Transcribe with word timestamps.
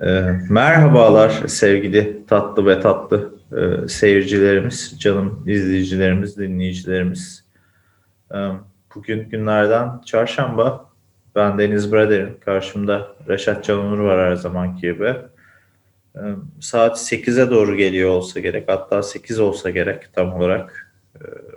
Ee, 0.00 0.40
merhabalar 0.50 1.30
sevgili 1.46 2.26
tatlı 2.26 2.66
ve 2.66 2.80
tatlı 2.80 3.34
e, 3.52 3.88
seyircilerimiz, 3.88 4.96
canım 4.98 5.44
izleyicilerimiz, 5.46 6.38
dinleyicilerimiz. 6.38 7.44
Ee, 8.34 8.48
bugün 8.94 9.28
günlerden 9.28 10.00
çarşamba. 10.06 10.90
Ben 11.34 11.58
Deniz 11.58 11.92
Brader'in. 11.92 12.36
Karşımda 12.44 13.08
Reşat 13.28 13.64
Canonur 13.64 13.98
var 13.98 14.30
her 14.30 14.36
zamanki 14.36 14.80
gibi. 14.80 15.14
Ee, 16.16 16.20
saat 16.60 16.98
8'e 16.98 17.50
doğru 17.50 17.76
geliyor 17.76 18.10
olsa 18.10 18.40
gerek. 18.40 18.64
Hatta 18.68 19.02
8 19.02 19.40
olsa 19.40 19.70
gerek 19.70 20.12
tam 20.12 20.32
olarak. 20.34 20.94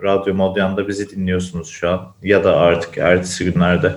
Radyo 0.02 0.34
Modyan'da 0.34 0.88
bizi 0.88 1.10
dinliyorsunuz 1.10 1.68
şu 1.68 1.90
an. 1.90 2.14
Ya 2.22 2.44
da 2.44 2.56
artık 2.56 2.98
ertesi 2.98 3.44
günlerde 3.44 3.94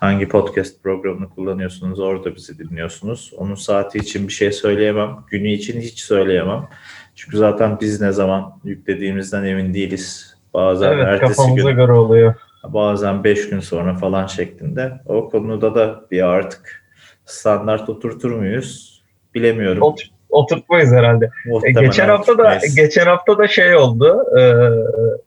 hangi 0.00 0.28
podcast 0.28 0.82
programını 0.82 1.30
kullanıyorsunuz 1.30 2.00
orada 2.00 2.34
bizi 2.34 2.58
dinliyorsunuz. 2.58 3.32
Onun 3.36 3.54
saati 3.54 3.98
için 3.98 4.28
bir 4.28 4.32
şey 4.32 4.52
söyleyemem. 4.52 5.16
Günü 5.30 5.48
için 5.48 5.80
hiç 5.80 6.00
söyleyemem. 6.00 6.68
Çünkü 7.14 7.36
zaten 7.36 7.80
biz 7.80 8.00
ne 8.00 8.12
zaman 8.12 8.60
yüklediğimizden 8.64 9.44
emin 9.44 9.74
değiliz. 9.74 10.36
Bazen 10.54 10.92
evet, 10.92 11.06
ertesi 11.06 11.54
gün, 11.54 11.76
göre 11.76 11.92
oluyor. 11.92 12.34
bazen 12.64 13.24
beş 13.24 13.50
gün 13.50 13.60
sonra 13.60 13.94
falan 13.94 14.26
şeklinde. 14.26 14.92
O 15.06 15.30
konuda 15.30 15.74
da 15.74 16.00
bir 16.10 16.22
artık 16.22 16.84
standart 17.24 17.88
oturtur 17.88 18.30
muyuz? 18.30 19.02
Bilemiyorum. 19.34 19.82
Ot, 19.82 20.00
oturtmayız 20.30 20.92
herhalde. 20.92 21.24
E, 21.24 21.48
Muhtemelen 21.48 21.84
geçen 21.84 22.08
hafta 22.08 22.38
da 22.38 22.42
oturtmayız. 22.42 22.74
geçen 22.74 23.06
hafta 23.06 23.38
da 23.38 23.48
şey 23.48 23.76
oldu. 23.76 24.24
E, 24.38 24.42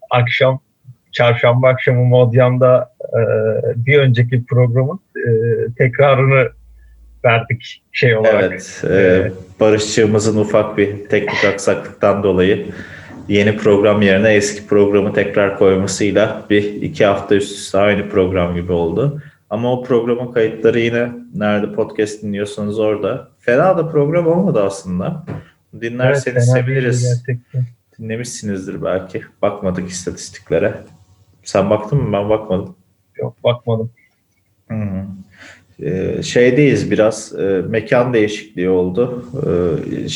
akşam 0.09 0.59
çarşamba 1.11 1.67
akşamı 1.69 2.05
Modyan'da 2.05 2.95
e, 3.13 3.85
bir 3.85 3.99
önceki 3.99 4.45
programın 4.45 4.99
e, 5.15 5.29
tekrarını 5.77 6.49
verdik 7.25 7.83
şey 7.91 8.17
olarak. 8.17 8.43
Evet, 8.43 8.83
e, 8.89 9.31
Barışçığımızın 9.59 10.37
ufak 10.37 10.77
bir 10.77 11.09
teknik 11.09 11.45
aksaklıktan 11.45 12.23
dolayı 12.23 12.65
yeni 13.27 13.57
program 13.57 14.01
yerine 14.01 14.33
eski 14.33 14.67
programı 14.67 15.13
tekrar 15.13 15.57
koymasıyla 15.57 16.45
bir 16.49 16.63
iki 16.63 17.05
hafta 17.05 17.35
üst 17.35 17.51
üste 17.51 17.77
aynı 17.77 18.09
program 18.09 18.55
gibi 18.55 18.71
oldu. 18.71 19.21
Ama 19.49 19.73
o 19.73 19.83
programın 19.83 20.31
kayıtları 20.31 20.79
yine 20.79 21.11
nerede 21.35 21.73
podcast 21.73 22.23
dinliyorsanız 22.23 22.79
orada. 22.79 23.27
Fena 23.39 23.77
da 23.77 23.89
program 23.89 24.27
olmadı 24.27 24.63
aslında. 24.63 25.25
Dinlerseniz 25.81 26.53
değil 26.55 26.65
seviniriz. 26.65 27.23
Dinlemişsinizdir 27.99 28.83
belki. 28.83 29.23
Bakmadık 29.41 29.89
istatistiklere. 29.89 30.73
Sen 31.43 31.69
baktın 31.69 32.03
mı? 32.03 32.13
Ben 32.13 32.29
bakmadım. 32.29 32.75
Yok 33.19 33.43
bakmadım. 33.43 33.89
Hı. 34.71 34.75
Ee, 35.83 36.23
şeydeyiz 36.23 36.91
biraz 36.91 37.39
e, 37.39 37.61
mekan 37.69 38.13
değişikliği 38.13 38.69
oldu. 38.69 39.25
Ee, 39.43 40.07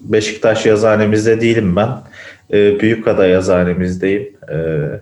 Beşiktaş 0.00 0.66
yazhanemizde 0.66 1.40
değilim 1.40 1.76
ben. 1.76 1.88
Ee, 2.52 2.80
Büyükada 2.80 3.26
yazhanemizdeyim. 3.26 4.36
Ee, 4.52 5.00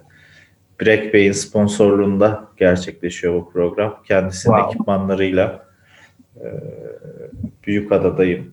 Brek 0.81 1.15
Bey'in 1.15 1.33
sponsorluğunda 1.33 2.45
gerçekleşiyor 2.57 3.35
bu 3.35 3.51
program. 3.53 4.03
Kendisinin 4.09 4.55
Wow. 4.55 4.75
ekipmanlarıyla 4.75 5.67
e, 6.37 6.47
Büyükada'dayım. 7.67 8.53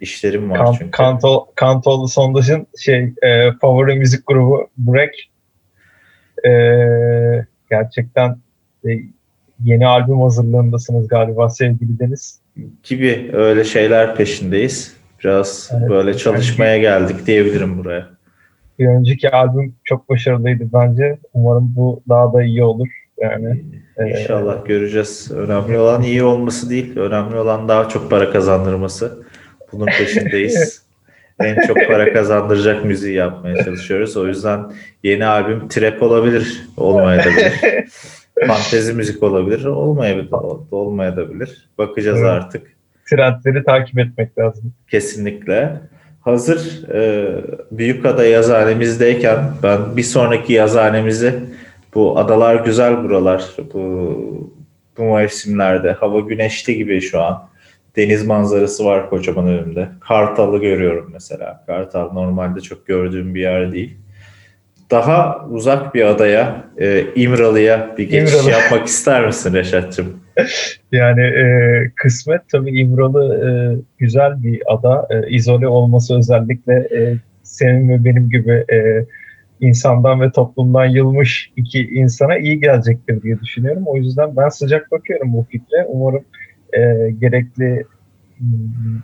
İşlerim 0.00 0.50
var 0.50 0.58
Kan, 0.58 0.72
çünkü. 0.72 0.90
Kanto, 0.90 1.46
Kantoğlu 1.54 2.08
Sondaj'ın 2.08 2.66
şey 2.78 3.12
e, 3.22 3.52
favori 3.60 3.94
müzik 3.94 4.26
grubu 4.26 4.68
Break. 4.78 5.14
E, 6.46 6.52
gerçekten 7.72 8.36
e, 8.84 8.88
yeni 9.64 9.86
albüm 9.86 10.20
hazırlığındasınız 10.20 11.08
galiba 11.08 11.48
sevgili 11.48 11.98
Deniz. 11.98 12.40
gibi 12.82 13.30
öyle 13.32 13.64
şeyler 13.64 14.16
peşindeyiz. 14.16 14.96
Biraz 15.24 15.70
Evet, 15.78 15.90
böyle 15.90 16.16
çalışmaya 16.16 16.78
geldik 16.78 17.26
diyebilirim 17.26 17.78
buraya. 17.78 18.06
Bir 18.78 18.86
önceki 18.86 19.30
albüm 19.30 19.74
çok 19.84 20.08
başarılıydı 20.08 20.64
bence. 20.72 21.18
Umarım 21.34 21.72
bu 21.76 22.02
daha 22.08 22.32
da 22.32 22.42
iyi 22.42 22.64
olur. 22.64 22.88
Yani 23.20 23.64
e, 23.96 24.10
İnşallah 24.10 24.66
göreceğiz. 24.66 25.30
Önemli 25.30 25.78
olan 25.78 26.02
iyi 26.02 26.22
olması 26.22 26.70
değil. 26.70 26.96
Önemli 26.96 27.36
olan 27.36 27.68
daha 27.68 27.88
çok 27.88 28.10
para 28.10 28.30
kazandırması. 28.30 29.22
Bunun 29.72 29.86
peşindeyiz. 29.98 30.81
En 31.44 31.66
çok 31.66 31.76
para 31.88 32.12
kazandıracak 32.12 32.84
müziği 32.84 33.14
yapmaya 33.14 33.64
çalışıyoruz. 33.64 34.16
O 34.16 34.26
yüzden 34.26 34.60
yeni 35.02 35.26
albüm 35.26 35.68
trap 35.68 36.02
olabilir, 36.02 36.62
olmayabilir. 36.76 37.52
Fantezi 38.46 38.92
müzik 38.92 39.22
olabilir, 39.22 39.64
olmayabilir, 39.64 40.32
olmayabilir. 40.70 41.68
Bakacağız 41.78 42.18
Evet. 42.20 42.30
artık. 42.30 42.66
trendleri 43.10 43.64
takip 43.64 43.98
etmek 43.98 44.38
lazım. 44.38 44.72
Kesinlikle. 44.90 45.80
Hazır 46.20 46.88
e, 46.94 47.28
Büyükada 47.70 48.24
yazhanemizdeyken 48.24 49.38
ben 49.62 49.96
bir 49.96 50.02
sonraki 50.02 50.52
yazhanemizi 50.52 51.34
bu 51.94 52.18
adalar 52.18 52.64
güzel 52.64 53.04
buralar 53.04 53.44
bu, 53.74 54.52
bu 54.98 55.02
mevsimlerde 55.02 55.92
hava 55.92 56.20
güneşli 56.20 56.76
gibi 56.76 57.00
şu 57.00 57.20
an. 57.20 57.51
Deniz 57.96 58.26
manzarası 58.26 58.84
var 58.84 59.10
kocaman 59.10 59.46
önümde. 59.46 59.88
Kartal'ı 60.00 60.58
görüyorum 60.58 61.10
mesela. 61.12 61.64
Kartal 61.66 62.12
normalde 62.12 62.60
çok 62.60 62.86
gördüğüm 62.86 63.34
bir 63.34 63.40
yer 63.40 63.72
değil. 63.72 63.96
Daha 64.90 65.46
uzak 65.50 65.94
bir 65.94 66.04
adaya, 66.04 66.64
e, 66.78 67.04
İmralı'ya 67.14 67.94
bir 67.98 68.10
geçiş 68.10 68.34
İmralı. 68.34 68.50
yapmak 68.60 68.86
ister 68.86 69.26
misin 69.26 69.54
Reşat'cığım? 69.54 70.20
Yani 70.92 71.22
e, 71.22 71.44
kısmet 71.96 72.40
tabii 72.52 72.80
İmralı 72.80 73.34
e, 73.34 73.50
güzel 73.98 74.42
bir 74.42 74.62
ada. 74.66 75.08
E, 75.10 75.30
izole 75.30 75.68
olması 75.68 76.18
özellikle 76.18 76.74
e, 76.74 77.14
senin 77.42 77.88
ve 77.88 78.04
benim 78.04 78.30
gibi 78.30 78.64
e, 78.72 79.06
insandan 79.60 80.20
ve 80.20 80.30
toplumdan 80.32 80.86
yılmış 80.86 81.52
iki 81.56 81.80
insana 81.80 82.38
iyi 82.38 82.60
gelecektir 82.60 83.22
diye 83.22 83.40
düşünüyorum. 83.40 83.82
O 83.86 83.96
yüzden 83.96 84.36
ben 84.36 84.48
sıcak 84.48 84.90
bakıyorum 84.90 85.32
bu 85.32 85.46
fikre. 85.50 85.84
Umarım 85.88 86.24
e, 86.72 87.10
gerekli 87.20 87.84
m, 88.40 88.46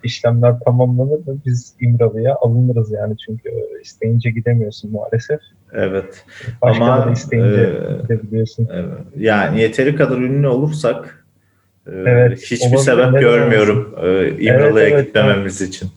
işlemler 0.02 0.54
tamamlanır 0.64 1.18
ve 1.18 1.32
biz 1.46 1.74
İmralı'ya 1.80 2.36
alınırız 2.40 2.92
yani 2.92 3.16
çünkü 3.26 3.50
isteyince 3.82 4.30
gidemiyorsun 4.30 4.92
maalesef. 4.92 5.40
Evet. 5.72 6.24
Başkaları 6.62 7.02
Ama, 7.02 7.12
isteyince 7.12 7.60
e, 7.60 8.02
gidebiliyorsun. 8.02 8.68
Evet. 8.72 8.98
Yani 9.16 9.60
yeteri 9.60 9.96
kadar 9.96 10.16
ünlü 10.16 10.48
olursak 10.48 11.24
e, 11.86 11.90
Evet, 11.90 12.38
hiçbir 12.42 12.76
sebep 12.76 13.20
görmüyorum 13.20 13.94
e, 14.02 14.28
İmralı'ya 14.38 14.84
Evet, 14.84 14.92
evet, 14.92 15.06
gitmememiz 15.06 15.60
için. 15.60 15.88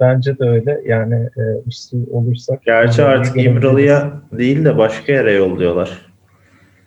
Bence 0.00 0.38
de 0.38 0.44
öyle. 0.44 0.80
Yani 0.86 1.14
e, 1.14 1.42
uslu 1.66 1.98
olursak. 2.10 2.62
Gerçi 2.64 3.02
İmralı'yı 3.02 3.18
artık. 3.20 3.36
İmralı'ya 3.36 4.12
değil 4.32 4.64
de 4.64 4.78
başka 4.78 5.12
yere 5.12 5.32
yolluyorlar. 5.32 6.06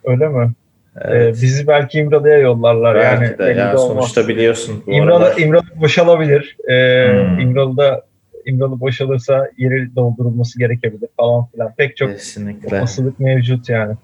Öyle 0.05 0.27
mi? 0.27 0.51
Evet. 1.01 1.37
E, 1.37 1.41
bizi 1.41 1.67
belki 1.67 1.99
İmralı'ya 1.99 2.37
yollarlar. 2.37 2.95
Belki 2.95 3.43
yani, 3.43 3.57
de. 3.57 3.77
olmaz. 3.77 3.87
sonuçta 3.87 4.27
biliyorsun 4.27 4.83
bu 4.87 4.91
İmralı, 4.91 5.25
aralar. 5.25 5.37
İmralı 5.37 5.63
boşalabilir. 5.75 6.57
E, 6.69 7.07
Hmm. 7.13 7.39
İmralı'da 7.39 8.03
İmralı 8.45 8.79
boşalırsa 8.79 9.49
yeri 9.57 9.95
doldurulması 9.95 10.59
gerekebilir 10.59 11.09
falan 11.17 11.45
filan. 11.47 11.73
Pek 11.77 11.97
çok 11.97 12.09
Kesinlikle. 12.11 12.79
olasılık 12.79 13.19
mevcut 13.19 13.69
yani. 13.69 13.95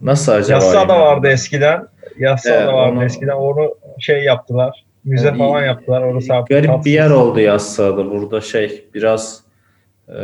Nasıl 0.00 0.32
acaba? 0.32 0.52
Yassıada 0.54 0.82
İmralı? 0.82 1.00
vardı 1.00 1.28
eskiden. 1.28 1.86
Yassıada 2.18 2.56
Evet, 2.56 2.72
vardı 2.72 2.96
onu- 2.96 3.04
eskiden. 3.04 3.32
Onu 3.36 3.74
şey 3.98 4.24
yaptılar. 4.24 4.84
Müze 5.04 5.26
Yani 5.26 5.38
falan 5.38 5.62
yaptılar. 5.62 6.02
Orası 6.02 6.34
artık 6.34 6.48
Garip 6.48 6.66
tatsız. 6.66 6.84
bir 6.86 6.90
yer 6.92 7.10
oldu 7.10 7.40
Yassıada. 7.40 8.10
Burada 8.10 8.40
şey 8.40 8.84
biraz 8.94 9.40
e, 10.08 10.14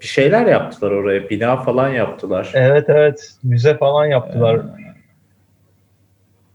bir 0.00 0.06
şeyler 0.06 0.46
yaptılar 0.46 0.90
oraya. 0.90 1.30
Bina 1.30 1.56
falan 1.56 1.88
yaptılar. 1.88 2.50
Evet 2.54 2.84
evet. 2.88 3.30
Müze 3.42 3.76
falan 3.76 4.06
yaptılar. 4.06 4.56
Ee, 4.56 4.60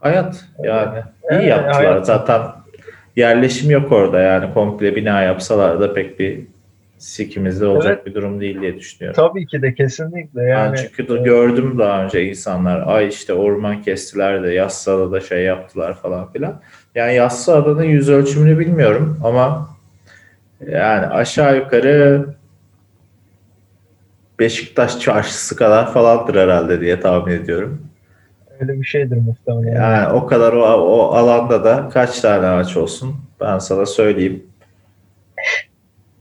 Hayat 0.02 0.46
yani 0.64 1.00
iyi 1.32 1.36
Evet, 1.36 1.48
yaptılar. 1.48 1.74
hayat. 1.74 2.06
Zaten 2.06 2.42
yerleşim 3.16 3.72
yok 3.72 3.92
orada 3.92 4.20
yani 4.20 4.54
komple 4.54 4.96
bina 4.96 5.22
yapsalar 5.22 5.80
da 5.80 5.94
pek 5.94 6.20
bir 6.20 6.40
sikimizde 6.98 7.66
olacak 7.66 7.94
Evet. 7.96 8.06
bir 8.06 8.14
durum 8.14 8.42
değil 8.42 8.62
diye 8.62 8.76
düşünüyorum. 8.78 9.16
Tabii 9.30 9.48
ki 9.48 9.62
de 9.62 9.74
kesinlikle. 9.74 10.42
Ben 10.42 10.48
Yani, 10.48 10.78
çünkü 10.78 11.08
de 11.08 11.14
e, 11.14 11.24
gördüm 11.24 11.76
daha 11.80 12.04
önce 12.04 12.24
insanlar 12.30 12.84
ay 12.88 13.08
işte 13.08 13.34
orman 13.34 13.82
kestiler 13.82 14.44
de 14.44 14.54
Yassıada'da 14.54 15.20
şey 15.20 15.44
yaptılar 15.44 15.94
falan 15.94 16.32
filan. 16.32 16.62
Yani 16.96 17.16
Yassıada'nın 17.16 17.84
yüz 17.84 18.10
ölçümünü 18.10 18.60
bilmiyorum 18.60 19.20
ama 19.24 19.70
yani 20.70 21.06
aşağı 21.06 21.58
yukarı 21.58 22.26
Beşiktaş 24.40 25.00
çarşısı 25.00 25.56
kadar 25.56 25.94
falandır 25.94 26.36
herhalde 26.36 26.82
diye 26.82 27.00
tahmin 27.00 27.34
ediyorum. 27.34 27.82
Öyle 28.62 28.80
bir 28.80 28.86
şeydir 28.86 29.18
muhtemelen. 29.18 29.76
Yani 29.76 30.14
o 30.14 30.26
kadar 30.26 30.54
o, 30.54 30.64
o 30.64 31.14
alanda 31.14 31.64
da 31.64 31.90
kaç 31.90 32.20
tane 32.20 32.48
ağaç 32.48 32.78
olsun 32.78 33.16
ben 33.42 33.60
sana 33.60 33.86
söyleyeyim. 33.86 34.44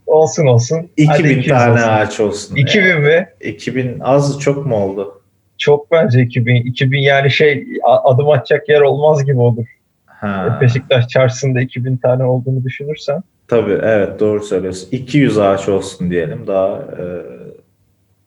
Olsun 0.06 0.46
olsun. 0.46 0.90
Hadi 1.06 1.18
2000 1.22 1.30
200 1.38 1.48
tane 1.48 1.72
olsun. 1.72 1.88
ağaç 1.88 2.20
olsun. 2.20 2.56
2000 2.56 3.00
mi? 3.00 3.28
2000 3.40 4.00
az 4.00 4.40
çok 4.40 4.66
mu 4.66 4.76
oldu? 4.76 5.22
Çok 5.58 5.90
bence 5.90 6.22
2000. 6.22 6.54
2000 6.54 6.98
yani 6.98 7.30
şey 7.30 7.66
adım 7.82 8.28
atacak 8.28 8.68
yer 8.68 8.80
olmaz 8.80 9.24
gibi 9.24 9.40
olur. 9.40 9.66
Ha. 10.06 10.58
Beşiktaş 10.60 11.08
çarşısında 11.08 11.60
2000 11.60 11.96
tane 11.96 12.24
olduğunu 12.24 12.64
düşünürsen. 12.64 13.22
Tabii 13.48 13.78
evet 13.82 14.20
doğru 14.20 14.42
söylüyorsun. 14.42 14.88
200 14.92 15.38
ağaç 15.38 15.68
olsun 15.68 16.10
diyelim 16.10 16.46
daha 16.46 16.76
e, 16.76 17.04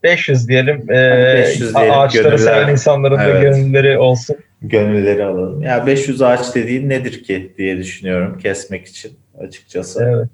500 0.03 0.47
diyelim. 0.47 0.91
E, 0.91 1.33
500 1.37 1.75
diyelim, 1.75 1.91
ağaçları 1.93 2.23
gönüller. 2.23 2.37
seven 2.37 2.71
insanların 2.71 3.17
da 3.17 3.23
Evet. 3.23 3.41
gönülleri 3.41 3.97
olsun. 3.97 4.35
gönülleri 4.61 5.23
alalım. 5.23 5.61
Ya 5.61 5.85
500 5.87 6.21
ağaç 6.21 6.55
dediğin 6.55 6.89
nedir 6.89 7.23
ki 7.23 7.53
diye 7.57 7.77
düşünüyorum 7.77 8.37
kesmek 8.37 8.85
için 8.87 9.11
açıkçası. 9.39 10.03
Evet. 10.15 10.29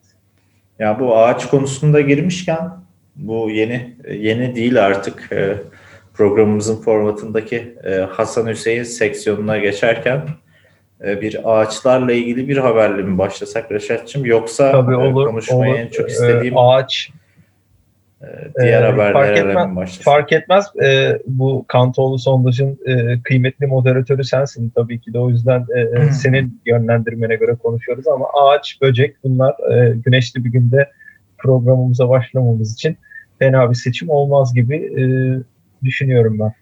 Ya 0.80 1.00
bu 1.00 1.18
ağaç 1.18 1.46
konusunda 1.50 2.02
girmişken 2.02 2.70
bu 3.16 3.50
yeni 3.50 3.96
yeni 4.12 4.56
değil 4.56 4.86
artık 4.86 5.30
e, 5.32 5.54
programımızın 6.14 6.82
formatındaki 6.82 7.76
e, 7.86 7.96
Hasan 7.96 8.48
Hüseyin 8.48 8.84
seksiyonuna 8.84 9.58
geçerken 9.58 10.22
e, 11.06 11.22
bir 11.22 11.38
ağaçlarla 11.44 12.12
ilgili 12.12 12.48
bir 12.48 12.58
haberle 12.58 13.02
mi 13.02 13.18
başlasak 13.18 13.72
Reşat'cığım 13.72 14.26
yoksa 14.26 14.72
Tabii 14.72 14.96
olur. 14.96 15.28
konuşmayı 15.28 15.72
olur. 15.72 15.80
en 15.80 15.88
çok 15.88 16.10
istediğim 16.10 16.58
ağaç 16.58 17.10
e, 17.14 17.19
diğer 18.62 18.82
e, 18.84 18.86
haberlerle 18.86 19.14
fark 19.14 19.38
etmez- 19.38 19.70
mi 19.70 19.76
başlasak? 19.76 20.04
fark 20.04 20.32
etmez. 20.34 20.66
E, 20.84 21.20
bu 21.28 21.66
Kantoğlu 21.68 22.20
Sondaj'ın 22.20 22.80
e, 22.86 23.22
kıymetli 23.24 23.68
moderatörü 23.68 24.24
sensin 24.24 24.72
tabii 24.76 25.00
ki 25.00 25.14
de 25.14 25.20
o 25.20 25.30
yüzden 25.30 25.66
e, 25.76 26.00
Hı. 26.00 26.14
senin 26.14 26.62
yönlendirmene 26.66 27.36
göre 27.36 27.56
konuşuyoruz 27.56 28.08
ama 28.08 28.26
ağaç, 28.34 28.78
böcek 28.82 29.16
bunlar 29.24 29.72
e, 29.72 29.96
güneşli 29.96 30.46
bir 30.46 30.50
günde 30.50 30.90
programımıza 31.38 32.10
başlamamız 32.10 32.74
için 32.74 32.98
fena 33.40 33.70
bir 33.70 33.76
seçim 33.76 34.10
olmaz 34.10 34.54
gibi 34.54 34.76
e, 34.76 35.04
düşünüyorum 35.86 36.40
ben. 36.40 36.54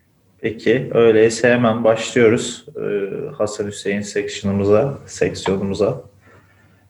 Peki 0.42 0.90
öyleyse 0.94 1.52
hemen 1.54 1.84
başlıyoruz 1.84 2.66
e, 2.76 2.86
Hasan 3.38 3.68
Hüseyin 3.68 4.02
seksiyonumuza, 4.02 4.98
seksiyonumuza. 5.06 6.02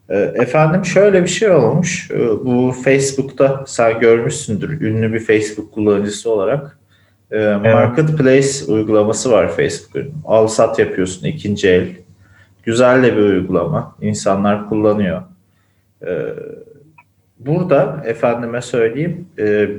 E, 0.09 0.17
Efendim 0.17 0.85
şöyle 0.85 1.23
bir 1.23 1.27
şey 1.27 1.51
olmuş. 1.51 2.11
E, 2.11 2.19
Bu 2.45 2.71
Facebook'ta 2.83 3.63
sen 3.67 3.99
görmüşsündür 3.99 4.81
ünlü 4.81 5.13
bir 5.13 5.19
Facebook 5.19 5.73
kullanıcısı 5.73 6.31
olarak. 6.31 6.77
E, 7.31 7.39
Marketplace 7.55 8.71
uygulaması 8.71 9.31
var 9.31 9.47
Facebook'un. 9.51 10.13
Al 10.25 10.47
sat 10.47 10.79
yapıyorsun 10.79 11.27
ikinci 11.27 11.69
el. 11.69 11.87
Güzel 12.63 13.03
de 13.03 13.17
bir 13.17 13.21
uygulama. 13.21 13.95
İnsanlar 14.01 14.69
kullanıyor. 14.69 15.21
Burada 17.39 18.01
efendime 18.05 18.61
söyleyeyim 18.61 19.27
e, 19.39 19.69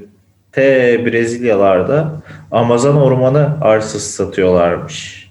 T 0.53 0.63
Brezilyalarda 1.07 2.13
Amazon 2.51 2.97
ormanı 2.97 3.57
arsası 3.61 4.13
satıyorlarmış. 4.13 5.29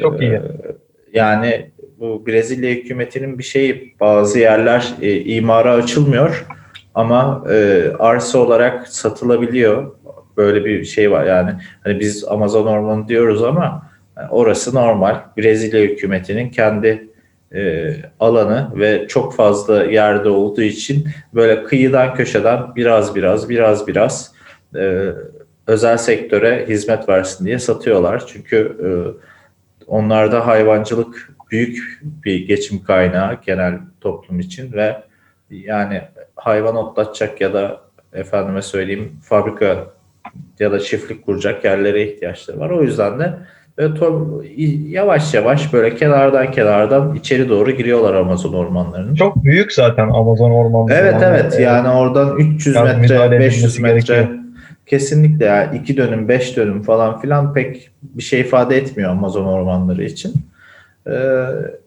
Çok 0.00 0.20
iyi. 0.20 0.32
Ee, 0.32 0.42
Yani 1.12 1.70
bu 2.02 2.26
Brezilya 2.26 2.70
hükümetinin 2.70 3.38
bir 3.38 3.42
şeyi 3.42 3.94
bazı 4.00 4.38
yerler 4.38 4.94
e, 5.02 5.20
imara 5.20 5.72
açılmıyor 5.72 6.46
ama 6.94 7.44
e, 7.50 7.84
arsa 7.98 8.38
olarak 8.38 8.88
satılabiliyor. 8.88 9.90
Böyle 10.36 10.64
bir 10.64 10.84
şey 10.84 11.10
var 11.10 11.26
yani. 11.26 11.50
Hani 11.84 12.00
biz 12.00 12.24
Amazon 12.24 12.66
ormanı 12.66 13.08
diyoruz 13.08 13.42
ama 13.42 13.90
yani 14.16 14.28
orası 14.30 14.74
normal. 14.74 15.20
Brezilya 15.38 15.82
hükümetinin 15.82 16.50
kendi 16.50 17.08
e, 17.54 17.92
alanı 18.20 18.70
ve 18.74 19.06
çok 19.08 19.34
fazla 19.34 19.84
yerde 19.84 20.28
olduğu 20.28 20.62
için 20.62 21.08
böyle 21.34 21.64
kıyıdan 21.64 22.14
köşeden 22.14 22.76
biraz 22.76 23.14
biraz 23.14 23.48
biraz 23.48 23.88
biraz 23.88 24.32
e, 24.76 25.08
özel 25.66 25.96
sektöre 25.96 26.66
hizmet 26.68 27.08
versin 27.08 27.46
diye 27.46 27.58
satıyorlar. 27.58 28.26
Çünkü 28.26 28.76
e, 28.84 28.88
onlarda 29.86 30.46
hayvancılık 30.46 31.31
büyük 31.52 32.00
bir 32.24 32.46
geçim 32.46 32.84
kaynağı 32.84 33.38
genel 33.46 33.78
toplum 34.00 34.40
için 34.40 34.72
ve 34.72 34.96
yani 35.50 36.00
hayvan 36.36 36.76
otlatacak 36.76 37.40
ya 37.40 37.54
da 37.54 37.80
efendime 38.12 38.62
söyleyeyim 38.62 39.12
fabrika 39.22 39.86
ya 40.58 40.72
da 40.72 40.80
çiftlik 40.80 41.26
kuracak 41.26 41.64
yerlere 41.64 42.02
ihtiyaçları 42.02 42.60
var. 42.60 42.70
O 42.70 42.82
yüzden 42.82 43.18
de 43.20 43.34
böyle 43.78 43.94
to- 43.94 44.46
yavaş 44.90 45.34
yavaş 45.34 45.72
böyle 45.72 45.96
kenardan 45.96 46.50
kenardan 46.50 47.14
içeri 47.14 47.48
doğru 47.48 47.70
giriyorlar 47.70 48.14
Amazon 48.14 48.52
ormanlarının. 48.52 49.14
Çok 49.14 49.44
büyük 49.44 49.72
zaten 49.72 50.08
Amazon 50.08 50.50
ormanları. 50.50 50.98
Evet 50.98 51.14
evet 51.22 51.60
yani 51.60 51.88
oradan 51.88 52.38
300 52.38 52.76
biraz 52.76 52.86
metre 52.86 53.00
müdahale 53.00 53.40
500 53.40 53.58
edilmesi 53.58 53.82
metre 53.82 54.14
gerekiyor. 54.14 54.38
kesinlikle 54.86 55.44
yani 55.44 55.78
2 55.78 55.96
dönüm 55.96 56.28
5 56.28 56.56
dönüm 56.56 56.82
falan 56.82 57.20
filan 57.20 57.54
pek 57.54 57.90
bir 58.02 58.22
şey 58.22 58.40
ifade 58.40 58.76
etmiyor 58.76 59.10
Amazon 59.10 59.44
ormanları 59.44 60.04
için. 60.04 60.32
Ee, 61.06 61.12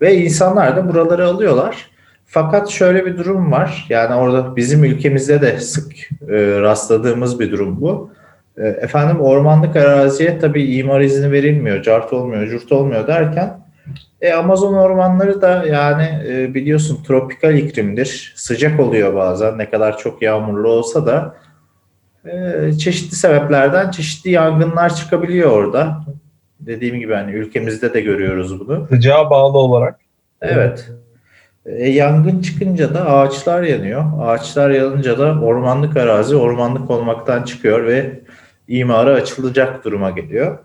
ve 0.02 0.16
insanlar 0.18 0.76
da 0.76 0.90
buraları 0.90 1.28
alıyorlar. 1.28 1.90
Fakat 2.26 2.70
şöyle 2.70 3.06
bir 3.06 3.18
durum 3.18 3.52
var. 3.52 3.86
Yani 3.90 4.16
orada 4.16 4.56
bizim 4.56 4.84
ülkemizde 4.84 5.42
de 5.42 5.60
sık 5.60 5.94
e, 6.30 6.60
rastladığımız 6.62 7.40
bir 7.40 7.52
durum 7.52 7.82
bu. 7.82 8.12
E, 8.58 8.68
efendim 8.68 9.22
ormanlık 9.22 9.76
araziye 9.76 10.40
tabii 10.40 10.76
imar 10.76 11.02
izni 11.02 11.32
verilmiyor, 11.32 11.84
cart 11.84 12.14
olmuyor, 12.14 12.48
cürt 12.48 12.72
olmuyor 12.72 13.08
derken 13.08 13.66
e, 14.22 14.34
Amazon 14.34 14.74
ormanları 14.74 15.42
da 15.42 15.66
yani 15.66 16.24
e, 16.28 16.54
biliyorsun 16.54 17.04
tropikal 17.04 17.58
iklimdir. 17.58 18.34
Sıcak 18.36 18.80
oluyor 18.80 19.16
bazen 19.16 19.58
ne 19.58 19.70
kadar 19.70 19.98
çok 19.98 20.22
yağmurlu 20.22 20.70
olsa 20.70 21.06
da 21.06 21.36
e, 22.26 22.74
çeşitli 22.74 23.16
sebeplerden 23.16 23.92
çeşitli 23.92 24.32
yangınlar 24.32 24.96
çıkabiliyor 24.96 25.52
orada. 25.52 26.06
Dediğim 26.60 27.00
gibi 27.00 27.14
hani 27.14 27.32
ülkemizde 27.32 27.94
de 27.94 28.02
görüyoruz 28.02 28.60
bunu. 28.60 28.88
Sıcağa 28.90 29.30
bağlı 29.30 29.58
olarak. 29.58 30.00
Evet. 30.42 30.92
E, 31.66 31.90
yangın 31.90 32.42
çıkınca 32.42 32.94
da 32.94 33.10
ağaçlar 33.10 33.64
yanıyor. 33.64 34.04
Ağaçlar 34.22 34.70
yanınca 34.70 35.18
da 35.18 35.42
ormanlık 35.42 35.98
arazi 35.98 36.36
ormanlık 36.36 36.90
olmaktan 36.92 37.44
çıkıyor 37.44 37.86
ve 37.86 38.20
imara 38.68 39.14
açılacak 39.14 39.86
duruma 39.86 40.12
geliyor. 40.12 40.58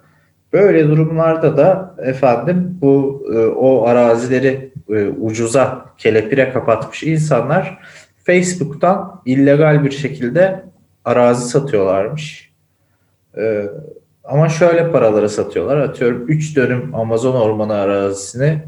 Böyle 0.53 0.89
durumlarda 0.89 1.57
da 1.57 1.95
efendim 1.99 2.79
bu 2.81 3.27
e, 3.35 3.39
o 3.39 3.87
arazileri 3.87 4.73
e, 4.91 5.07
ucuza 5.07 5.87
kelepire 5.99 6.53
kapatmış 6.53 7.03
insanlar 7.03 7.79
Facebook'tan 8.25 9.23
illegal 9.27 9.85
bir 9.85 9.91
şekilde 9.91 10.65
arazi 11.05 11.49
satıyorlarmış. 11.49 12.51
E, 13.37 13.67
ama 14.25 14.49
şöyle 14.49 14.93
paralara 14.93 15.29
satıyorlar. 15.29 15.77
Atıyorum 15.77 16.29
3 16.29 16.57
dönüm 16.57 16.95
Amazon 16.95 17.35
ormanı 17.41 17.75
arazisini 17.75 18.63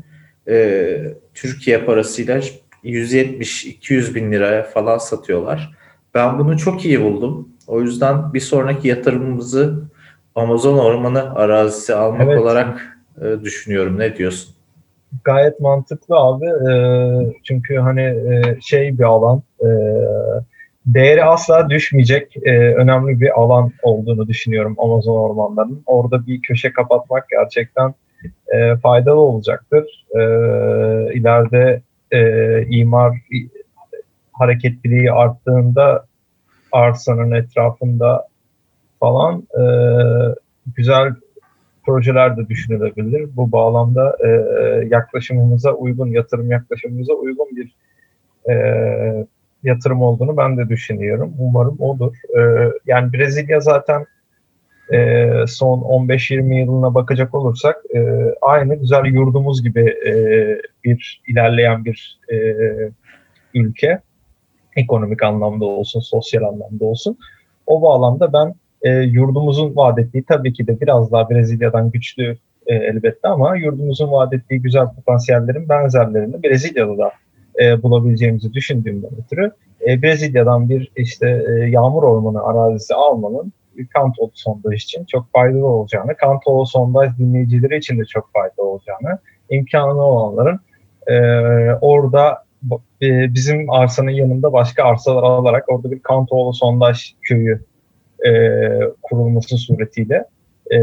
e, 0.48 0.96
Türkiye 1.34 1.78
parasıyla 1.78 2.40
170-200 2.84 4.14
bin 4.14 4.32
liraya 4.32 4.62
falan 4.62 4.98
satıyorlar. 4.98 5.72
Ben 6.14 6.38
bunu 6.38 6.58
çok 6.58 6.84
iyi 6.84 7.00
buldum. 7.02 7.48
O 7.66 7.80
yüzden 7.80 8.34
bir 8.34 8.40
sonraki 8.40 8.88
yatırımımızı 8.88 9.82
Amazon 10.34 10.78
ormanı 10.78 11.34
arazisi 11.34 11.94
almak 11.94 12.28
Evet. 12.28 12.40
olarak 12.40 12.98
e, 13.22 13.44
düşünüyorum. 13.44 13.98
Ne 13.98 14.16
diyorsun? 14.16 14.54
Gayet 15.24 15.60
mantıklı 15.60 16.16
abi. 16.16 16.44
Ee, 16.46 17.32
çünkü 17.44 17.76
hani 17.76 18.00
e, 18.02 18.58
şey 18.60 18.98
bir 18.98 19.04
alan. 19.04 19.42
e, 19.60 19.66
değeri 20.86 21.24
asla 21.24 21.70
düşmeyecek 21.70 22.36
e, 22.36 22.74
önemli 22.74 23.20
bir 23.20 23.40
alan 23.40 23.72
olduğunu 23.82 24.28
düşünüyorum 24.28 24.74
Amazon 24.78 25.16
ormanlarının. 25.16 25.82
Orada 25.86 26.26
bir 26.26 26.42
köşe 26.42 26.72
kapatmak 26.72 27.28
gerçekten 27.28 27.94
e, 28.54 28.76
faydalı 28.76 29.20
olacaktır. 29.20 30.06
E, 30.10 30.18
ileride 31.14 31.82
e, 32.10 32.62
imar 32.66 33.16
hareketliliği 34.32 35.12
arttığında 35.12 36.06
arsanın 36.72 37.30
etrafında 37.30 38.28
falan 39.00 39.48
e, 39.58 39.64
güzel 40.76 41.14
projeler 41.86 42.36
de 42.36 42.48
düşünülebilir. 42.48 43.36
Bu 43.36 43.52
bağlamda 43.52 44.16
e, 44.24 44.28
yaklaşımımıza 44.90 45.72
uygun, 45.72 46.08
yatırım 46.08 46.50
yaklaşımımıza 46.50 47.12
uygun 47.12 47.48
bir 47.56 47.74
e, 48.50 49.26
yatırım 49.62 50.02
olduğunu 50.02 50.36
ben 50.36 50.56
de 50.56 50.68
düşünüyorum. 50.68 51.34
Umarım 51.38 51.76
olur. 51.80 52.16
E, 52.38 52.70
yani 52.86 53.12
Brezilya 53.12 53.60
zaten 53.60 54.06
e, 54.92 55.28
son 55.46 55.80
15-20 55.80 56.54
yılına 56.54 56.94
bakacak 56.94 57.34
olursak 57.34 57.76
e, 57.94 58.00
aynı 58.42 58.74
güzel 58.74 59.04
yurdumuz 59.04 59.62
gibi 59.62 59.80
e, 60.06 60.12
bir 60.84 61.22
ilerleyen 61.28 61.84
bir 61.84 62.20
e, 62.32 62.36
ülke. 63.54 64.00
Ekonomik 64.76 65.22
anlamda 65.22 65.64
olsun, 65.64 66.00
sosyal 66.00 66.42
anlamda 66.42 66.84
olsun. 66.84 67.18
O 67.66 67.82
bağlamda 67.82 68.32
ben 68.32 68.54
e, 68.82 68.90
yurdumuzun 68.90 69.76
vaat 69.76 69.98
ettiği 69.98 70.24
tabii 70.24 70.52
ki 70.52 70.66
de 70.66 70.80
biraz 70.80 71.12
daha 71.12 71.30
Brezilya'dan 71.30 71.90
güçlü 71.90 72.36
e, 72.66 72.74
elbette 72.74 73.28
ama 73.28 73.56
yurdumuzun 73.56 74.12
vaat 74.12 74.32
ettiği 74.32 74.62
güzel 74.62 74.86
potansiyellerin 74.96 75.68
benzerlerini 75.68 76.42
Brezilya'da 76.42 76.98
da 76.98 77.12
e, 77.60 77.82
bulabileceğimizi 77.82 78.52
düşündüğümden 78.52 79.10
ötürü 79.24 79.52
e, 79.88 80.02
Brezilya'dan 80.02 80.68
bir 80.68 80.92
işte 80.96 81.44
e, 81.48 81.70
yağmur 81.70 82.02
ormanı 82.02 82.42
arazisi 82.42 82.94
almanın 82.94 83.52
Kantolu 83.94 84.30
sondaj 84.34 84.82
için 84.82 85.04
çok 85.04 85.32
faydalı 85.32 85.66
olacağını, 85.66 86.16
Kantolu 86.16 86.66
sondaj 86.66 87.18
dinleyicileri 87.18 87.78
için 87.78 87.98
de 88.00 88.04
çok 88.04 88.32
faydalı 88.32 88.66
olacağını, 88.66 89.18
imkanı 89.50 90.02
olanların 90.02 90.60
E, 91.06 91.14
orada 91.80 92.44
e, 93.02 93.34
bizim 93.34 93.70
arsanın 93.70 94.10
yanında 94.10 94.52
başka 94.52 94.84
arsalar 94.84 95.22
alarak 95.22 95.64
orada 95.68 95.90
bir 95.90 95.98
Kantoğlu 95.98 96.52
Sondaj 96.52 97.12
köyü 97.22 97.64
e, 98.26 98.30
kurulması 99.02 99.56
suretiyle 99.56 100.24
e, 100.72 100.78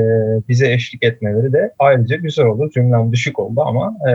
bize 0.49 0.73
eşlik 0.73 1.03
etmeleri 1.03 1.53
de 1.53 1.73
ayrıca 1.79 2.15
güzel 2.15 2.45
olur. 2.45 2.71
Cümlem 2.71 3.11
düşük 3.11 3.39
oldu 3.39 3.61
ama 3.61 3.93
e, 4.09 4.13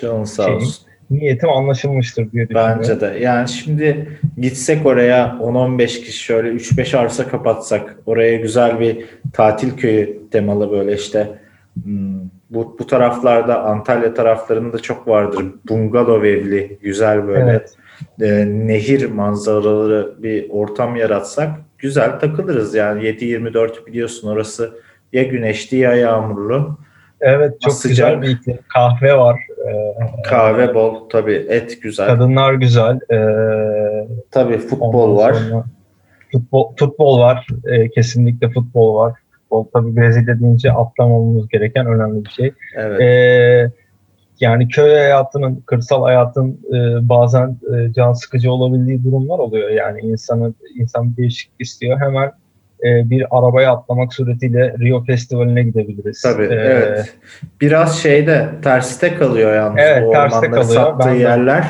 Canın 0.00 0.24
sağ 0.24 0.54
olsun. 0.54 0.86
Niyetim 1.12 1.48
anlaşılmıştır 1.48 2.32
diye 2.32 2.48
düşünüyorum. 2.48 2.78
Bence 2.78 3.00
de. 3.00 3.18
Yani 3.20 3.48
şimdi 3.48 4.08
gitsek 4.38 4.86
oraya 4.86 5.36
10-15 5.40 5.86
kişi 5.86 6.18
şöyle 6.18 6.48
3-5 6.48 6.96
arsa 6.96 7.28
kapatsak 7.28 7.96
oraya 8.06 8.36
güzel 8.36 8.80
bir 8.80 9.04
tatil 9.32 9.76
köyü 9.76 10.18
temalı 10.30 10.70
böyle 10.70 10.94
işte 10.94 11.28
hmm, 11.84 12.20
bu, 12.50 12.76
bu 12.78 12.86
taraflarda 12.86 13.64
Antalya 13.64 14.14
taraflarında 14.14 14.78
çok 14.78 15.08
vardır. 15.08 15.44
Bungalov 15.68 16.24
evli 16.24 16.78
güzel 16.82 17.26
böyle 17.28 17.50
Evet. 17.50 17.76
e, 18.20 18.46
nehir 18.66 19.10
manzaraları 19.10 20.22
bir 20.22 20.50
ortam 20.50 20.96
yaratsak 20.96 21.50
güzel 21.78 22.20
takılırız 22.20 22.74
yani 22.74 23.02
7-24 23.02 23.86
biliyorsun 23.86 24.28
orası 24.28 24.72
ya 25.12 25.22
güneşli 25.22 25.76
ya 25.76 25.94
yağmurlu. 25.94 26.78
Evet 27.20 27.60
çok 27.60 27.72
Sıcak. 27.72 27.90
güzel 27.90 28.22
bir 28.22 28.28
iklim. 28.28 28.58
Kahve 28.68 29.18
var. 29.18 29.40
E, 29.68 30.22
Kahve 30.28 30.74
bol 30.74 31.08
tabii 31.08 31.46
et 31.48 31.82
güzel. 31.82 32.06
Kadınlar 32.06 32.54
güzel. 32.54 32.98
e, 33.12 33.18
Tabii 34.30 34.58
futbol 34.58 35.16
var. 35.16 35.36
Futbol, 36.32 36.72
futbol 36.76 37.18
var. 37.20 37.46
E, 37.66 37.88
kesinlikle 37.90 38.50
futbol 38.50 38.94
var. 38.96 39.12
Futbol 39.42 39.66
tabii 39.74 39.96
Brezilya 39.96 40.40
deyince 40.40 40.72
atlamamamız 40.72 41.48
gereken 41.48 41.86
önemli 41.86 42.24
bir 42.24 42.30
şey. 42.30 42.52
Evet. 42.76 43.00
E, 43.00 43.70
yani 44.40 44.68
köy 44.68 44.90
hayatının, 44.90 45.62
kırsal 45.66 46.02
hayatın 46.02 46.60
e, 46.72 47.08
bazen 47.08 47.56
e, 47.74 47.92
can 47.92 48.12
sıkıcı 48.12 48.52
olabildiği 48.52 49.04
durumlar 49.04 49.38
oluyor. 49.38 49.70
Yani 49.70 50.00
insanın 50.00 50.54
insan 50.74 51.12
bir 51.12 51.16
değişiklik 51.16 51.60
istiyor. 51.60 52.00
Hemen 52.00 52.32
e, 52.84 53.10
bir 53.10 53.24
arabaya 53.30 53.72
atlamak 53.72 54.14
suretiyle 54.14 54.74
Rio 54.80 55.04
Festivali'ne 55.04 55.62
gidebiliriz. 55.62 56.22
Tabii 56.22 56.42
E, 56.44 56.46
evet. 56.54 57.14
Biraz 57.60 58.02
şeyde 58.02 58.48
terste 58.64 59.14
kalıyor 59.14 59.54
yalnız 59.54 59.78
Evet, 59.82 60.06
bu 60.06 60.12
terste 60.12 60.46
kalıyor. 60.50 60.64
sattığı 60.64 61.08
Ben 61.08 61.14
de- 61.14 61.18
yerler. 61.22 61.64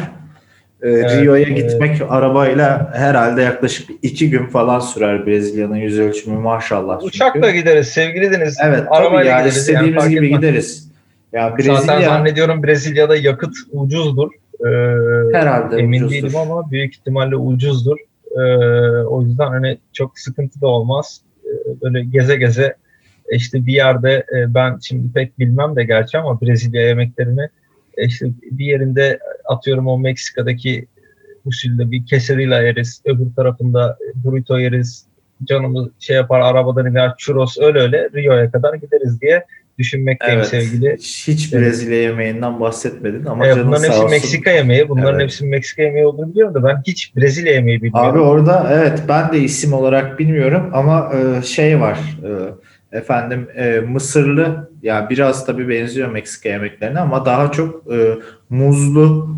Ee, 0.82 0.88
Evet, 0.88 1.10
Rio'ya 1.22 1.46
evet. 1.46 1.56
gitmek 1.56 2.02
arabayla 2.08 2.92
herhalde 2.94 3.42
yaklaşık 3.42 3.90
iki 4.02 4.30
gün 4.30 4.46
falan 4.46 4.80
sürer 4.80 5.26
Brezilya'nın 5.26 5.76
yüz 5.76 5.98
ölçümü 5.98 6.38
maşallah. 6.38 6.94
çünkü. 7.00 7.06
Uçakla 7.06 7.50
gideriz 7.50 7.88
sevgili 7.88 8.30
Deniz. 8.32 8.58
Evet 8.64 8.82
Arabayla 8.90 9.30
yani 9.30 9.38
gideriz, 9.38 9.68
yani 9.68 9.74
istediğimiz 9.74 10.02
fark 10.02 10.10
gibi 10.10 10.26
etmez. 10.26 10.40
gideriz. 10.40 10.92
Ya 11.32 11.50
Zaten 11.50 11.58
Brezilya 11.58 12.00
zannediyorum 12.08 12.62
Brezilya'da 12.62 13.16
yakıt 13.16 13.54
ucuzdur. 13.72 14.30
Ee, 14.60 14.68
herhalde 15.38 15.76
emin 15.76 15.98
ucuzdur. 16.02 16.14
değilim 16.14 16.36
ama 16.36 16.70
büyük 16.70 16.94
ihtimalle 16.94 17.36
ucuzdur. 17.36 17.96
Ee, 18.36 18.42
o 19.02 19.22
yüzden 19.22 19.46
hani 19.46 19.78
çok 19.92 20.18
sıkıntı 20.18 20.60
da 20.60 20.66
olmaz. 20.66 21.20
Ee, 21.44 21.80
böyle 21.82 22.04
geze 22.04 22.36
geze 22.36 22.76
işte 23.30 23.66
bir 23.66 23.72
yerde 23.72 24.26
e, 24.36 24.54
ben 24.54 24.78
şimdi 24.82 25.12
pek 25.12 25.38
bilmem 25.38 25.76
de 25.76 25.84
gerçi 25.84 26.18
ama 26.18 26.40
Brezilya 26.40 26.86
yemeklerini 26.86 27.48
e, 27.96 28.06
işte 28.06 28.26
bir 28.42 28.66
yerinde 28.66 29.18
atıyorum 29.44 29.86
o 29.86 29.98
Meksika'daki 29.98 30.86
usulde 31.44 31.90
bir 31.90 32.06
quesadilla 32.10 32.62
yeriz. 32.62 33.02
Öbür 33.04 33.34
tarafında 33.36 33.98
burrito 34.14 34.58
yeriz. 34.58 35.06
Canımız 35.44 35.88
şey 35.98 36.16
yapar 36.16 36.40
arabadan 36.40 36.86
iner 36.86 37.14
churros 37.18 37.58
öyle 37.58 37.78
öyle 37.78 38.10
Rio'ya 38.14 38.50
kadar 38.50 38.74
gideriz 38.74 39.20
diye 39.20 39.44
düşünmekteyim 39.78 40.38
Evet. 40.38 40.48
sevgili 40.48 40.96
Hiç. 40.98 41.52
Brezilya 41.54 42.02
yemeğinden 42.02 42.60
bahsetmedin 42.60 43.24
ama 43.26 43.46
Evet, 43.46 43.56
canın 43.56 43.68
bunların 43.68 43.82
sağ 43.82 43.88
hepsi 43.88 43.98
olsun. 44.02 44.10
Meksika 44.10 44.50
yemeği. 44.50 44.88
Bunların 44.88 45.14
Evet. 45.14 45.22
hepsi 45.22 45.44
Meksika 45.44 45.82
yemeği 45.82 46.06
olduğunu 46.06 46.30
biliyorum 46.30 46.54
da 46.54 46.64
ben 46.64 46.82
hiç 46.86 47.16
Brezilya 47.16 47.52
yemeği 47.52 47.82
bilmiyorum. 47.82 48.10
Abi 48.10 48.18
orada 48.18 48.70
evet 48.72 49.02
ben 49.08 49.32
de 49.32 49.38
isim 49.38 49.72
olarak 49.72 50.18
bilmiyorum 50.18 50.70
ama 50.72 51.12
e, 51.14 51.42
şey 51.42 51.80
var 51.80 51.98
e, 52.24 52.98
efendim 52.98 53.48
e, 53.56 53.80
Mısırlı 53.80 54.70
ya 54.82 55.06
biraz 55.10 55.46
tabii 55.46 55.68
benziyor 55.68 56.08
Meksika 56.12 56.48
yemeklerine 56.48 56.98
ama 56.98 57.26
daha 57.26 57.52
çok 57.52 57.92
e, 57.92 57.98
muzlu 58.50 59.28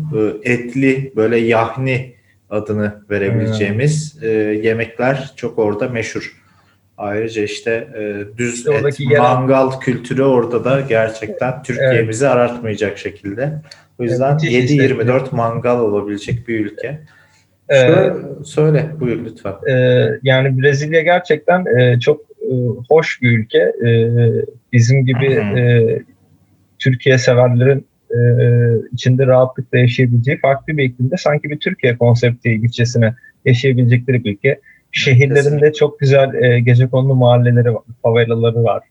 e, 0.43 0.51
etli 0.53 1.13
böyle 1.15 1.37
yahni 1.37 2.15
adını 2.49 2.93
verebileceğimiz 3.09 4.17
e, 4.23 4.27
yemekler 4.63 5.33
çok 5.35 5.59
orada 5.59 5.87
meşhur. 5.89 6.44
Ayrıca 6.97 7.43
işte 7.43 7.87
e, 7.97 8.37
düz 8.37 8.53
İşte 8.53 8.73
et, 8.73 8.99
yerel- 8.99 9.21
mangal 9.21 9.79
kültürü 9.79 10.23
orada 10.23 10.63
da 10.65 10.81
gerçekten 10.81 11.63
Türkiye'mizi 11.63 12.27
aratmayacak 12.27 12.97
şekilde. 12.97 13.53
O 13.99 14.03
yüzden 14.03 14.37
işte. 14.37 14.59
7-24 14.59 15.35
mangal 15.35 15.79
olabilecek 15.79 16.47
bir 16.47 16.65
ülke. 16.65 16.99
Ee, 17.69 17.75
Söyle, 17.75 18.13
söyle 18.43 18.85
buyur 18.99 19.25
lütfen. 19.25 19.53
e, 19.69 20.05
yani 20.23 20.61
Brezilya 20.61 21.01
gerçekten 21.01 21.65
e, 21.79 21.99
çok 21.99 22.21
e, 22.21 22.53
hoş 22.89 23.21
bir 23.21 23.39
ülke. 23.39 23.59
E, 23.59 23.89
bizim 24.73 25.05
gibi 25.05 25.25
e, 25.33 25.63
Türkiye 26.79 27.17
severlerin 27.17 27.87
e, 28.11 28.19
içinde 28.93 29.27
rahatlıkla 29.27 29.77
yaşayabileceği 29.77 30.39
farklı 30.39 30.77
bir 30.77 30.83
iklimde 30.83 31.17
sanki 31.17 31.49
bir 31.49 31.59
Türkiye 31.59 31.97
konsepti 31.97 32.61
gidecesine 32.61 33.15
yaşayabilecekleri 33.45 34.23
bir 34.23 34.33
ülke. 34.33 34.59
Şehirlerinde 34.97 35.73
çok 35.73 35.99
güzel 35.99 36.33
e, 36.33 36.59
gecekondu 36.59 37.15
mahalleleri 37.15 37.73
var, 37.75 37.83
favelaları 38.03 38.63
var. 38.63 38.83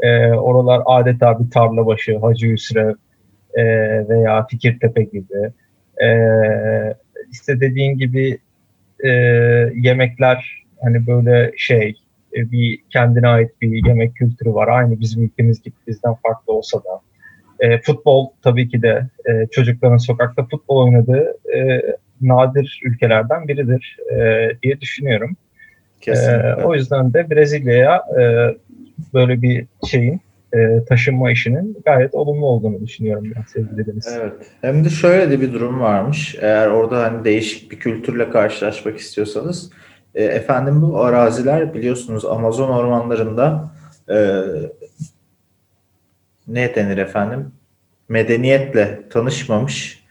E, 0.00 0.26
oralar 0.26 0.82
adeta 0.86 1.40
bir 1.40 1.50
tarla 1.50 1.86
başı, 1.86 2.18
Hacı 2.18 2.46
Hüsrev 2.46 2.94
e, 3.54 3.64
veya 4.08 4.46
Fikirtepe 4.46 5.02
gibi. 5.02 5.52
E, 6.02 6.08
işte 7.32 7.60
dediğin 7.60 7.98
gibi 7.98 8.38
e, 9.04 9.10
yemekler 9.74 10.64
hani 10.82 11.06
böyle 11.06 11.52
şey 11.56 11.94
e, 12.36 12.50
bir 12.50 12.78
kendine 12.90 13.28
ait 13.28 13.50
bir 13.62 13.86
yemek 13.86 14.14
kültürü 14.14 14.54
var. 14.54 14.68
Aynı 14.68 15.00
bizim 15.00 15.22
ülkemiz 15.22 15.62
gibi 15.62 15.74
bizden 15.86 16.14
farklı 16.14 16.52
olsa 16.52 16.78
da. 16.78 17.00
E, 17.60 17.80
futbol 17.80 18.28
tabii 18.42 18.68
ki 18.68 18.82
de 18.82 19.08
e, 19.28 19.46
çocukların 19.50 19.96
sokakta 19.96 20.44
futbol 20.44 20.84
oynadığı 20.84 21.36
e, 21.56 21.82
nadir 22.20 22.80
ülkelerden 22.84 23.48
biridir 23.48 23.98
e, 24.12 24.50
diye 24.62 24.80
düşünüyorum. 24.80 25.36
Kesinlikle. 26.00 26.48
E, 26.48 26.64
o 26.64 26.74
yüzden 26.74 27.14
de 27.14 27.30
Brezilya'ya 27.30 28.02
e, 28.20 28.22
böyle 29.14 29.42
bir 29.42 29.66
şeyin 29.90 30.20
e, 30.54 30.84
taşınma 30.84 31.30
işinin 31.30 31.76
gayet 31.84 32.14
olumlu 32.14 32.46
olduğunu 32.46 32.80
düşünüyorum 32.80 33.32
ben 33.36 33.42
sevgili 33.42 33.86
Deniz. 33.86 34.18
Evet. 34.20 34.32
Hem 34.60 34.84
de 34.84 34.90
şöyle 34.90 35.30
de 35.30 35.40
bir 35.40 35.52
durum 35.52 35.80
varmış. 35.80 36.36
Eğer 36.40 36.66
orada 36.66 37.02
hani 37.02 37.24
değişik 37.24 37.70
bir 37.70 37.78
kültürle 37.78 38.30
karşılaşmak 38.30 38.98
istiyorsanız 38.98 39.70
e, 40.14 40.24
efendim 40.24 40.82
bu 40.82 41.00
araziler 41.00 41.74
biliyorsunuz 41.74 42.24
Amazon 42.24 42.68
ormanlarında 42.68 43.70
e, 44.10 44.42
ne 46.48 46.74
denir 46.74 46.98
efendim? 46.98 47.52
Medeniyetle 48.08 49.00
tanışmamış 49.10 50.04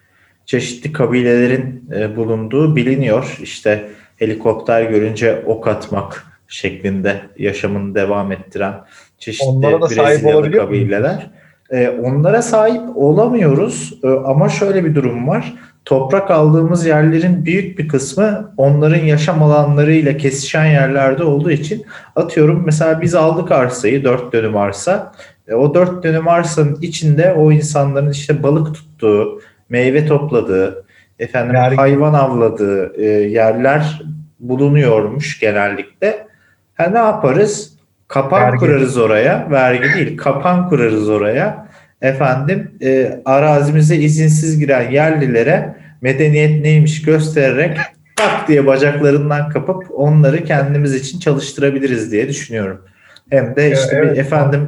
çeşitli 0.46 0.91
kabilelerin 0.91 1.89
e, 1.96 2.15
bulunduğu 2.15 2.75
biliniyor. 2.75 3.38
İşte 3.41 3.89
helikopter 4.17 4.83
görünce 4.83 5.43
ok 5.45 5.67
atmak 5.67 6.25
şeklinde 6.47 7.21
yaşamını 7.38 7.95
devam 7.95 8.31
ettiren 8.31 8.74
çeşitli 9.17 9.47
Onlara 9.47 9.81
da 9.81 9.88
sahip 9.88 10.09
Brezilyalı 10.09 10.51
kabileler. 10.51 11.29
E, 11.71 11.89
onlara 11.89 12.41
sahip 12.41 12.81
olamıyoruz 12.95 14.00
E, 14.03 14.07
ama 14.07 14.50
şöyle 14.50 14.86
bir 14.86 14.95
durum 14.95 15.27
var. 15.27 15.53
Toprak 15.86 16.31
aldığımız 16.31 16.86
yerlerin 16.86 17.45
büyük 17.45 17.79
bir 17.79 17.88
kısmı 17.88 18.53
onların 18.57 19.05
yaşam 19.05 19.43
alanlarıyla 19.43 20.17
kesişen 20.17 20.65
yerlerde 20.65 21.24
olduğu 21.24 21.51
için 21.51 21.86
atıyorum 22.15 22.63
mesela 22.65 23.01
biz 23.01 23.15
aldık 23.15 23.51
arsayı 23.51 24.03
4 24.03 24.33
dönüm 24.33 24.57
arsa. 24.57 25.12
E, 25.47 25.53
o 25.53 25.74
4 25.74 26.03
dönüm 26.03 26.27
arsanın 26.27 26.77
içinde 26.81 27.33
o 27.33 27.51
insanların 27.51 28.12
işte 28.12 28.43
balık 28.43 28.75
tuttuğu, 28.75 29.41
meyve 29.69 30.05
topladığı, 30.05 30.86
efendim 31.19 31.55
Vergi- 31.55 31.75
hayvan 31.75 32.13
avladığı 32.13 33.01
e, 33.01 33.05
yerler 33.29 34.01
bulunuyormuş 34.39 35.39
genellikle. 35.39 36.27
Ha 36.75 36.83
ne 36.88 36.97
yaparız? 36.97 37.74
Kapan 38.07 38.41
Vergi. 38.41 38.57
kurarız 38.57 38.97
oraya. 38.97 39.47
Vergi 39.51 39.93
değil, 39.93 40.17
kapan 40.17 40.69
kurarız 40.69 41.09
oraya. 41.09 41.67
Efendim 42.01 42.71
e, 42.81 43.19
arazimize 43.25 43.95
izinsiz 43.95 44.59
giren 44.59 44.91
yerlilere 44.91 45.75
medeniyet 46.01 46.62
neymiş 46.63 47.01
göstererek 47.01 47.77
tak 48.15 48.47
diye 48.47 48.65
bacaklarından 48.65 49.50
kapıp 49.50 49.83
onları 49.95 50.43
kendimiz 50.43 50.95
için 50.95 51.19
çalıştırabiliriz 51.19 52.12
diye 52.12 52.27
düşünüyorum. 52.27 52.81
Hem 53.29 53.55
de 53.55 53.71
işte 53.71 53.89
Evet, 53.97 54.13
bir 54.15 54.19
efendim 54.21 54.67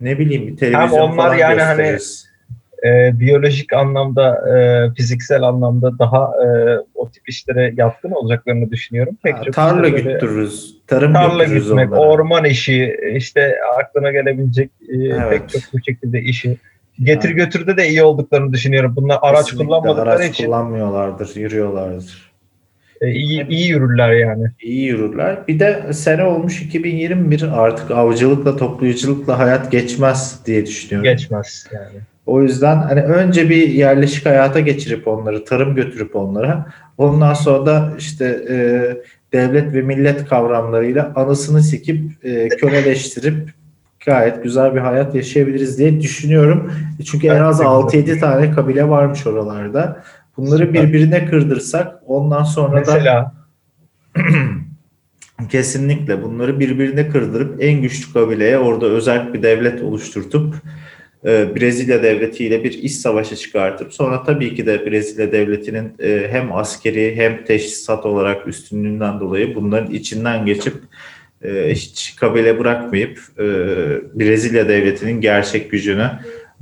ne 0.00 0.18
bileyim 0.18 0.46
bir 0.46 0.56
televizyon 0.56 0.98
onlar 1.00 1.16
falan 1.16 1.34
yani 1.34 1.62
hani 1.62 1.76
gösteririz. 1.76 2.26
E, 2.84 3.20
biyolojik 3.20 3.72
anlamda, 3.72 4.50
e, 4.58 4.94
fiziksel 4.94 5.42
anlamda 5.42 5.98
daha 5.98 6.24
e, 6.44 6.78
o 6.94 7.10
tip 7.10 7.28
işlere 7.28 7.74
yatkın 7.76 8.10
olacaklarını 8.10 8.70
düşünüyorum. 8.70 9.16
Pek 9.22 9.34
Ha, 9.34 9.42
çok 9.42 9.54
tarla 9.54 9.82
böyle 9.82 10.00
güttürürüz, 10.00 10.76
tarım 10.86 11.12
tarla 11.12 11.42
götürürüz 11.44 11.64
gitmek, 11.64 11.88
onlara. 11.92 12.00
orman 12.00 12.44
işi, 12.44 12.96
işte 13.16 13.54
aklına 13.78 14.10
gelebilecek 14.10 14.70
e, 14.88 14.96
Evet. 14.96 15.30
pek 15.30 15.48
çok 15.48 15.62
bu 15.72 15.78
şekilde 15.84 16.20
işi 16.20 16.56
Getir 17.02 17.30
götürde 17.30 17.76
de 17.76 17.88
iyi 17.88 18.02
olduklarını 18.02 18.52
düşünüyorum. 18.52 18.92
Bunlar 18.96 19.18
araç 19.22 19.44
Kesinlikle 19.44 19.66
kullanmadıkları 19.66 20.10
araç 20.10 20.30
için 20.30 20.46
kullanmıyorlardır, 20.46 21.36
yürüyorlardır. 21.36 22.32
e, 23.00 23.10
iyi, 23.10 23.46
iyi 23.48 23.68
yürürler 23.68 24.10
yani. 24.12 24.44
İyi 24.62 24.86
yürürler. 24.86 25.38
Bir 25.48 25.60
de 25.60 25.92
sene 25.92 26.24
olmuş 26.24 26.62
2021 26.62 27.42
artık 27.64 27.90
avcılıkla, 27.90 28.56
toplayıcılıkla 28.56 29.38
hayat 29.38 29.72
geçmez 29.72 30.40
diye 30.46 30.66
düşünüyorum. 30.66 31.04
Geçmez 31.12 31.66
yani. 31.74 32.00
O 32.26 32.42
yüzden 32.42 32.76
hani 32.76 33.02
önce 33.02 33.50
bir 33.50 33.68
yerleşik 33.68 34.26
hayata 34.26 34.60
geçirip 34.60 35.08
onları, 35.08 35.44
tarım 35.44 35.74
götürüp 35.74 36.16
onlara, 36.16 36.66
ondan 36.98 37.34
sonra 37.34 37.66
da 37.66 37.92
işte 37.98 38.24
e, 38.50 38.56
devlet 39.32 39.74
ve 39.74 39.82
millet 39.82 40.28
kavramlarıyla 40.28 41.12
anısını 41.14 41.62
sikip 41.62 42.24
e, 42.24 42.48
köleleştirip 42.48 43.50
gayet 44.06 44.42
güzel 44.42 44.74
bir 44.74 44.80
hayat 44.80 45.14
yaşayabiliriz 45.14 45.78
diye 45.78 46.00
düşünüyorum. 46.00 46.72
Çünkü 47.04 47.26
en 47.26 47.40
az 47.40 47.60
de 47.60 47.64
6-7 47.64 48.20
tane 48.20 48.50
kabile 48.50 48.88
varmış 48.88 49.26
oralarda. 49.26 50.02
Bunları 50.36 50.74
birbirine 50.74 51.26
kırdırsak 51.26 51.94
ondan 52.06 52.42
sonra 52.42 52.86
da 52.86 52.94
Mesela 52.94 53.32
Kesinlikle 55.50 56.22
bunları 56.22 56.60
birbirine 56.60 57.08
kırdırıp 57.08 57.62
en 57.62 57.82
güçlü 57.82 58.12
kabileye 58.12 58.58
orada 58.58 58.86
özel 58.86 59.34
bir 59.34 59.42
devlet 59.42 59.82
oluşturtup 59.82 60.54
e, 60.54 60.60
Brezilya 61.24 62.02
devletiyle 62.02 62.64
bir 62.64 62.72
iç 62.72 62.92
savaşı 62.92 63.36
çıkartıp 63.36 63.94
sonra 63.94 64.22
tabii 64.24 64.54
ki 64.54 64.66
de 64.66 64.86
Brezilya 64.86 65.32
devletinin 65.32 65.92
e, 66.02 66.26
hem 66.30 66.52
askeri 66.52 67.16
hem 67.16 67.44
teşhisat 67.44 68.06
olarak 68.06 68.48
üstünlüğünden 68.48 69.20
dolayı 69.20 69.54
bunların 69.54 69.90
içinden 69.94 70.46
geçip 70.46 70.74
e, 71.44 71.68
hiç 71.70 72.16
kabile 72.16 72.58
bırakmayıp 72.58 73.18
e, 73.38 73.44
Brezilya 74.14 74.68
devletinin 74.68 75.20
gerçek 75.20 75.70
gücünü 75.70 76.10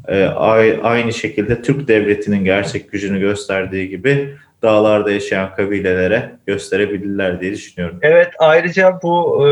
e, 0.09 0.25
ay- 0.25 0.81
aynı 0.83 1.13
şekilde 1.13 1.63
Türk 1.63 1.89
devletinin 1.89 2.45
gerçek 2.45 2.93
gücünü 2.93 3.21
gösterdiği 3.21 3.89
gibi 3.89 4.35
dağlarda 4.63 5.11
yaşayan 5.11 5.55
kabilelere 5.55 6.31
gösterebilirler 6.47 7.41
diye 7.41 7.53
düşünüyorum. 7.53 7.99
evet 8.03 8.29
ayrıca 8.39 8.99
bu 9.03 9.47
e, 9.49 9.51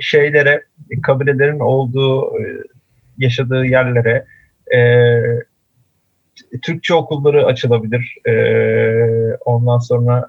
şeylere 0.00 0.62
kabilelerin 1.02 1.60
olduğu 1.60 2.38
e, 2.40 2.44
yaşadığı 3.20 3.64
yerlere 3.64 4.24
e, 4.74 4.80
Türkçe 6.62 6.94
okulları 6.94 7.46
açılabilir. 7.46 8.16
E, 8.28 8.34
ondan 9.34 9.78
sonra 9.78 10.28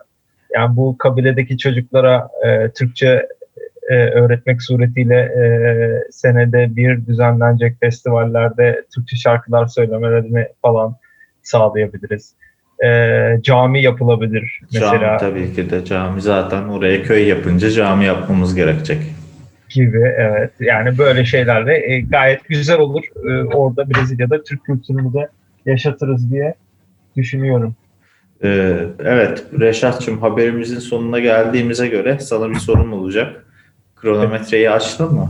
yani 0.54 0.76
bu 0.76 0.98
kabiledeki 0.98 1.58
çocuklara 1.58 2.28
e, 2.46 2.70
Türkçe 2.70 3.28
e, 3.90 3.96
öğretmek 3.96 4.62
suretiyle 4.62 5.16
e, 5.16 5.44
senede 6.12 6.76
bir 6.76 7.06
düzenlenecek 7.06 7.80
festivallerde 7.80 8.86
Türkçe 8.96 9.18
şarkılar 9.18 9.68
söylemelerini 9.68 10.48
falan 10.62 10.96
sağlayabiliriz. 11.44 12.34
E, 12.84 13.40
cami 13.42 13.82
yapılabilir 13.82 14.60
mesela 14.72 15.18
Cami 15.20 15.20
tabii 15.20 15.54
ki 15.54 15.70
de 15.70 15.86
cami 15.86 16.22
zaten 16.22 16.64
oraya 16.64 17.04
köy 17.04 17.28
yapınca 17.28 17.70
cami 17.70 18.06
yapmamız 18.06 18.56
gerekecek. 18.56 19.02
Gibi 19.74 20.14
evet 20.18 20.52
yani 20.60 20.98
böyle 20.98 21.26
şeylerle 21.26 21.94
e, 21.94 22.02
gayet 22.02 22.48
güzel 22.48 22.80
olur. 22.80 23.04
E, 23.30 23.44
orada 23.44 23.90
Brezilya'da 23.90 24.44
Türk 24.44 24.64
kültürünü 24.66 25.14
de 25.14 25.28
yaşatırız 25.66 26.32
diye 26.32 26.54
düşünüyorum. 27.18 27.76
Ee, 28.44 28.78
evet 29.00 29.44
Reşat'cığım 29.60 30.20
haberimizin 30.22 30.80
sonuna 30.80 31.20
geldiğimize 31.20 31.88
göre 31.88 32.20
sana 32.20 32.50
bir 32.50 32.56
sorum 32.56 32.94
olacak. 32.94 33.46
Kronometreyi 33.96 34.70
açtın 34.70 35.14
mı? 35.14 35.30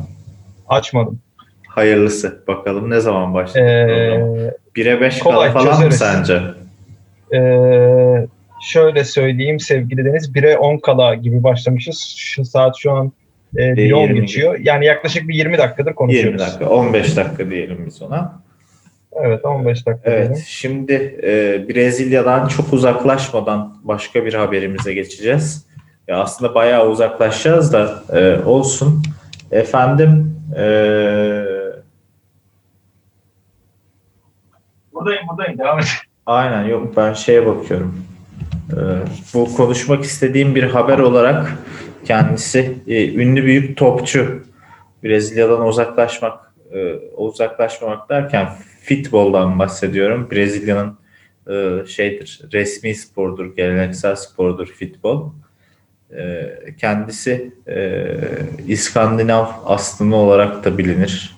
Açmadım. 0.68 1.20
Hayırlısı. 1.68 2.40
Bakalım 2.48 2.90
ne 2.90 3.00
zaman 3.00 3.34
başladı 3.34 3.64
E, 3.66 3.86
program? 3.88 4.52
1'e 4.76 5.02
5 5.02 5.20
kala 5.20 5.52
falan 5.52 5.66
mı 5.68 5.74
çözeriz. 5.90 5.98
sence? 5.98 6.42
e, 7.34 7.40
şöyle 8.62 9.04
söyleyeyim 9.04 9.60
sevgili 9.60 10.06
Deniz 10.06 10.32
1'e 10.36 10.58
10 10.58 10.78
kala 10.78 11.16
gibi 11.16 11.44
başlamışız. 11.44 12.16
Şu 12.18 12.46
saat 12.46 12.76
şu 12.80 12.92
an 12.92 13.12
e, 13.58 13.62
1'e 13.62 13.96
10 13.96 14.02
20 14.02 14.22
geçiyor. 14.22 14.60
Yani 14.62 14.86
yaklaşık 14.86 15.28
bir 15.28 15.36
20 15.36 15.58
dakikadır 15.58 15.90
20 15.90 15.96
konuşuyoruz. 15.96 16.42
dakika, 16.42 16.70
15 16.70 17.18
dakika 17.18 17.50
diyelim 17.50 17.84
biz 17.86 18.02
ona. 18.02 18.42
Evet 19.14 19.46
15 19.46 19.86
dakika. 19.86 20.12
Evet, 20.12 20.28
diyelim. 20.28 20.44
şimdi 20.48 20.94
e, 21.24 21.66
Brezilya'dan 21.70 22.48
çok 22.48 22.74
uzaklaşmadan 22.74 23.78
başka 23.84 24.26
bir 24.26 24.34
haberimize 24.34 24.94
geçeceğiz. 24.94 25.66
Ya 26.08 26.18
aslında 26.18 26.56
bayağı 26.56 26.88
uzaklaşacağız 26.90 27.74
da 27.74 28.04
e, 28.14 28.44
olsun. 28.46 29.04
Efendim, 29.52 30.36
e, 30.58 30.64
Buradayım 34.94 35.28
buradayım 35.30 35.60
devam 35.60 35.80
et. 35.80 35.86
aynen 36.26 36.64
yok 36.64 36.98
ben 36.98 37.14
şeye 37.14 37.46
bakıyorum. 37.46 38.06
E, 38.72 38.78
bu 39.34 39.56
konuşmak 39.56 40.04
istediğim 40.04 40.56
bir 40.56 40.64
haber 40.64 41.00
olarak 41.00 41.58
kendisi 42.06 42.74
e, 42.88 43.14
ünlü 43.14 43.46
büyük 43.46 43.78
topçu. 43.78 44.44
Brezilya'dan 45.04 45.68
uzaklaşmak, 45.68 46.54
e, 46.74 46.94
uzaklaşmamak 47.18 48.10
derken 48.10 48.50
futboldan 48.84 49.60
bahsediyorum. 49.60 50.28
Brezilya'nın 50.32 50.98
e, 51.50 51.86
şeydir, 51.88 52.42
resmi 52.54 52.96
spordur, 52.96 53.56
geleneksel 53.56 54.16
spordur 54.16 54.68
futbol. 54.68 55.32
E, 56.18 56.50
kendisi 56.78 57.52
e, 57.68 58.08
İskandinav 58.68 59.46
aslında 59.66 60.16
olarak 60.16 60.64
da 60.66 60.78
bilinir. 60.78 61.38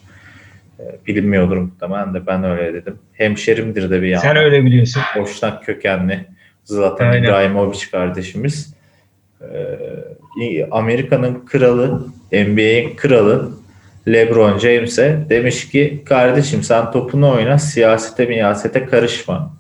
E, 0.80 0.84
bilinmiyordur 1.08 1.58
muhtemelen 1.58 2.14
de 2.14 2.28
ben 2.28 2.44
öyle 2.44 2.74
dedim. 2.74 3.00
Hemşerimdir 3.14 3.90
de 3.90 4.02
bir 4.02 4.08
yandan. 4.08 4.28
Sen 4.28 4.38
öyle 4.38 4.66
biliyorsun. 4.66 5.02
Boşnak 5.18 5.66
kökenli 5.66 6.26
Zlatan 6.66 7.08
Aynen. 7.08 7.24
İbrahimovic 7.24 7.80
kardeşimiz. 7.92 8.73
Ee, 9.54 10.68
Amerika'nın 10.72 11.46
kralı, 11.46 12.08
NBA'in 12.32 12.96
kralı 12.96 13.52
LeBron 14.08 14.58
James'e 14.58 15.26
demiş 15.30 15.70
ki 15.70 16.04
kardeşim 16.06 16.64
sen 16.64 16.92
topunu 16.92 17.32
oyna 17.32 17.60
siyasete 17.60 18.26
miyasete 18.26 18.86
karışma. 18.86 19.54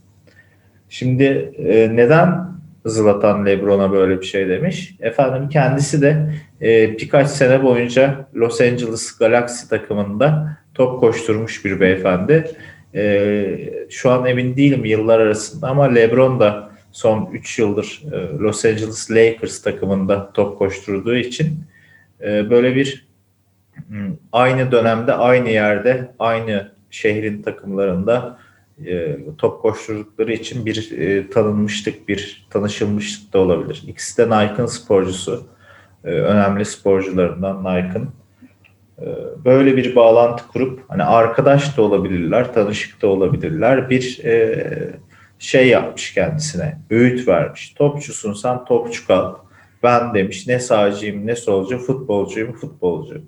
Şimdi 0.89 1.51
e, 1.57 1.95
neden 1.95 2.53
Zlatan 2.85 3.45
LeBron'a 3.45 3.91
böyle 3.91 4.21
bir 4.21 4.25
şey 4.25 4.49
demiş? 4.49 4.95
Efendim 4.99 5.49
kendisi 5.49 6.01
de 6.01 6.33
e, 6.61 6.91
birkaç 6.91 7.27
sene 7.27 7.63
boyunca 7.63 8.27
Los 8.35 8.61
Angeles 8.61 9.17
Galaxy 9.17 9.67
takımında 9.69 10.57
top 10.73 10.99
koşturmuş 10.99 11.65
bir 11.65 11.79
beyefendi. 11.79 12.51
E, 12.95 13.45
şu 13.89 14.11
an 14.11 14.25
emin 14.25 14.57
değilim 14.57 14.85
yıllar 14.85 15.19
arasında 15.19 15.67
ama 15.67 15.83
LeBron 15.83 16.39
da 16.39 16.72
son 16.93 17.29
3 17.33 17.59
yıldır 17.59 18.01
e, 18.11 18.37
Los 18.37 18.65
Angeles 18.65 19.11
Lakers 19.11 19.61
takımında 19.61 20.31
top 20.33 20.57
koşturduğu 20.57 21.15
için 21.15 21.63
e, 22.21 22.49
böyle 22.49 22.75
bir 22.75 23.07
m, 23.89 24.09
aynı 24.31 24.71
dönemde 24.71 25.13
aynı 25.13 25.49
yerde 25.49 26.11
aynı 26.19 26.71
şehrin 26.89 27.41
takımlarında 27.41 28.39
e, 28.85 29.17
top 29.37 29.61
koşturdukları 29.61 30.33
için 30.33 30.65
bir 30.65 31.31
tanınmışlık, 31.31 32.07
bir 32.07 32.47
tanışılmışlık 32.49 33.33
da 33.33 33.39
olabilir. 33.39 33.83
İkisi 33.87 34.17
de 34.17 34.25
Nike'ın 34.25 34.65
sporcusu. 34.65 35.53
Önemli 36.03 36.65
sporcularından 36.65 37.59
Nike'ın. 37.59 38.09
Böyle 39.45 39.77
bir 39.77 39.95
bağlantı 39.95 40.47
kurup 40.47 40.79
hani 40.87 41.03
arkadaş 41.03 41.77
da 41.77 41.81
olabilirler, 41.81 42.53
tanışık 42.53 43.01
da 43.01 43.07
olabilirler. 43.07 43.89
Bir 43.89 44.21
şey 45.39 45.67
yapmış 45.67 46.13
kendisine, 46.13 46.77
öğüt 46.89 47.27
vermiş. 47.27 47.69
Topçusun 47.69 48.33
sen 48.33 48.65
topçu 48.65 49.07
kal. 49.07 49.35
Ben 49.83 50.13
demiş 50.13 50.47
ne 50.47 50.59
sağcıyım 50.59 51.27
ne 51.27 51.35
solcu, 51.35 51.77
futbolcuyum 51.77 52.53
futbolcu. 52.53 53.21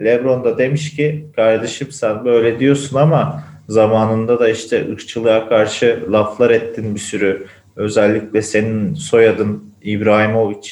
Lebron 0.00 0.44
da 0.44 0.58
demiş 0.58 0.96
ki 0.96 1.26
kardeşim 1.36 1.92
sen 1.92 2.24
böyle 2.24 2.58
diyorsun 2.58 2.98
ama 2.98 3.44
zamanında 3.68 4.40
da 4.40 4.48
işte 4.48 4.92
ırkçılığa 4.92 5.48
karşı 5.48 6.08
laflar 6.12 6.50
ettin 6.50 6.94
bir 6.94 7.00
sürü. 7.00 7.46
Özellikle 7.76 8.42
senin 8.42 8.94
soyadın 8.94 9.74
İbrahimovic 9.82 10.70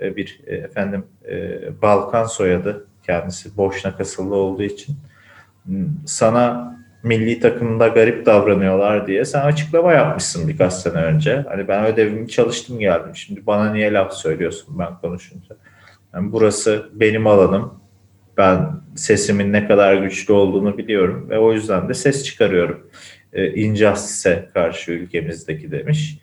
e, 0.00 0.16
bir 0.16 0.40
e, 0.46 0.54
efendim 0.54 1.04
e, 1.28 1.60
Balkan 1.82 2.24
soyadı 2.24 2.86
kendisi 3.02 3.56
boşnak 3.56 4.00
asıllı 4.00 4.34
olduğu 4.34 4.62
için 4.62 4.96
sana 6.06 6.76
milli 7.04 7.40
takımda 7.40 7.88
garip 7.88 8.26
davranıyorlar 8.26 9.06
diye 9.06 9.24
sen 9.24 9.40
açıklama 9.40 9.92
yapmışsın 9.92 10.48
birkaç 10.48 10.72
sene 10.72 10.94
önce. 10.94 11.44
Hani 11.48 11.68
ben 11.68 11.86
ödevimi 11.86 12.28
çalıştım 12.28 12.78
geldim. 12.78 13.16
Şimdi 13.16 13.46
bana 13.46 13.72
niye 13.72 13.92
laf 13.92 14.12
söylüyorsun 14.12 14.78
ben 14.78 14.98
konuşunca? 15.00 15.56
Yani 16.14 16.32
burası 16.32 16.88
benim 16.92 17.26
alanım. 17.26 17.74
Ben 18.36 18.70
sesimin 18.96 19.52
ne 19.52 19.68
kadar 19.68 19.94
güçlü 19.94 20.32
olduğunu 20.32 20.78
biliyorum 20.78 21.26
ve 21.30 21.38
o 21.38 21.52
yüzden 21.52 21.88
de 21.88 21.94
ses 21.94 22.24
çıkarıyorum. 22.24 22.86
E, 23.32 23.54
Injustice'e 23.54 24.48
karşı 24.54 24.92
ülkemizdeki 24.92 25.70
demiş. 25.70 26.18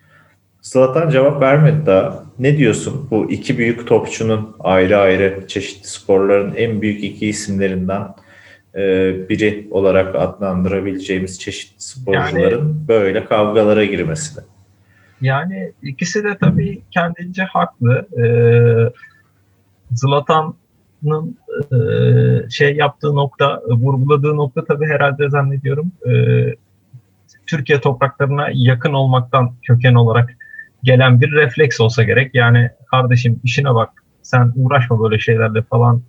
Zlatan 0.62 1.10
cevap 1.10 1.41
vermedi 1.41 1.86
daha. 1.86 2.24
Ne 2.39 2.58
diyorsun? 2.58 3.08
Bu 3.12 3.32
iki 3.32 3.58
büyük 3.58 3.88
topçunun 3.88 4.56
ayrı 4.60 4.98
ayrı 4.98 5.48
çeşitli 5.48 5.88
sporların 5.88 6.56
en 6.56 6.82
büyük 6.82 7.04
iki 7.04 7.28
isimlerinden 7.28 8.08
biri 9.29 9.67
olarak 9.71 10.15
adlandırabileceğimiz 10.15 11.39
çeşitli 11.39 11.81
sporcuların 11.81 12.88
böyle 12.88 13.25
kavgalara 13.25 13.86
girmesine. 13.86 14.43
Yani 15.21 15.71
ikisi 15.84 16.23
de 16.23 16.38
tabii 16.38 16.81
kendince 16.91 17.43
haklı. 17.43 18.07
Ee, 18.17 18.93
Zlatan'ın 19.95 21.38
e, 21.71 21.77
şey 22.49 22.75
yaptığı 22.75 23.15
nokta, 23.15 23.62
vurguladığı 23.67 24.38
nokta 24.38 24.65
tabii 24.65 24.86
herhalde 24.86 25.29
zannediyorum 25.29 25.91
e, 26.10 26.13
Türkiye 27.47 27.81
topraklarına 27.81 28.47
yakın 28.53 28.93
olmaktan 28.93 29.53
köken 29.62 29.93
olarak 29.93 30.29
gelen 30.84 31.21
bir 31.21 31.31
refleks 31.31 31.81
olsa 31.81 32.03
gerek. 32.03 32.36
Yani 32.36 32.69
kardeşim 32.91 33.39
işine 33.43 33.75
bak, 33.75 33.89
sen 34.21 34.53
uğraşma 34.55 35.03
böyle 35.03 35.19
şeylerle 35.19 35.62
falan 35.62 36.01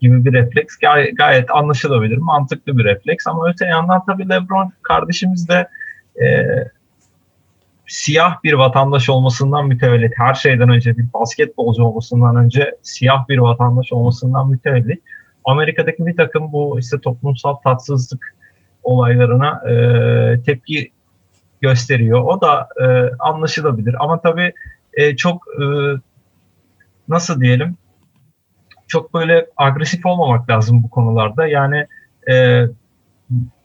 gibi 0.00 0.24
bir 0.24 0.32
refleks 0.32 0.76
gay- 0.76 1.14
gayet 1.14 1.50
anlaşılabilir, 1.50 2.16
mantıklı 2.16 2.78
bir 2.78 2.84
refleks. 2.84 3.26
Ama 3.26 3.48
öte 3.48 3.66
yandan 3.66 4.04
tabii 4.06 4.28
LeBron 4.28 4.72
kardeşimiz 4.82 5.48
de 5.48 5.68
e, 6.22 6.46
siyah 7.86 8.42
bir 8.44 8.52
vatandaş 8.52 9.08
olmasından 9.08 9.66
mütevellit, 9.66 10.12
her 10.16 10.34
şeyden 10.34 10.68
önce 10.68 10.96
bir 10.98 11.06
basketbolcu 11.14 11.84
olmasından 11.84 12.36
önce 12.36 12.74
siyah 12.82 13.28
bir 13.28 13.38
vatandaş 13.38 13.92
olmasından 13.92 14.50
mütevellit, 14.50 15.02
Amerika'daki 15.44 16.06
bir 16.06 16.16
takım 16.16 16.52
bu 16.52 16.78
işte 16.78 17.00
toplumsal 17.00 17.54
tatsızlık 17.54 18.34
olaylarına 18.82 19.70
e, 19.70 20.42
tepki 20.42 20.92
gösteriyor. 21.60 22.20
O 22.20 22.40
da 22.40 22.68
e, 22.82 22.86
anlaşılabilir. 23.18 23.96
Ama 23.98 24.20
tabii 24.20 24.52
e, 24.92 25.16
çok 25.16 25.46
e, 25.60 25.64
nasıl 27.08 27.40
diyelim 27.40 27.76
çok 28.88 29.14
böyle 29.14 29.46
agresif 29.56 30.06
olmamak 30.06 30.50
lazım 30.50 30.82
bu 30.82 30.90
konularda. 30.90 31.46
Yani 31.46 31.86
e, 32.30 32.64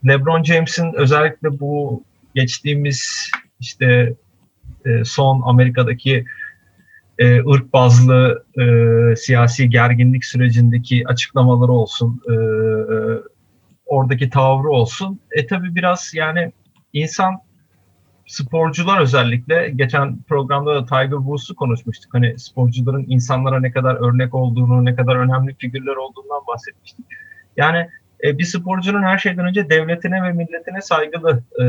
LeBron 0.07 0.43
James'in 0.43 0.93
özellikle 0.93 1.59
bu 1.59 2.03
geçtiğimiz 2.35 3.31
işte 3.59 4.15
e, 4.85 5.03
son 5.05 5.41
Amerika'daki 5.45 6.25
e, 7.19 7.39
ırk 7.39 7.73
bazlı 7.73 8.45
e, 8.59 8.65
siyasi 9.15 9.69
gerginlik 9.69 10.25
sürecindeki 10.25 11.07
açıklamaları 11.07 11.71
olsun, 11.71 12.21
e, 12.29 12.35
oradaki 13.85 14.29
tavrı 14.29 14.69
olsun. 14.69 15.19
E 15.31 15.47
tabi 15.47 15.75
biraz 15.75 16.11
yani 16.13 16.51
insan 16.93 17.39
sporcular 18.27 19.01
özellikle 19.01 19.69
geçen 19.75 20.17
programda 20.21 20.75
da 20.75 20.85
Tiger 20.85 21.17
Woods'u 21.17 21.55
konuşmuştuk. 21.55 22.13
Hani 22.13 22.39
sporcuların 22.39 23.05
insanlara 23.07 23.59
ne 23.59 23.71
kadar 23.71 23.95
örnek 23.95 24.33
olduğunu, 24.33 24.85
ne 24.85 24.95
kadar 24.95 25.15
önemli 25.15 25.55
figürler 25.55 25.95
olduğundan 25.95 26.41
bahsetmiştik. 26.47 27.05
Yani 27.57 27.89
e, 28.23 28.37
bir 28.37 28.43
sporcunun 28.43 29.03
her 29.03 29.17
şeyden 29.17 29.45
önce 29.45 29.69
devletine 29.69 30.23
ve 30.23 30.31
milletine 30.31 30.81
saygılı 30.81 31.43
e, 31.59 31.65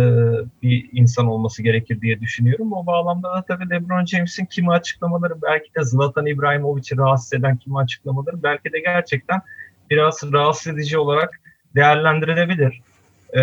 bir 0.63 0.89
insan 0.93 1.27
olması 1.27 1.63
gerekir 1.63 2.01
diye 2.01 2.21
düşünüyorum. 2.21 2.73
O 2.73 2.87
bağlamda 2.87 3.29
da 3.29 3.45
tabii 3.49 3.71
LeBron 3.71 4.05
James'in 4.05 4.47
kimi 4.47 4.71
açıklamaları 4.71 5.43
belki 5.43 5.75
de 5.75 5.85
Zlatan 5.85 6.27
İbrahimovic'i 6.27 6.97
rahatsız 6.97 7.33
eden 7.33 7.57
kimi 7.57 7.79
açıklamaları 7.79 8.43
belki 8.43 8.73
de 8.73 8.81
gerçekten 8.81 9.41
biraz 9.91 10.33
rahatsız 10.33 10.75
edici 10.75 10.99
olarak 10.99 11.41
değerlendirilebilir. 11.75 12.81
E, 13.37 13.43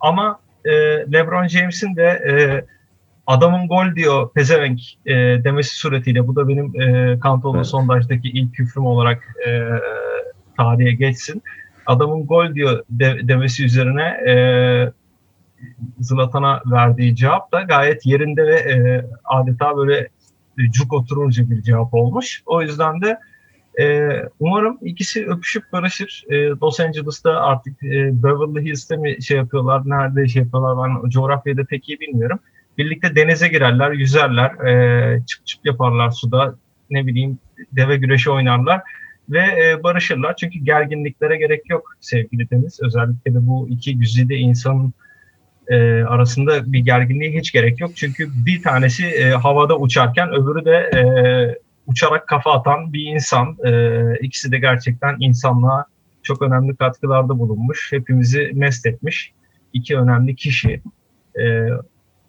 ama 0.00 0.40
e, 0.66 0.72
LeBron 1.12 1.46
James'in 1.46 1.96
de 1.96 2.02
e, 2.04 2.32
adamın 3.26 3.68
gol 3.68 3.94
diyor 3.94 4.32
pezevenk 4.32 4.80
e, 5.06 5.14
demesi 5.44 5.74
suretiyle 5.74 6.26
bu 6.26 6.36
da 6.36 6.48
benim 6.48 6.80
e, 6.80 7.18
Kantolu 7.18 7.56
evet. 7.56 7.66
sondajdaki 7.66 8.28
ilk 8.28 8.54
küfrüm 8.54 8.86
olarak 8.86 9.22
e, 9.46 9.62
tarihe 10.56 10.92
geçsin. 10.92 11.42
Adamın 11.86 12.26
gol 12.26 12.54
diyor 12.54 12.84
de, 12.90 13.28
demesi 13.28 13.64
üzerine 13.64 14.02
e, 14.02 14.34
Zlatan'a 16.00 16.62
verdiği 16.66 17.16
cevap 17.16 17.52
da 17.52 17.62
gayet 17.62 18.06
yerinde 18.06 18.46
ve 18.46 18.54
e, 18.54 19.06
adeta 19.24 19.76
böyle 19.76 20.08
cuk 20.70 20.92
oturunca 20.92 21.50
bir 21.50 21.62
cevap 21.62 21.94
olmuş. 21.94 22.42
O 22.46 22.62
yüzden 22.62 23.00
de 23.00 23.18
e, 23.80 24.10
umarım 24.40 24.78
ikisi 24.82 25.26
öpüşüp 25.26 25.72
barışır. 25.72 26.24
E, 26.30 26.36
Los 26.48 26.80
Angeles'ta 26.80 27.30
artık 27.30 27.82
e, 27.82 28.22
Beverly 28.22 28.64
Hills'te 28.64 28.96
mi 28.96 29.22
şey 29.22 29.36
yapıyorlar, 29.36 29.82
nerede 29.84 30.28
şey 30.28 30.42
yapıyorlar 30.42 30.88
ben 30.88 31.10
coğrafyayı 31.10 31.58
da 31.58 31.64
pek 31.64 31.88
iyi 31.88 32.00
bilmiyorum. 32.00 32.38
Birlikte 32.78 33.16
denize 33.16 33.48
girerler, 33.48 33.90
yüzerler, 33.90 34.66
e, 34.66 35.26
çıp 35.26 35.46
çıp 35.46 35.66
yaparlar 35.66 36.10
suda, 36.10 36.54
ne 36.90 37.06
bileyim 37.06 37.38
deve 37.72 37.96
güreşi 37.96 38.30
oynarlar 38.30 38.80
ve 39.30 39.40
e, 39.40 39.82
barışırlar. 39.82 40.36
Çünkü 40.36 40.58
gerginliklere 40.58 41.36
gerek 41.36 41.70
yok 41.70 41.96
sevgili 42.00 42.50
Deniz. 42.50 42.80
Özellikle 42.82 43.34
de 43.34 43.46
bu 43.46 43.68
iki 43.68 43.98
güzide 43.98 44.34
insanın 44.34 44.92
e, 45.68 46.02
arasında 46.02 46.72
bir 46.72 46.78
gerginliğe 46.78 47.38
hiç 47.38 47.52
gerek 47.52 47.80
yok. 47.80 47.90
Çünkü 47.96 48.28
bir 48.46 48.62
tanesi 48.62 49.06
e, 49.06 49.30
havada 49.30 49.78
uçarken 49.78 50.32
öbürü 50.32 50.64
de 50.64 50.76
e, 50.94 51.02
uçarak 51.86 52.28
kafa 52.28 52.52
atan 52.52 52.92
bir 52.92 53.02
insan. 53.14 53.56
E, 53.64 54.02
ikisi 54.20 54.52
de 54.52 54.58
gerçekten 54.58 55.16
insanlığa 55.20 55.84
çok 56.22 56.42
önemli 56.42 56.76
katkılarda 56.76 57.38
bulunmuş. 57.38 57.92
Hepimizi 57.92 58.50
mest 58.54 58.86
etmiş 58.86 59.32
iki 59.72 59.96
önemli 59.96 60.36
kişi. 60.36 60.82
E, 61.38 61.42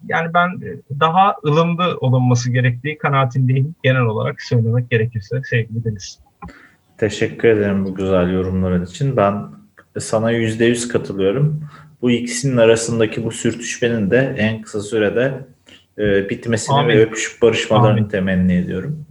yani 0.08 0.34
ben 0.34 0.60
daha 1.00 1.34
ılımlı 1.46 1.98
olunması 2.00 2.52
gerektiği 2.52 2.98
kanaatindeyim 2.98 3.74
genel 3.82 4.02
olarak 4.02 4.42
söylemek 4.42 4.90
gerekirse 4.90 5.40
sevgili 5.50 5.84
Deniz. 5.84 6.18
Teşekkür 6.98 7.48
ederim 7.48 7.84
bu 7.84 7.94
güzel 7.94 8.32
yorumların 8.32 8.84
için. 8.84 9.16
Ben 9.16 9.34
sana 9.98 10.30
yüzde 10.30 10.64
yüz 10.64 10.88
katılıyorum. 10.88 11.60
Bu 12.02 12.10
ikisinin 12.10 12.56
arasındaki 12.56 13.24
bu 13.24 13.30
sürtüşmenin 13.30 14.10
de 14.10 14.34
en 14.38 14.62
kısa 14.62 14.80
sürede 14.80 15.34
e, 15.98 16.28
bitmesini 16.28 16.76
Amin. 16.76 16.88
ve 16.88 17.02
öpüşüp 17.02 17.42
barışmalarını 17.42 17.98
Amin. 17.98 18.08
temenni 18.08 18.54
ediyorum. 18.54 19.06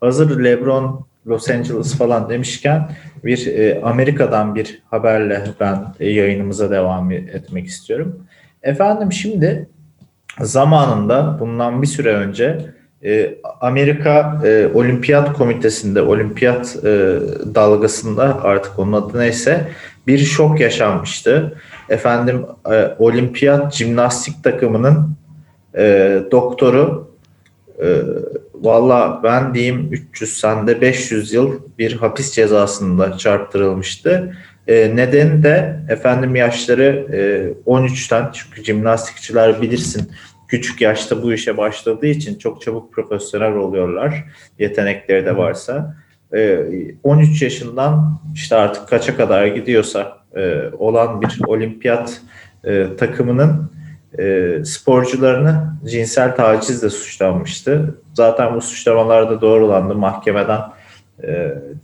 Hazır 0.00 0.44
LeBron 0.44 1.06
Los 1.26 1.50
Angeles 1.50 1.98
falan 1.98 2.28
demişken 2.28 2.90
bir 3.24 3.46
e, 3.46 3.80
Amerika'dan 3.82 4.54
bir 4.54 4.82
haberle 4.90 5.44
ben 5.60 5.94
e, 6.00 6.10
yayınımıza 6.10 6.70
devam 6.70 7.12
etmek 7.12 7.66
istiyorum. 7.66 8.26
Efendim 8.62 9.12
şimdi 9.12 9.68
zamanında 10.40 11.36
bundan 11.40 11.82
bir 11.82 11.86
süre 11.86 12.12
önce 12.12 12.58
e, 13.04 13.34
Amerika 13.60 14.40
e, 14.44 14.68
Olimpiyat 14.74 15.32
Komitesi'nde, 15.32 16.02
Olimpiyat 16.02 16.76
e, 16.84 16.88
dalgasında 17.54 18.44
artık 18.44 18.78
onun 18.78 18.92
adı 18.92 19.18
neyse 19.18 19.68
bir 20.06 20.18
şok 20.18 20.60
yaşanmıştı. 20.60 21.58
Efendim 21.88 22.46
e, 22.72 22.90
Olimpiyat 22.98 23.74
jimnastik 23.74 24.44
takımının 24.44 25.10
e, 25.74 26.18
doktoru 26.30 27.10
e, 27.82 28.02
valla 28.60 29.20
ben 29.22 29.54
diyeyim 29.54 29.88
300 29.92 30.40
sende 30.40 30.80
500 30.80 31.32
yıl 31.32 31.60
bir 31.78 31.92
hapis 31.92 32.32
cezasında 32.32 33.18
çarptırılmıştı. 33.18 34.36
E, 34.68 34.96
nedeni 34.96 35.42
de 35.42 35.80
efendim 35.88 36.36
yaşları 36.36 37.06
e, 37.12 37.70
13'ten 37.70 38.30
çünkü 38.32 38.64
jimnastikçiler 38.64 39.62
bilirsin 39.62 40.10
küçük 40.48 40.80
yaşta 40.80 41.22
bu 41.22 41.32
işe 41.32 41.56
başladığı 41.56 42.06
için 42.06 42.38
çok 42.38 42.62
çabuk 42.62 42.92
profesyonel 42.92 43.54
oluyorlar. 43.54 44.24
Yetenekleri 44.58 45.26
de 45.26 45.36
varsa. 45.36 45.96
13 47.02 47.42
yaşından 47.42 48.20
işte 48.34 48.56
artık 48.56 48.88
kaça 48.88 49.16
kadar 49.16 49.46
gidiyorsa 49.46 50.18
olan 50.78 51.20
bir 51.20 51.40
olimpiyat 51.46 52.22
takımının 52.98 53.70
sporcularını 54.64 55.72
cinsel 55.90 56.36
tacizle 56.36 56.90
suçlanmıştı. 56.90 57.94
Zaten 58.20 58.54
bu 58.54 58.60
suçlamalar 58.60 59.30
da 59.30 59.40
doğrulandı. 59.40 59.94
Mahkemeden 59.94 60.60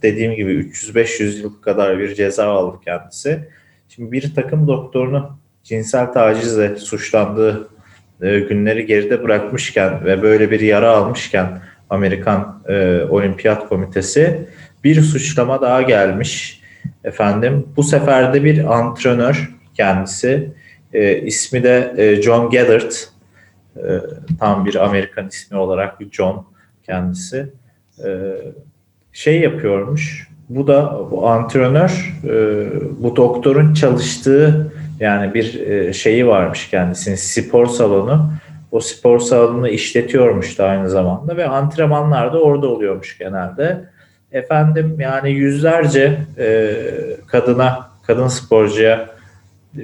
dediğim 0.02 0.34
gibi 0.34 0.52
300-500 0.52 1.42
yıl 1.42 1.62
kadar 1.62 1.98
bir 1.98 2.14
ceza 2.14 2.46
aldı 2.46 2.76
kendisi. 2.84 3.48
Şimdi 3.88 4.12
bir 4.12 4.34
takım 4.34 4.68
doktorunu 4.68 5.38
cinsel 5.64 6.12
tacizle 6.12 6.76
suçlandığı 6.76 7.68
e, 8.22 8.38
günleri 8.38 8.86
geride 8.86 9.22
bırakmışken 9.22 10.04
ve 10.04 10.22
böyle 10.22 10.50
bir 10.50 10.60
yara 10.60 10.90
almışken 10.90 11.60
Amerikan 11.90 12.62
e, 12.68 13.00
Olimpiyat 13.10 13.68
Komitesi 13.68 14.48
bir 14.84 15.02
suçlama 15.02 15.60
daha 15.60 15.82
gelmiş. 15.82 16.60
Efendim 17.04 17.66
bu 17.76 17.82
sefer 17.82 18.34
de 18.34 18.44
bir 18.44 18.78
antrenör 18.78 19.50
kendisi. 19.74 20.50
E, 20.92 21.18
ismi 21.18 21.62
de 21.62 21.94
e, 21.96 22.22
John 22.22 22.50
Gellert. 22.50 23.08
E, 23.76 24.00
tam 24.40 24.66
bir 24.66 24.84
Amerikan 24.84 25.28
ismi 25.28 25.58
olarak 25.58 25.98
John 26.12 26.46
kendisi. 26.86 27.52
E, 28.04 28.08
şey 29.12 29.40
yapıyormuş. 29.40 30.28
Bu 30.48 30.66
da 30.66 30.98
bu 31.10 31.28
antrenör 31.28 32.20
e, 32.24 32.66
bu 33.02 33.16
doktorun 33.16 33.74
çalıştığı 33.74 34.72
yani 35.00 35.34
bir 35.34 35.60
e, 35.60 35.92
şeyi 35.92 36.26
varmış 36.26 36.70
kendisinin 36.70 37.16
spor 37.16 37.66
salonu. 37.66 38.32
O 38.72 38.80
spor 38.80 39.18
salonunu 39.18 39.68
işletiyormuş 39.68 40.58
da 40.58 40.66
aynı 40.66 40.90
zamanda 40.90 41.36
ve 41.36 41.48
antrenmanlar 41.48 42.32
da 42.32 42.40
orada 42.40 42.68
oluyormuş 42.68 43.18
genelde. 43.18 43.84
Efendim 44.32 44.96
yani 45.00 45.30
yüzlerce 45.30 46.18
e, 46.38 46.76
kadına 47.26 47.90
kadın 48.06 48.28
sporcuya, 48.28 49.15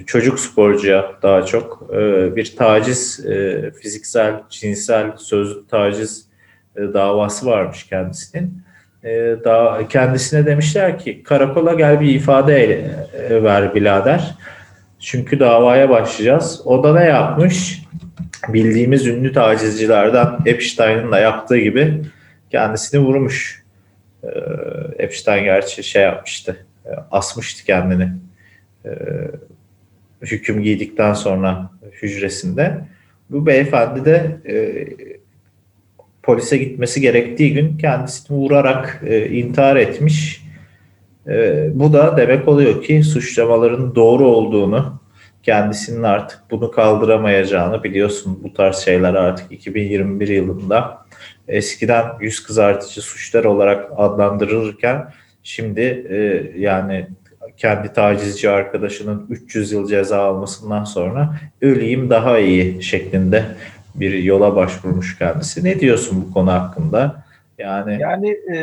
çocuk 0.06 0.40
sporcuya 0.40 1.12
daha 1.22 1.44
çok 1.44 1.90
e, 1.94 2.36
bir 2.36 2.56
taciz, 2.56 3.26
e, 3.26 3.70
fiziksel, 3.82 4.34
cinsel, 4.50 5.16
sözlü 5.16 5.66
taciz 5.66 6.26
e, 6.76 6.80
davası 6.80 7.46
varmış 7.46 7.86
kendisinin. 7.86 8.62
E, 9.04 9.10
daha 9.44 9.88
kendisine 9.88 10.46
demişler 10.46 10.98
ki 10.98 11.22
karakola 11.22 11.74
gel 11.74 12.00
bir 12.00 12.14
ifade 12.14 12.90
ver 13.30 13.74
birader. 13.74 14.34
Çünkü 15.00 15.40
davaya 15.40 15.90
başlayacağız. 15.90 16.62
O 16.64 16.84
da 16.84 16.94
ne 16.94 17.04
yapmış? 17.04 17.82
Bildiğimiz 18.48 19.06
ünlü 19.06 19.32
tacizcilerden 19.32 20.38
Epstein'ın 20.46 21.12
da 21.12 21.18
yaptığı 21.18 21.58
gibi 21.58 22.02
kendisini 22.50 23.00
vurmuş. 23.00 23.62
Epstein 24.98 25.44
gerçi 25.44 25.82
şey 25.82 26.02
yapmıştı, 26.02 26.66
asmıştı 27.10 27.64
kendini. 27.64 28.12
Hüküm 30.22 30.62
giydikten 30.62 31.14
sonra 31.14 31.70
hücresinde. 32.02 32.78
Bu 33.30 33.46
beyefendi 33.46 34.04
de 34.04 34.40
e, 34.48 34.54
polise 36.22 36.56
gitmesi 36.56 37.00
gerektiği 37.00 37.54
gün 37.54 37.78
kendisini 37.78 38.36
vurarak 38.36 39.02
e, 39.06 39.28
intihar 39.28 39.76
etmiş. 39.76 40.42
E, 41.28 41.66
bu 41.74 41.92
da 41.92 42.16
demek 42.16 42.48
oluyor 42.48 42.82
ki 42.82 43.02
suçlamaların 43.02 43.94
doğru 43.94 44.26
olduğunu, 44.26 45.00
kendisinin 45.42 46.02
artık 46.02 46.40
bunu 46.50 46.70
kaldıramayacağını 46.70 47.84
biliyorsun 47.84 48.40
bu 48.42 48.52
tarz 48.52 48.76
şeyler 48.76 49.14
artık 49.14 49.52
2021 49.52 50.28
yılında 50.28 50.98
eskiden 51.48 52.04
yüz 52.20 52.42
kızartıcı 52.42 53.02
suçlar 53.02 53.44
olarak 53.44 53.90
adlandırılırken 53.96 55.12
şimdi 55.42 55.80
e, 56.10 56.50
yani 56.60 57.06
kendi 57.56 57.92
tacizci 57.92 58.50
arkadaşının 58.50 59.26
300 59.30 59.72
yıl 59.72 59.88
ceza 59.88 60.22
almasından 60.22 60.84
sonra 60.84 61.36
öleyim 61.60 62.10
daha 62.10 62.38
iyi 62.38 62.82
şeklinde 62.82 63.44
bir 63.94 64.22
yola 64.22 64.56
başvurmuş 64.56 65.18
kendisi. 65.18 65.64
Ne 65.64 65.80
diyorsun 65.80 66.24
bu 66.28 66.34
konu 66.34 66.52
hakkında? 66.52 67.24
Yani 67.58 67.98
yani 68.00 68.36
e, 68.52 68.56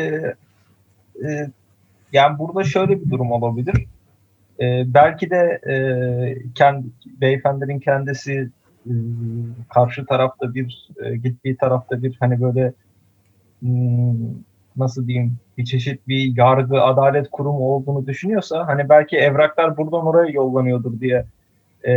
e, 1.24 1.50
yani 2.12 2.38
burada 2.38 2.64
şöyle 2.64 3.04
bir 3.04 3.10
durum 3.10 3.32
olabilir. 3.32 3.86
E, 4.60 4.94
belki 4.94 5.30
de 5.30 5.60
e, 5.68 5.74
kendi 6.54 6.86
beyefendinin 7.20 7.80
kendisi 7.80 8.48
e, 8.86 8.92
karşı 9.74 10.06
tarafta 10.06 10.54
bir 10.54 10.88
e, 11.04 11.16
gittiği 11.16 11.56
tarafta 11.56 12.02
bir 12.02 12.16
hani 12.20 12.42
böyle 12.42 12.72
hmm, 13.60 14.49
nasıl 14.80 15.06
diyeyim 15.06 15.36
bir 15.58 15.64
çeşit 15.64 16.08
bir 16.08 16.36
yargı 16.36 16.82
adalet 16.82 17.30
kurumu 17.30 17.58
olduğunu 17.58 18.06
düşünüyorsa 18.06 18.66
hani 18.66 18.88
belki 18.88 19.16
evraklar 19.16 19.76
buradan 19.76 20.06
oraya 20.06 20.32
yollanıyordur 20.32 21.00
diye 21.00 21.24
e, 21.84 21.92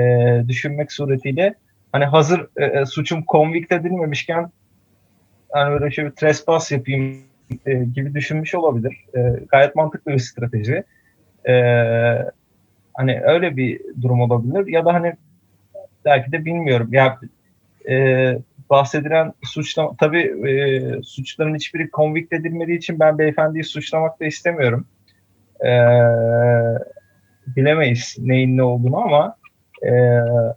düşünmek 0.47 0.91
suretiyle 0.91 1.55
hani 1.91 2.05
hazır 2.05 2.47
e, 2.57 2.65
e 2.65 2.85
suçum 2.85 3.23
convict 3.27 3.71
edilmemişken 3.71 4.51
hani 5.51 5.79
böyle 5.79 5.91
şey 5.91 6.05
bir 6.05 6.11
trespass 6.11 6.71
yapayım 6.71 7.17
e, 7.65 7.73
gibi 7.73 8.13
düşünmüş 8.13 8.55
olabilir. 8.55 9.05
E, 9.15 9.19
gayet 9.49 9.75
mantıklı 9.75 10.11
bir 10.11 10.19
strateji. 10.19 10.83
E, 11.47 11.53
hani 12.93 13.21
öyle 13.23 13.57
bir 13.57 13.81
durum 14.01 14.21
olabilir 14.21 14.67
ya 14.67 14.85
da 14.85 14.93
hani 14.93 15.13
belki 16.05 16.31
de 16.31 16.45
bilmiyorum. 16.45 16.89
Ya 16.91 17.19
e, 17.89 18.37
bahsedilen 18.73 19.33
suçlama 19.43 19.95
tabii 19.99 20.49
e, 20.49 20.53
suçların 21.03 21.55
hiçbiri 21.55 21.89
convict 21.89 22.33
edilmediği 22.33 22.77
için 22.77 22.99
ben 22.99 23.17
beyefendiyi 23.17 23.63
suçlamak 23.63 24.19
da 24.19 24.25
istemiyorum. 24.25 24.85
E, 25.65 25.71
bilemeyiz 27.47 28.15
neyin 28.19 28.57
ne 28.57 28.63
olduğunu 28.63 28.97
ama 28.97 29.35
e, 29.81 29.91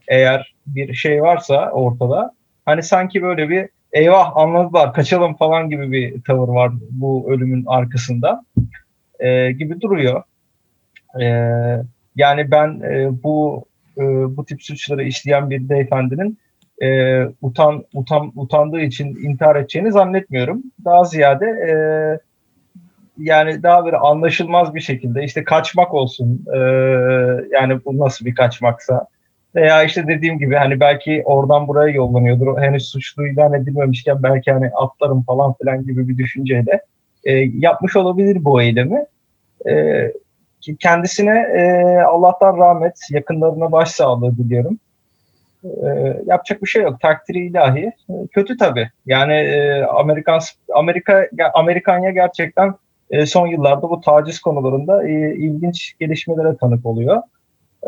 eğer 0.08 0.54
bir 0.66 0.94
şey 0.94 1.22
varsa 1.22 1.70
ortada 1.70 2.34
hani 2.64 2.82
sanki 2.82 3.22
böyle 3.22 3.48
bir 3.48 3.68
eyvah 3.92 4.36
anladılar 4.36 4.92
kaçalım 4.92 5.36
falan 5.36 5.70
gibi 5.70 5.92
bir 5.92 6.22
tavır 6.22 6.48
var 6.48 6.72
bu 6.90 7.32
ölümün 7.32 7.64
arkasında 7.66 8.44
e, 9.20 9.52
gibi 9.52 9.80
duruyor. 9.80 10.22
E, 11.20 11.26
yani 12.16 12.50
ben 12.50 12.80
e, 12.80 13.22
bu 13.22 13.64
e, 13.98 14.02
bu 14.36 14.44
tip 14.44 14.62
suçları 14.62 15.04
işleyen 15.04 15.50
bir 15.50 15.68
beyefendinin 15.68 16.38
e, 16.82 17.22
utan, 17.42 17.84
utan 17.94 18.32
utandığı 18.36 18.80
için 18.80 19.06
intihar 19.16 19.56
edeceğini 19.56 19.92
zannetmiyorum. 19.92 20.62
Daha 20.84 21.04
ziyade 21.04 21.46
e, 21.46 21.74
yani 23.18 23.62
daha 23.62 23.84
böyle 23.84 23.96
anlaşılmaz 23.96 24.74
bir 24.74 24.80
şekilde 24.80 25.24
işte 25.24 25.44
kaçmak 25.44 25.94
olsun 25.94 26.44
e, 26.54 26.58
yani 27.52 27.84
bu 27.84 27.98
nasıl 27.98 28.26
bir 28.26 28.34
kaçmaksa 28.34 29.06
veya 29.54 29.82
işte 29.82 30.06
dediğim 30.08 30.38
gibi 30.38 30.54
hani 30.54 30.80
belki 30.80 31.22
oradan 31.24 31.68
buraya 31.68 31.94
yollanıyordur. 31.94 32.58
Henüz 32.58 32.88
suçlu 32.88 33.26
ilan 33.26 33.52
edilmemişken 33.52 34.22
belki 34.22 34.52
hani 34.52 34.70
atlarım 34.70 35.22
falan 35.22 35.54
filan 35.54 35.86
gibi 35.86 36.08
bir 36.08 36.18
düşünceyle 36.18 36.80
e, 37.24 37.32
yapmış 37.38 37.96
olabilir 37.96 38.44
bu 38.44 38.62
eylemi. 38.62 39.06
E, 39.68 40.12
kendisine 40.80 41.38
e, 41.38 41.96
Allah'tan 42.00 42.58
rahmet, 42.58 42.98
yakınlarına 43.10 43.72
başsağlığı 43.72 44.36
diliyorum. 44.36 44.78
E, 45.86 46.22
yapacak 46.26 46.62
bir 46.62 46.68
şey 46.68 46.82
yok. 46.82 47.00
Takdiri 47.00 47.46
ilahi. 47.46 47.92
E, 48.10 48.12
kötü 48.32 48.56
tabii. 48.56 48.90
Yani 49.06 49.32
e, 49.32 49.82
Amerikan 49.82 50.40
Amerika 50.74 51.28
Amerikanya 51.54 52.10
gerçekten 52.10 52.74
e, 53.10 53.26
son 53.26 53.46
yıllarda 53.46 53.82
bu 53.82 54.00
taciz 54.00 54.40
konularında 54.40 55.08
e, 55.08 55.34
ilginç 55.34 55.94
gelişmelere 56.00 56.56
tanık 56.56 56.86
oluyor. 56.86 57.22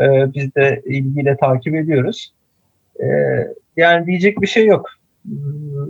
E, 0.00 0.34
biz 0.34 0.54
de 0.54 0.82
ilgiyle 0.86 1.36
takip 1.36 1.74
ediyoruz. 1.74 2.32
E, 3.02 3.06
yani 3.76 4.06
diyecek 4.06 4.40
bir 4.40 4.46
şey 4.46 4.66
yok. 4.66 4.90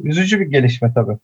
Üzücü 0.02 0.40
bir 0.40 0.46
gelişme 0.46 0.92
tabii. 0.94 1.16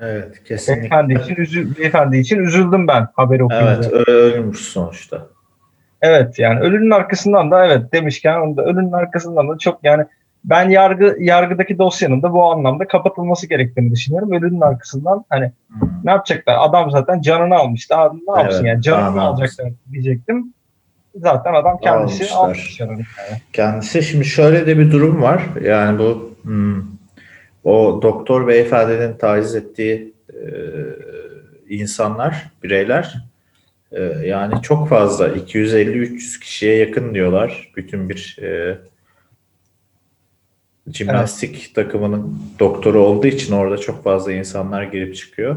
Evet 0.00 0.44
kesinlikle. 0.44 0.82
Beyefendi 0.82 1.14
için, 1.14 1.36
üzü, 1.36 1.76
beyefendi 1.78 2.18
için 2.18 2.38
üzüldüm 2.38 2.88
ben 2.88 3.08
haberi 3.14 3.44
okuyunca. 3.44 3.90
Evet 3.92 4.08
ölmüş 4.08 4.60
sonuçta. 4.60 5.26
Evet 6.04 6.38
yani 6.38 6.60
ölünün 6.60 6.90
arkasından 6.90 7.50
da 7.50 7.66
evet 7.66 7.92
demişken 7.92 8.40
onu 8.40 8.56
da 8.56 8.62
ölünün 8.62 8.92
arkasından 8.92 9.48
da 9.48 9.58
çok 9.58 9.84
yani 9.84 10.04
ben 10.44 10.68
yargı 10.68 11.16
yargıdaki 11.20 11.78
dosyanın 11.78 12.22
da 12.22 12.32
bu 12.32 12.52
anlamda 12.52 12.88
kapatılması 12.88 13.48
gerektiğini 13.48 13.92
düşünüyorum. 13.92 14.32
Ölünün 14.32 14.60
arkasından 14.60 15.24
hani 15.28 15.52
hmm. 15.68 15.88
ne 16.04 16.10
yapacaklar? 16.10 16.56
Adam 16.58 16.90
zaten 16.90 17.20
canını 17.20 17.54
almış. 17.54 17.90
Daha 17.90 18.12
ne 18.12 18.42
yapsın 18.42 18.64
evet, 18.64 18.74
yani 18.74 18.82
canını 18.82 19.22
alacaklar 19.22 19.72
diyecektim. 19.92 20.54
Zaten 21.14 21.54
adam 21.54 21.78
kendisi 21.78 22.24
Almışlar. 22.24 22.38
almış 22.38 22.76
canını. 22.76 22.92
Yani. 22.92 23.40
Kendisi 23.52 24.02
şimdi 24.02 24.24
şöyle 24.24 24.66
de 24.66 24.78
bir 24.78 24.92
durum 24.92 25.22
var. 25.22 25.42
Yani 25.62 25.98
bu 25.98 26.34
hmm, 26.42 26.82
o 27.64 28.02
doktor 28.02 28.46
beyefendinin 28.48 29.16
taciz 29.16 29.54
ettiği 29.54 30.14
e, 30.28 30.38
insanlar, 31.68 32.50
bireyler 32.62 33.24
yani 34.24 34.62
çok 34.62 34.88
fazla 34.88 35.28
250-300 35.28 36.40
kişiye 36.40 36.76
yakın 36.76 37.14
diyorlar. 37.14 37.72
Bütün 37.76 38.08
bir 38.08 38.36
e, 38.42 38.78
jimnastik 40.92 41.56
evet. 41.56 41.74
takımının 41.74 42.38
doktoru 42.58 43.00
olduğu 43.00 43.26
için 43.26 43.54
orada 43.54 43.78
çok 43.78 44.04
fazla 44.04 44.32
insanlar 44.32 44.82
girip 44.82 45.16
çıkıyor. 45.16 45.56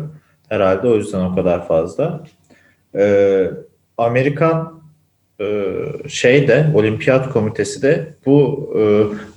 Herhalde 0.50 0.88
o 0.88 0.96
yüzden 0.96 1.20
o 1.20 1.36
kadar 1.36 1.68
fazla. 1.68 2.24
E, 2.96 3.52
Amerikan 3.98 4.82
e, 5.42 5.74
şey 6.08 6.48
de 6.48 6.68
olimpiyat 6.76 7.30
komitesi 7.34 7.82
de 7.82 8.14
bu 8.26 8.70
e, 8.80 8.82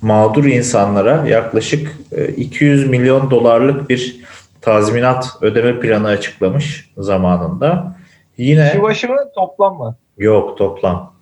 mağdur 0.07 0.45
insanlara 0.45 1.27
yaklaşık 1.27 1.97
e, 2.13 2.29
200 2.29 2.89
milyon 2.89 3.31
dolarlık 3.31 3.91
bir 3.91 4.21
tazminat 4.61 5.29
ödeme 5.41 5.81
planı 5.81 6.09
açıklamış 6.09 6.91
zamanında. 6.99 8.00
Yine 8.41 8.67
Kişi 8.67 8.83
başı 8.83 9.09
mı 9.09 9.17
toplam 9.35 9.79
mı? 9.79 9.97
Yok 10.19 10.59
toplam. 10.59 11.15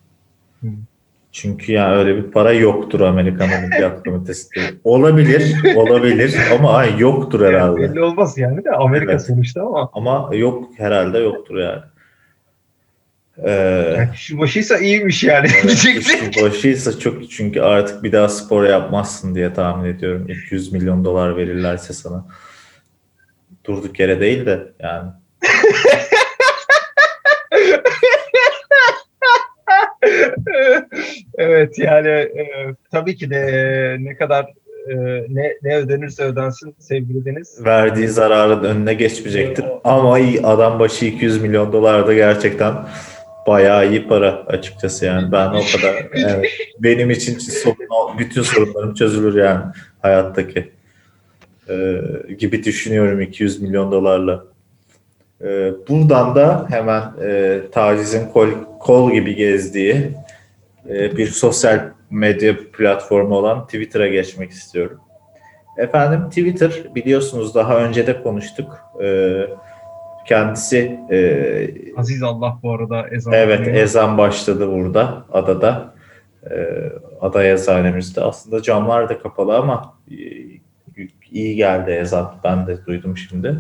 Çünkü 1.33 1.73
yani 1.73 1.97
öyle 1.97 2.17
bir 2.17 2.31
para 2.31 2.53
yoktur 2.53 3.01
Amerikan 3.01 3.49
Olimpiyat 3.61 4.05
Komitesi'nde. 4.05 4.61
Olabilir, 4.85 5.75
olabilir 5.77 6.37
ama 6.59 6.73
ay 6.73 6.99
yoktur 6.99 7.47
herhalde. 7.47 7.83
Yani 7.83 7.91
belli 7.93 8.03
olmaz 8.03 8.39
yani 8.39 8.65
de 8.65 8.71
Amerika 8.71 9.13
evet. 9.13 9.23
sonuçta 9.23 9.63
ama. 9.63 9.91
Ama 9.93 10.31
yok 10.37 10.69
herhalde 10.77 11.19
yoktur 11.19 11.59
yani. 11.59 11.83
Ee, 13.45 13.51
yani 13.99 14.13
kişi 14.13 14.39
başıysa 14.39 14.79
iyiymiş 14.79 15.25
yani. 15.25 15.49
Evet, 15.65 15.77
kişi 15.77 16.43
başıysa 16.43 16.99
çok 16.99 17.31
çünkü 17.31 17.61
artık 17.61 18.03
bir 18.03 18.13
daha 18.13 18.29
spor 18.29 18.65
yapmazsın 18.65 19.35
diye 19.35 19.53
tahmin 19.53 19.95
ediyorum. 19.95 20.29
200 20.29 20.73
milyon 20.73 21.05
dolar 21.05 21.37
verirlerse 21.37 21.93
sana. 21.93 22.27
Durduk 23.65 24.01
yere 24.01 24.21
değil 24.21 24.47
de 24.47 24.73
yani. 24.81 25.11
evet 31.39 31.79
yani 31.79 32.09
e, 32.09 32.75
tabii 32.91 33.17
ki 33.17 33.31
de 33.31 33.37
e, 33.37 34.05
ne 34.05 34.17
kadar 34.17 34.45
e, 34.89 34.95
ne, 35.29 35.55
ne 35.63 35.77
ödenirse 35.77 36.25
ödensin 36.25 36.75
sevgili 36.79 37.25
Deniz. 37.25 37.65
Verdiği 37.65 38.09
zararın 38.09 38.65
önüne 38.65 38.95
geçmeyecektir. 38.95 39.65
Ama 39.85 40.19
adam 40.43 40.79
başı 40.79 41.05
200 41.05 41.43
milyon 41.43 41.73
dolar 41.73 42.07
da 42.07 42.15
gerçekten 42.15 42.75
bayağı 43.47 43.91
iyi 43.91 44.09
para 44.09 44.43
açıkçası 44.47 45.05
yani. 45.05 45.33
Ben 45.33 45.47
o 45.47 45.61
kadar 45.77 46.07
evet, 46.15 46.51
benim 46.79 47.11
için 47.11 47.39
sorun, 47.39 48.19
bütün 48.19 48.43
sorunlarım 48.43 48.95
çözülür 48.95 49.35
yani 49.43 49.65
hayattaki 50.03 50.79
ee, 51.71 52.01
gibi 52.39 52.65
düşünüyorum 52.65 53.21
200 53.21 53.63
milyon 53.63 53.93
dolarla. 53.93 54.45
Ee, 55.43 55.73
buradan 55.89 56.35
da 56.35 56.67
hemen 56.71 57.03
e, 57.23 57.61
tacizin 57.73 58.29
kol, 58.29 58.49
kol 58.81 59.13
gibi 59.13 59.35
gezdiği 59.35 59.93
e, 59.93 60.13
bir 60.85 61.27
sosyal 61.27 61.81
medya 62.11 62.55
platformu 62.73 63.35
olan 63.35 63.65
Twitter'a 63.65 64.09
geçmek 64.09 64.51
istiyorum. 64.51 65.01
Efendim 65.79 66.29
Twitter 66.29 66.73
biliyorsunuz 66.95 67.55
daha 67.55 67.79
önce 67.79 68.07
de 68.07 68.23
konuştuk. 68.23 68.79
Ee, 69.03 69.47
kendisi 70.27 71.01
e, 71.11 71.69
Aziz 71.97 72.23
Allah 72.23 72.59
bu 72.63 72.73
arada 72.73 73.09
ezan 73.09 73.33
evet 73.33 73.61
okuyor. 73.61 73.77
ezan 73.77 74.19
başladı 74.19 74.73
burada 74.73 75.25
adada. 75.33 75.95
Ee, 76.51 76.93
ada 77.21 77.45
eczanemizde. 77.45 78.21
Aslında 78.21 78.63
camlar 78.63 79.09
da 79.09 79.19
kapalı 79.19 79.57
ama 79.57 79.95
e, 80.11 80.15
iyi 81.31 81.57
geldi 81.57 81.91
ezan. 81.91 82.35
Ben 82.45 82.67
de 82.67 82.87
duydum 82.87 83.17
şimdi. 83.17 83.57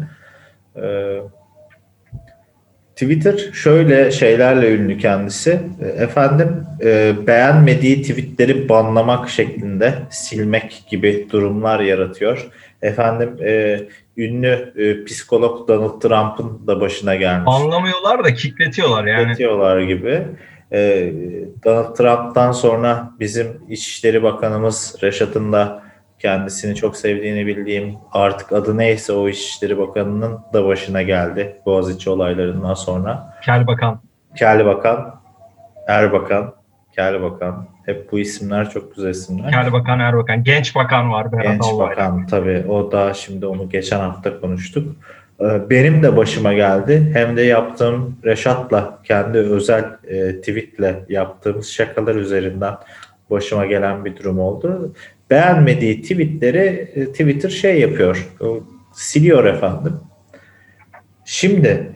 Twitter 2.99 3.53
şöyle 3.53 4.11
şeylerle 4.11 4.75
ünlü 4.75 4.99
kendisi. 4.99 5.61
E, 5.83 6.03
Efendim 6.03 6.67
e, 6.85 7.15
beğenmediği 7.27 8.03
tweetleri 8.03 8.69
banlamak 8.69 9.29
şeklinde 9.29 9.95
silmek 10.11 10.83
gibi 10.91 11.27
durumlar 11.33 11.81
yaratıyor. 11.81 12.49
Efendim 12.83 13.37
e, 13.45 13.81
ünlü 14.17 14.73
e, 14.77 15.05
psikolog 15.05 15.69
Donald 15.69 16.01
Trump'ın 16.01 16.67
da 16.67 16.81
başına 16.81 17.15
gelmiş. 17.15 17.53
Anlamıyorlar 17.55 18.25
da 18.25 18.35
kikletiyorlar 18.35 19.07
yani. 19.07 19.23
Üretiyorlar 19.23 19.81
gibi. 19.81 20.23
E, 20.73 21.13
Donald 21.65 21.97
Trump'tan 21.97 22.53
sonra 22.53 23.11
bizim 23.21 23.47
İçişleri 23.69 24.23
Bakanımız 24.23 24.97
Reşat'ın 25.03 25.53
da 25.53 25.83
kendisini 26.19 26.75
çok 26.75 26.97
sevdiğini 26.97 27.47
bildiğim 27.47 27.95
artık 28.13 28.53
adı 28.53 28.79
neyse 28.79 29.13
o 29.13 29.29
İçişleri 29.29 29.79
Bakanı'nın 29.79 30.39
da 30.53 30.65
başına 30.67 31.03
geldi 31.03 31.57
Boğaziçi 31.67 32.11
olaylarından 32.11 32.75
sonra. 32.75 33.35
Kel 33.45 33.67
bakan. 33.67 34.01
Kel 34.37 34.67
Bakan, 34.67 35.15
Erbakan, 35.87 36.55
Kel 36.95 37.23
Bakan. 37.23 37.67
Hep 37.87 38.13
bu 38.13 38.19
isimler 38.19 38.71
çok 38.71 38.95
güzel 38.97 39.11
isimler. 39.11 39.51
Kel 39.51 39.73
bakan, 39.73 40.01
er 40.01 40.17
bakan. 40.17 40.45
Genç 40.45 40.75
bakan 40.75 41.13
var 41.13 41.33
Berat 41.33 41.45
Genç 41.45 41.65
Albayrak. 41.65 41.97
Bakan 41.97 42.27
tabii. 42.27 42.65
O 42.69 42.93
da 42.93 43.15
şimdi 43.15 43.47
onu 43.47 43.69
geçen 43.69 44.01
hafta 44.01 44.41
konuştuk. 44.41 44.97
Ee, 45.41 45.71
Benim 45.71 46.03
de 46.03 46.17
başıma 46.17 46.53
geldi. 46.53 47.11
Hem 47.15 47.37
de 47.37 47.43
yaptığım 47.43 48.17
Reşat'la 48.25 48.99
kendi 49.05 49.39
özel 49.39 49.85
e, 50.09 50.41
tweetle 50.41 51.05
yaptığımız 51.09 51.69
şakalar 51.69 52.15
üzerinden 52.15 52.75
başıma 53.31 53.67
gelen 53.67 54.05
bir 54.05 54.17
durum 54.17 54.39
oldu. 54.39 54.93
Beğenmediği 55.31 56.03
tweetleri 56.03 56.89
e, 56.95 57.05
Twitter 57.07 57.49
şey 57.49 57.81
yapıyor. 57.81 58.29
e, 58.41 58.47
Siliyor 58.93 59.45
efendim. 59.45 59.93
Şimdi 61.25 61.93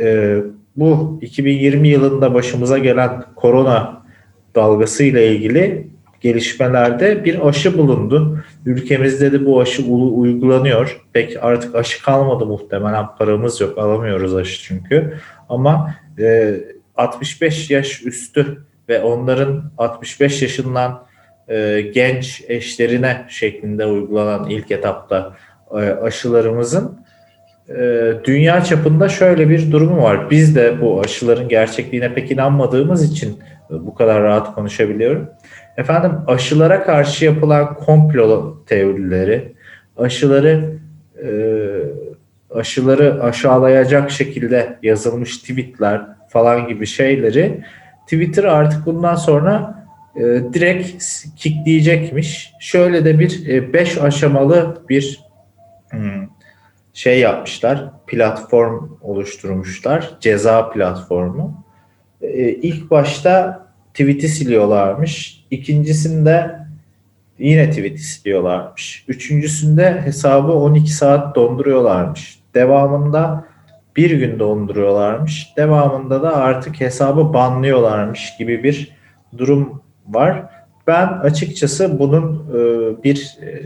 e, 0.00 0.36
bu 0.76 1.18
2020 1.22 1.88
yılında 1.88 2.34
başımıza 2.34 2.78
gelen 2.78 3.24
korona 3.36 4.02
dalgası 4.54 5.04
ile 5.04 5.32
ilgili 5.32 5.90
gelişmelerde 6.20 7.24
bir 7.24 7.48
aşı 7.48 7.78
bulundu. 7.78 8.44
Ülkemizde 8.66 9.32
de 9.32 9.46
bu 9.46 9.60
aşı 9.60 9.86
uygulanıyor. 9.92 11.00
Pek 11.12 11.44
artık 11.44 11.74
aşı 11.74 12.02
kalmadı 12.02 12.46
muhtemelen. 12.46 13.06
Paramız 13.18 13.60
yok. 13.60 13.78
Alamıyoruz 13.78 14.34
aşı 14.34 14.62
çünkü. 14.62 15.14
Ama 15.48 15.94
e, 16.18 16.54
65 16.96 17.70
yaş 17.70 18.06
üstü 18.06 18.64
ve 18.88 19.02
onların 19.02 19.72
65 19.78 20.42
yaşından 20.42 21.05
e, 21.48 21.80
genç 21.94 22.44
eşlerine 22.48 23.24
şeklinde 23.28 23.86
uygulanan 23.86 24.50
ilk 24.50 24.70
etapta 24.70 25.36
e, 25.70 25.76
aşılarımızın 25.76 27.00
e, 27.68 28.12
dünya 28.24 28.64
çapında 28.64 29.08
şöyle 29.08 29.48
bir 29.48 29.72
durumu 29.72 30.02
var. 30.02 30.30
Biz 30.30 30.56
de 30.56 30.80
bu 30.80 31.00
aşıların 31.00 31.48
gerçekliğine 31.48 32.14
pek 32.14 32.30
inanmadığımız 32.30 33.12
için 33.12 33.38
bu 33.70 33.94
kadar 33.94 34.22
rahat 34.22 34.54
konuşabiliyorum. 34.54 35.28
Efendim 35.76 36.12
aşılara 36.26 36.84
karşı 36.84 37.24
yapılan 37.24 37.74
komplo 37.74 38.56
teorileri, 38.66 39.52
aşıları 39.96 40.76
aşıları 42.50 43.22
aşağılayacak 43.22 44.10
şekilde 44.10 44.78
yazılmış 44.82 45.38
tweetler 45.38 46.00
falan 46.28 46.68
gibi 46.68 46.86
şeyleri 46.86 47.60
Twitter 48.04 48.44
artık 48.44 48.86
bundan 48.86 49.14
sonra 49.14 49.85
e, 50.16 50.22
direkt 50.52 51.04
kickleyecekmiş. 51.36 52.52
Şöyle 52.60 53.04
de 53.04 53.18
bir 53.18 53.72
5 53.72 53.98
aşamalı 53.98 54.82
bir 54.88 55.20
hmm, 55.90 56.28
şey 56.94 57.20
yapmışlar. 57.20 57.90
Platform 58.06 58.88
oluşturmuşlar. 59.02 60.16
Ceza 60.20 60.70
platformu. 60.70 61.64
E, 62.22 62.48
ilk 62.48 62.90
başta 62.90 63.66
tweet'i 63.94 64.28
siliyorlarmış. 64.28 65.44
İkincisinde 65.50 66.58
yine 67.38 67.70
tweet'i 67.70 68.02
siliyorlarmış. 68.02 69.04
Üçüncüsünde 69.08 70.00
hesabı 70.00 70.52
12 70.52 70.92
saat 70.92 71.36
donduruyorlarmış. 71.36 72.38
Devamında 72.54 73.44
bir 73.96 74.10
gün 74.10 74.38
donduruyorlarmış. 74.38 75.48
Devamında 75.56 76.22
da 76.22 76.36
artık 76.36 76.80
hesabı 76.80 77.32
banlıyorlarmış 77.32 78.36
gibi 78.38 78.62
bir 78.62 78.96
durum 79.38 79.82
var. 80.08 80.44
Ben 80.86 81.06
açıkçası 81.06 81.98
bunun 81.98 82.46
e, 82.50 83.02
bir 83.04 83.38
e, 83.42 83.62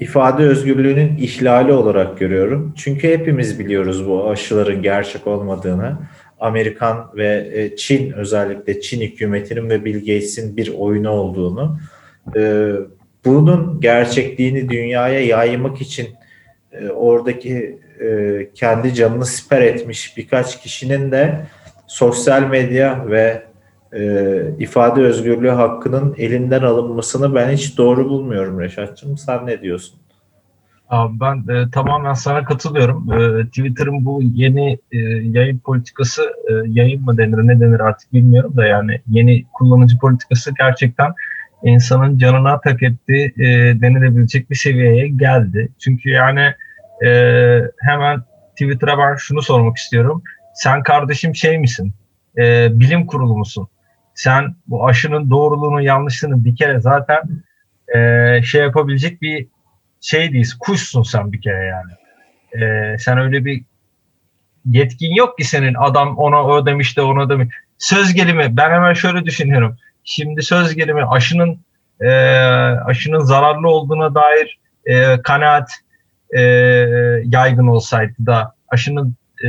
ifade 0.00 0.42
özgürlüğünün 0.42 1.16
ihlali 1.16 1.72
olarak 1.72 2.18
görüyorum. 2.18 2.74
Çünkü 2.76 3.08
hepimiz 3.08 3.58
biliyoruz 3.58 4.08
bu 4.08 4.28
aşıların 4.28 4.82
gerçek 4.82 5.26
olmadığını. 5.26 5.98
Amerikan 6.40 7.10
ve 7.16 7.50
e, 7.52 7.76
Çin 7.76 8.12
özellikle 8.12 8.80
Çin 8.80 9.00
hükümetinin 9.00 9.70
ve 9.70 9.84
Bill 9.84 9.98
Gates'in 9.98 10.56
bir 10.56 10.74
oyunu 10.78 11.10
olduğunu. 11.10 11.78
E, 12.36 12.72
bunun 13.24 13.80
gerçekliğini 13.80 14.68
dünyaya 14.68 15.20
yaymak 15.20 15.80
için 15.80 16.08
e, 16.72 16.88
oradaki 16.88 17.78
e, 18.00 18.48
kendi 18.54 18.94
canını 18.94 19.26
siper 19.26 19.62
etmiş 19.62 20.16
birkaç 20.16 20.62
kişinin 20.62 21.10
de 21.10 21.40
sosyal 21.86 22.42
medya 22.42 23.04
ve 23.10 23.49
e, 23.92 24.42
ifade 24.58 25.00
özgürlüğü 25.00 25.50
hakkının 25.50 26.14
elinden 26.18 26.62
alınmasını 26.62 27.34
ben 27.34 27.50
hiç 27.50 27.78
doğru 27.78 28.08
bulmuyorum 28.08 28.60
Reşat'cığım. 28.60 29.18
Sen 29.18 29.46
ne 29.46 29.62
diyorsun? 29.62 30.00
Abi 30.88 31.20
ben 31.20 31.54
e, 31.54 31.70
tamamen 31.70 32.12
sana 32.12 32.44
katılıyorum. 32.44 33.12
E, 33.12 33.46
Twitter'ın 33.46 34.04
bu 34.04 34.22
yeni 34.22 34.78
e, 34.92 34.98
yayın 35.22 35.58
politikası, 35.58 36.22
e, 36.22 36.52
yayın 36.66 37.02
mı 37.04 37.18
denir 37.18 37.46
ne 37.46 37.60
denir 37.60 37.80
artık 37.80 38.12
bilmiyorum 38.12 38.56
da 38.56 38.66
yani 38.66 39.00
yeni 39.08 39.44
kullanıcı 39.52 39.98
politikası 39.98 40.54
gerçekten 40.58 41.14
insanın 41.62 42.18
canına 42.18 42.60
tak 42.60 42.82
etti 42.82 43.34
e, 43.36 43.44
denilebilecek 43.80 44.50
bir 44.50 44.56
seviyeye 44.56 45.08
geldi. 45.08 45.68
Çünkü 45.78 46.10
yani 46.10 46.54
e, 47.06 47.10
hemen 47.78 48.22
Twitter'a 48.50 48.98
ben 48.98 49.16
şunu 49.16 49.42
sormak 49.42 49.76
istiyorum. 49.76 50.22
Sen 50.54 50.82
kardeşim 50.82 51.34
şey 51.34 51.58
misin? 51.58 51.92
E, 52.38 52.68
bilim 52.80 53.06
kurulu 53.06 53.36
musun? 53.36 53.68
Sen 54.20 54.54
bu 54.66 54.86
aşının 54.86 55.30
doğruluğunu 55.30 55.82
yanlışlığını 55.82 56.44
bir 56.44 56.56
kere 56.56 56.80
zaten 56.80 57.22
e, 57.94 58.42
şey 58.42 58.62
yapabilecek 58.62 59.22
bir 59.22 59.46
şey 60.00 60.32
değilsin. 60.32 60.58
Kuşsun 60.58 61.02
sen 61.02 61.32
bir 61.32 61.40
kere 61.40 61.64
yani. 61.64 61.92
E, 62.64 62.98
sen 62.98 63.18
öyle 63.18 63.44
bir 63.44 63.62
yetkin 64.70 65.14
yok 65.14 65.38
ki 65.38 65.44
senin 65.44 65.74
adam 65.74 66.18
ona 66.18 66.44
o 66.44 66.66
demiş 66.66 66.96
de 66.96 67.02
ona 67.02 67.28
demiş. 67.28 67.54
Söz 67.78 68.14
gelimi 68.14 68.56
ben 68.56 68.70
hemen 68.70 68.92
şöyle 68.92 69.24
düşünüyorum. 69.24 69.76
Şimdi 70.04 70.42
söz 70.42 70.74
gelimi 70.74 71.04
aşının 71.04 71.60
e, 72.00 72.10
aşının 72.84 73.20
zararlı 73.20 73.68
olduğuna 73.68 74.14
dair 74.14 74.58
e, 74.86 75.22
kanaat 75.22 75.70
e, 76.30 76.40
yaygın 77.24 77.66
olsaydı 77.66 78.26
da 78.26 78.54
aşının 78.68 79.14
e, 79.44 79.48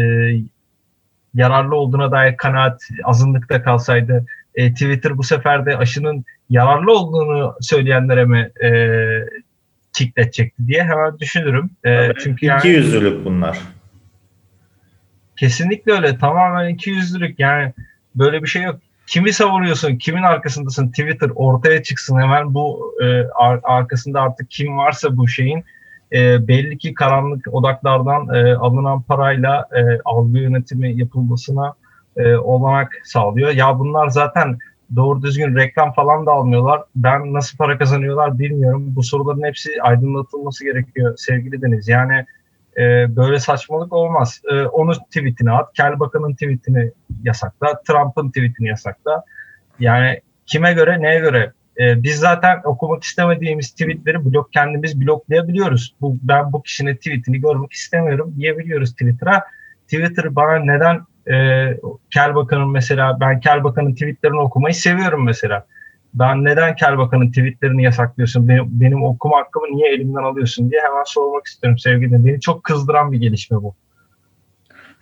yararlı 1.33 1.75
olduğuna 1.75 2.11
dair 2.11 2.37
kanaat 2.37 2.81
azınlıkta 3.03 3.63
kalsaydı 3.63 4.25
e, 4.55 4.73
Twitter 4.73 5.17
bu 5.17 5.23
sefer 5.23 5.65
de 5.65 5.77
aşının 5.77 6.25
yararlı 6.49 6.97
olduğunu 6.97 7.55
söyleyenlere 7.61 8.25
mi 8.25 8.51
e, 8.63 8.69
kickletecekti 9.93 10.67
diye 10.67 10.83
hemen 10.83 11.19
düşünürüm. 11.19 11.69
E, 11.85 12.09
çünkü 12.23 12.45
yani, 12.45 12.59
İki 12.59 12.67
yüzlülük 12.67 13.25
bunlar. 13.25 13.59
Kesinlikle 15.39 15.91
öyle. 15.91 16.17
Tamamen 16.17 16.69
iki 16.69 16.89
yüzlülük. 16.89 17.39
Yani 17.39 17.73
böyle 18.15 18.43
bir 18.43 18.47
şey 18.47 18.63
yok. 18.63 18.79
Kimi 19.07 19.33
savunuyorsun? 19.33 19.95
Kimin 19.95 20.23
arkasındasın? 20.23 20.89
Twitter 20.89 21.29
ortaya 21.35 21.83
çıksın 21.83 22.19
hemen 22.19 22.53
bu 22.53 22.95
e, 23.03 23.05
ar- 23.35 23.59
arkasında 23.63 24.21
artık 24.21 24.51
kim 24.51 24.77
varsa 24.77 25.17
bu 25.17 25.27
şeyin 25.27 25.63
e, 26.13 26.47
belli 26.47 26.77
ki 26.77 26.93
karanlık 26.93 27.53
odaklardan 27.53 28.35
e, 28.35 28.53
alınan 28.55 29.01
parayla 29.01 29.69
e, 29.75 29.99
algı 30.05 30.39
yönetimi 30.39 30.99
yapılmasına 30.99 31.73
e, 32.17 32.35
olanak 32.35 33.01
sağlıyor. 33.03 33.51
Ya 33.51 33.79
bunlar 33.79 34.07
zaten 34.07 34.57
doğru 34.95 35.21
düzgün 35.21 35.55
reklam 35.55 35.93
falan 35.93 36.25
da 36.25 36.31
almıyorlar. 36.31 36.81
Ben 36.95 37.33
nasıl 37.33 37.57
para 37.57 37.77
kazanıyorlar 37.77 38.39
bilmiyorum. 38.39 38.95
Bu 38.95 39.03
soruların 39.03 39.43
hepsi 39.43 39.69
aydınlatılması 39.81 40.63
gerekiyor 40.63 41.13
sevgili 41.17 41.61
Deniz. 41.61 41.87
Yani 41.87 42.25
e, 42.77 43.15
böyle 43.15 43.39
saçmalık 43.39 43.93
olmaz. 43.93 44.41
E, 44.51 44.61
onu 44.61 44.93
tweetine 44.93 45.51
at. 45.51 45.73
Kel 45.73 45.99
Bakan'ın 45.99 46.33
tweetini 46.33 46.91
yasakla. 47.23 47.81
Trump'ın 47.87 48.27
tweetini 48.27 48.67
yasakla. 48.67 49.23
Yani 49.79 50.21
kime 50.45 50.73
göre 50.73 51.01
neye 51.01 51.19
göre? 51.19 51.51
E, 51.79 52.03
biz 52.03 52.19
zaten 52.19 52.61
okumak 52.63 53.03
istemediğimiz 53.03 53.71
tweetleri 53.71 54.25
blok 54.25 54.53
kendimiz 54.53 55.01
bloklayabiliyoruz. 55.01 55.95
Bu, 56.01 56.17
ben 56.21 56.53
bu 56.53 56.63
kişinin 56.63 56.95
tweetini 56.95 57.41
görmek 57.41 57.71
istemiyorum 57.71 58.33
diyebiliyoruz 58.37 58.91
Twitter'a. 58.91 59.43
Twitter 59.83 60.35
bana 60.35 60.59
neden 60.59 61.01
e, 61.27 61.67
Kel 62.13 62.35
Bakan'ın 62.35 62.69
mesela 62.69 63.17
ben 63.19 63.39
Kel 63.39 63.63
Bakan'ın 63.63 63.93
tweetlerini 63.93 64.39
okumayı 64.39 64.73
seviyorum 64.73 65.25
mesela. 65.25 65.65
Ben 66.13 66.43
neden 66.43 66.75
Kel 66.75 66.97
Bakan'ın 66.97 67.27
tweetlerini 67.27 67.83
yasaklıyorsun? 67.83 68.47
Benim, 68.47 68.63
benim 68.67 69.03
okuma 69.03 69.37
hakkımı 69.37 69.65
niye 69.71 69.93
elimden 69.93 70.23
alıyorsun 70.23 70.71
diye 70.71 70.81
hemen 70.81 71.03
sormak 71.05 71.45
istiyorum 71.45 71.79
sevgili. 71.79 72.25
Beni 72.25 72.39
çok 72.39 72.63
kızdıran 72.63 73.11
bir 73.11 73.17
gelişme 73.17 73.57
bu. 73.57 73.75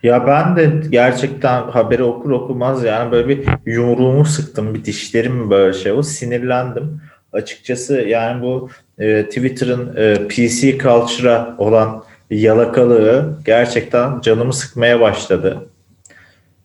Ya 0.04 0.28
ben 0.28 0.56
de 0.56 0.72
gerçekten 0.90 1.64
haberi 1.64 2.04
okur 2.04 2.32
okumaz 2.32 2.84
yani 2.84 3.12
böyle 3.12 3.28
bir 3.30 3.48
yumruğumu 3.66 4.26
sıktım, 4.26 4.74
bir 4.74 4.86
dişlerim 4.86 5.50
böyle 5.50 5.74
şey 5.74 5.92
o 5.92 6.04
sinirlendim. 6.04 7.02
Açıkçası 7.34 8.02
yani 8.02 8.42
bu 8.42 8.70
e, 9.00 9.26
Twitter'ın 9.26 9.96
e, 9.96 10.28
PC 10.28 10.78
culture'a 10.78 11.56
olan 11.58 12.04
yalakalığı 12.30 13.40
gerçekten 13.46 14.22
canımı 14.22 14.54
sıkmaya 14.54 15.00
başladı. 15.00 15.70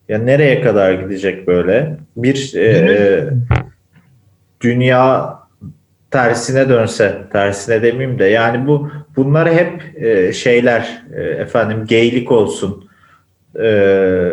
Ya 0.08 0.18
nereye 0.18 0.62
kadar 0.62 0.92
gidecek 0.92 1.46
böyle? 1.46 1.96
Bir 2.16 2.54
e, 2.56 3.30
dünya 4.60 5.34
tersine 6.10 6.68
dönse, 6.68 7.22
tersine 7.32 7.82
demeyeyim 7.82 8.18
de 8.18 8.24
yani 8.24 8.66
bu 8.66 8.90
bunlar 9.16 9.54
hep 9.54 10.02
e, 10.02 10.32
şeyler 10.32 11.02
e, 11.16 11.22
efendim 11.22 11.84
geylik 11.86 12.32
olsun, 12.32 12.88
e, 13.60 14.30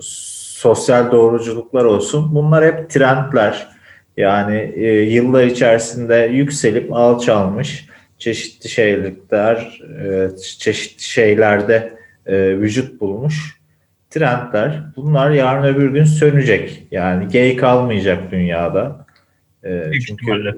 sosyal 0.00 1.12
doğruculuklar 1.12 1.84
olsun. 1.84 2.34
Bunlar 2.34 2.64
hep 2.64 2.90
trendler. 2.90 3.68
Yani 4.16 4.72
e, 4.76 5.00
yıllar 5.00 5.44
içerisinde 5.44 6.30
yükselip 6.32 6.92
alçalmış 6.92 7.88
çeşitli 8.18 8.68
şeylikler, 8.68 9.80
e, 10.04 10.36
çeşitli 10.58 11.02
şeylerde 11.02 11.92
e, 12.26 12.58
vücut 12.58 13.00
bulmuş 13.00 13.63
trendler. 14.14 14.82
Bunlar 14.96 15.30
yarın 15.30 15.74
öbür 15.74 15.90
gün 15.90 16.04
sönecek. 16.04 16.82
Yani 16.90 17.28
gay 17.32 17.56
kalmayacak 17.56 18.30
dünyada. 18.30 19.06
E, 19.64 19.90
çünkü 20.06 20.32
e, 20.32 20.54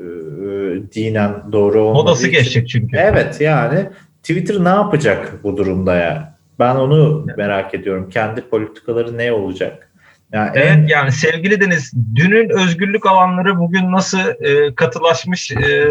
dinen 0.92 1.52
doğru 1.52 1.80
olmadığı 1.80 2.02
Modası 2.02 2.28
için. 2.28 2.38
geçecek 2.38 2.68
çünkü. 2.68 2.96
Evet 2.96 3.40
yani 3.40 3.86
Twitter 4.22 4.64
ne 4.64 4.68
yapacak 4.68 5.32
bu 5.42 5.56
durumda 5.56 5.94
ya? 5.94 6.36
Ben 6.58 6.74
onu 6.76 7.26
merak 7.36 7.74
ediyorum. 7.74 8.10
Kendi 8.10 8.40
politikaları 8.40 9.18
ne 9.18 9.32
olacak? 9.32 9.90
Yani 10.32 10.50
evet 10.54 10.70
en... 10.70 10.86
yani 10.86 11.12
sevgili 11.12 11.60
Deniz, 11.60 11.92
dünün 12.14 12.50
özgürlük 12.50 13.06
alanları 13.06 13.58
bugün 13.58 13.92
nasıl 13.92 14.18
e, 14.18 14.74
katılaşmış 14.74 15.52
e, 15.52 15.88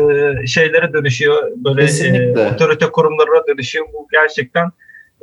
şeylere 0.47 0.93
dönüşüyor, 0.93 1.51
böyle 1.55 1.83
e, 1.83 2.53
otorite 2.53 2.85
kurumlarına 2.85 3.47
dönüşüyor. 3.47 3.85
Bu 3.93 4.07
gerçekten 4.11 4.71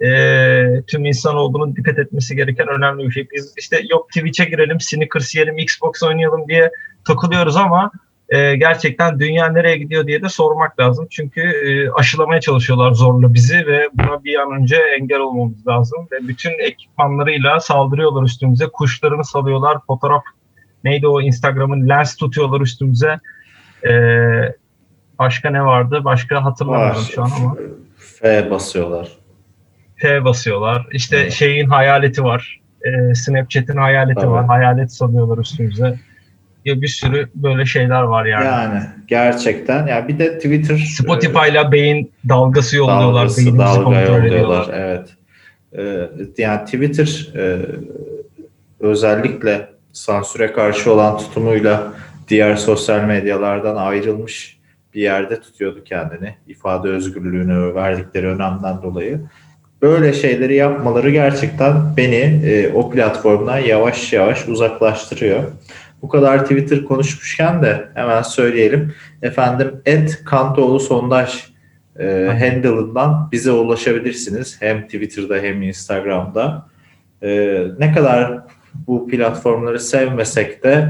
e, 0.04 0.82
tüm 0.86 1.04
insan 1.04 1.36
olduğunu 1.36 1.76
dikkat 1.76 1.98
etmesi 1.98 2.36
gereken 2.36 2.68
önemli 2.68 3.06
bir 3.06 3.10
şey. 3.10 3.28
Biz 3.32 3.54
işte 3.58 3.82
yok 3.90 4.08
Twitch'e 4.08 4.44
girelim, 4.44 4.80
Snickers 4.80 5.34
yiyelim, 5.34 5.58
Xbox 5.58 6.02
oynayalım 6.02 6.48
diye 6.48 6.70
takılıyoruz 7.04 7.56
ama 7.56 7.90
e, 8.28 8.56
gerçekten 8.56 9.20
dünya 9.20 9.48
nereye 9.48 9.76
gidiyor 9.76 10.06
diye 10.06 10.22
de 10.22 10.28
sormak 10.28 10.80
lazım. 10.80 11.06
Çünkü 11.10 11.40
e, 11.40 11.90
aşılamaya 11.90 12.40
çalışıyorlar 12.40 12.92
zorla 12.92 13.34
bizi 13.34 13.66
ve 13.66 13.88
buna 13.94 14.24
bir 14.24 14.38
an 14.38 14.52
önce 14.60 14.76
engel 14.76 15.18
olmamız 15.18 15.66
lazım. 15.66 16.08
Ve 16.12 16.28
bütün 16.28 16.52
ekipmanlarıyla 16.58 17.60
saldırıyorlar 17.60 18.22
üstümüze. 18.22 18.66
Kuşlarını 18.72 19.24
salıyorlar. 19.24 19.78
Fotoğraf 19.86 20.22
neydi 20.84 21.06
o 21.06 21.20
Instagram'ın 21.20 21.88
lens 21.88 22.16
tutuyorlar 22.16 22.60
üstümüze. 22.60 23.20
E, 23.88 23.92
başka 25.18 25.50
ne 25.50 25.64
vardı? 25.64 26.00
Başka 26.04 26.44
hatırlamıyorum 26.44 26.96
Var. 26.96 27.10
şu 27.14 27.22
an 27.22 27.30
ama. 27.40 27.56
F 27.96 28.50
basıyorlar. 28.50 29.21
F 30.02 30.24
basıyorlar. 30.24 30.86
İşte 30.92 31.16
evet. 31.16 31.32
şeyin 31.32 31.68
hayaleti 31.68 32.24
var. 32.24 32.60
E, 32.82 33.14
Snapchat'in 33.14 33.76
hayaleti 33.76 34.20
evet. 34.20 34.30
var. 34.30 34.46
Hayalet 34.46 34.92
salıyorlar 34.92 35.38
üstümüze 35.38 35.98
ya 36.64 36.82
bir 36.82 36.88
sürü 36.88 37.28
böyle 37.34 37.66
şeyler 37.66 38.02
var 38.02 38.24
yani. 38.24 38.44
Yani 38.44 38.82
gerçekten 39.06 39.86
ya 39.86 40.08
bir 40.08 40.18
de 40.18 40.36
Twitter 40.36 40.76
Spotify'la 40.76 41.68
e, 41.68 41.72
beyin 41.72 42.12
dalgası 42.28 42.76
yolluyorlar, 42.76 43.28
dalgası, 43.28 43.58
dalga 43.58 44.00
yolluyorlar. 44.00 44.68
Evet. 44.72 45.08
E, 45.78 46.42
yani 46.42 46.64
Twitter 46.64 47.28
e, 47.36 47.58
özellikle 48.80 49.68
sansüre 49.92 50.52
karşı 50.52 50.92
olan 50.92 51.18
tutumuyla 51.18 51.92
diğer 52.28 52.56
sosyal 52.56 53.04
medyalardan 53.04 53.76
ayrılmış 53.76 54.58
bir 54.94 55.02
yerde 55.02 55.40
tutuyordu 55.40 55.84
kendini. 55.84 56.34
ifade 56.46 56.88
özgürlüğünü 56.88 57.74
verdikleri 57.74 58.26
önemden 58.26 58.82
dolayı. 58.82 59.20
Böyle 59.82 60.12
şeyleri 60.12 60.54
yapmaları 60.54 61.10
gerçekten 61.10 61.96
beni 61.96 62.40
e, 62.46 62.72
o 62.72 62.90
platformdan 62.90 63.58
yavaş 63.58 64.12
yavaş 64.12 64.48
uzaklaştırıyor. 64.48 65.42
Bu 66.02 66.08
kadar 66.08 66.42
Twitter 66.42 66.84
konuşmuşken 66.84 67.62
de 67.62 67.88
hemen 67.94 68.22
söyleyelim. 68.22 68.94
Efendim 69.22 69.82
et 69.86 70.22
Kantoğlu 70.24 70.80
sondaj 70.80 71.44
e, 71.98 72.04
handle'ından 72.40 73.28
bize 73.32 73.50
ulaşabilirsiniz. 73.50 74.62
Hem 74.62 74.82
Twitter'da 74.82 75.36
hem 75.36 75.62
Instagram'da. 75.62 76.66
E, 77.22 77.62
ne 77.78 77.92
kadar 77.92 78.38
bu 78.86 79.08
platformları 79.08 79.80
sevmesek 79.80 80.64
de 80.64 80.88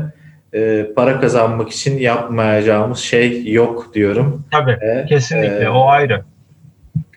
e, 0.54 0.86
para 0.96 1.20
kazanmak 1.20 1.70
için 1.70 1.98
yapmayacağımız 1.98 2.98
şey 2.98 3.52
yok 3.52 3.94
diyorum. 3.94 4.44
Tabii 4.50 4.78
e, 4.80 5.06
kesinlikle 5.08 5.64
e, 5.64 5.68
o 5.68 5.86
ayrı. 5.86 6.24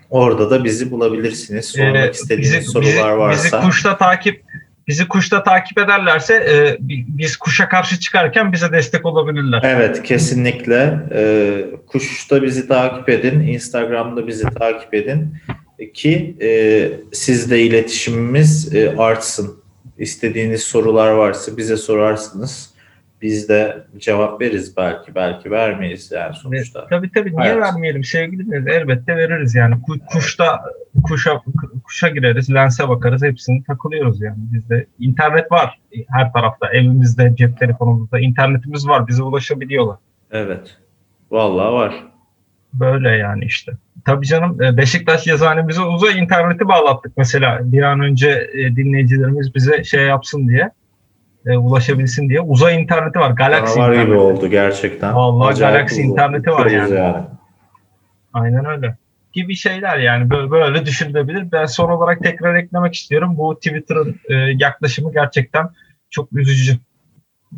Orada 0.09 0.51
da 0.51 0.63
bizi 0.63 0.91
bulabilirsiniz. 0.91 1.65
Sormak 1.65 2.07
ee, 2.07 2.11
istediğiniz 2.11 2.53
bizi, 2.53 2.71
sorular 2.71 2.89
bizi, 2.89 3.17
varsa. 3.17 3.43
Bizi 3.43 3.67
kuşta 3.67 3.97
takip 3.97 4.43
bizi 4.87 5.07
kuşta 5.07 5.43
takip 5.43 5.77
ederlerse 5.77 6.33
e, 6.33 6.77
biz 6.89 7.37
kuşa 7.37 7.69
karşı 7.69 7.99
çıkarken 7.99 8.53
bize 8.53 8.71
destek 8.71 9.05
olabilirler. 9.05 9.61
Evet 9.63 10.03
kesinlikle. 10.03 10.99
E, 11.13 11.65
kuşta 11.87 12.43
bizi 12.43 12.67
takip 12.67 13.09
edin. 13.09 13.39
Instagram'da 13.39 14.27
bizi 14.27 14.43
takip 14.43 14.93
edin. 14.93 15.37
Ki 15.93 16.35
e, 16.41 16.89
sizle 17.11 17.61
iletişimimiz 17.61 18.75
e, 18.75 18.95
artsın. 18.97 19.65
İstediğiniz 19.97 20.63
sorular 20.63 21.11
varsa 21.11 21.57
bize 21.57 21.77
sorarsınız 21.77 22.74
biz 23.21 23.49
de 23.49 23.85
cevap 23.97 24.41
veririz 24.41 24.77
belki 24.77 25.15
belki 25.15 25.51
vermeyiz 25.51 26.11
yani 26.11 26.33
sonuçta. 26.33 26.79
Evet, 26.79 26.89
tabii 26.89 27.11
tabii 27.11 27.37
niye 27.37 27.51
evet. 27.51 27.63
vermeyelim 27.63 28.03
sevgili 28.03 28.69
elbette 28.69 29.15
veririz 29.15 29.55
yani 29.55 29.75
kuşta 30.11 30.61
kuşa 31.03 31.41
kuşa 31.83 32.09
gireriz 32.09 32.53
lense 32.53 32.89
bakarız 32.89 33.23
hepsini 33.23 33.63
takılıyoruz 33.63 34.21
yani 34.21 34.37
bizde 34.37 34.85
internet 34.99 35.51
var 35.51 35.79
her 36.09 36.33
tarafta 36.33 36.69
evimizde 36.69 37.33
cep 37.35 37.59
telefonumuzda 37.59 38.19
internetimiz 38.19 38.87
var 38.87 39.07
bize 39.07 39.23
ulaşabiliyorlar. 39.23 39.97
Evet 40.31 40.77
vallahi 41.31 41.73
var. 41.73 42.03
Böyle 42.73 43.09
yani 43.09 43.45
işte. 43.45 43.71
Tabii 44.05 44.25
canım 44.25 44.61
e, 44.61 44.77
Beşiktaş 44.77 45.27
yazıhanemize 45.27 45.81
uzay 45.81 46.19
interneti 46.19 46.67
bağlattık 46.67 47.17
mesela 47.17 47.59
bir 47.61 47.81
an 47.81 47.99
önce 47.99 48.49
e, 48.53 48.75
dinleyicilerimiz 48.75 49.55
bize 49.55 49.83
şey 49.83 50.05
yapsın 50.05 50.47
diye 50.47 50.71
e, 51.45 51.57
ulaşabilsin 51.57 52.29
diye. 52.29 52.41
Uzay 52.41 52.81
interneti 52.81 53.19
var. 53.19 53.31
Galaxy 53.31 53.75
Canavar 53.75 53.91
interneti. 53.91 54.11
gibi 54.11 54.19
oldu 54.19 54.47
gerçekten. 54.47 55.15
Vallahi 55.15 55.51
Acayip 55.51 55.75
Galaxy 55.75 56.01
oldu. 56.01 56.11
interneti 56.11 56.51
var 56.51 56.65
yani. 56.65 56.95
yani. 56.95 57.23
Aynen 58.33 58.65
öyle. 58.65 58.95
Gibi 59.33 59.55
şeyler 59.55 59.97
yani 59.97 60.29
böyle, 60.29 60.51
böyle 60.51 60.85
düşünülebilir. 60.85 61.51
Ben 61.51 61.65
son 61.65 61.89
olarak 61.89 62.23
tekrar 62.23 62.55
eklemek 62.55 62.95
istiyorum. 62.95 63.37
Bu 63.37 63.55
Twitter'ın 63.55 64.15
e, 64.29 64.33
yaklaşımı 64.35 65.13
gerçekten 65.13 65.69
çok 66.09 66.33
üzücü. 66.33 66.77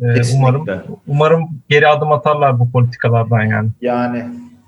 E, 0.02 0.20
umarım 0.36 0.66
umarım 1.06 1.48
geri 1.68 1.88
adım 1.88 2.12
atarlar 2.12 2.60
bu 2.60 2.70
politikalardan 2.70 3.42
yani. 3.42 3.68
Yani 3.80 4.24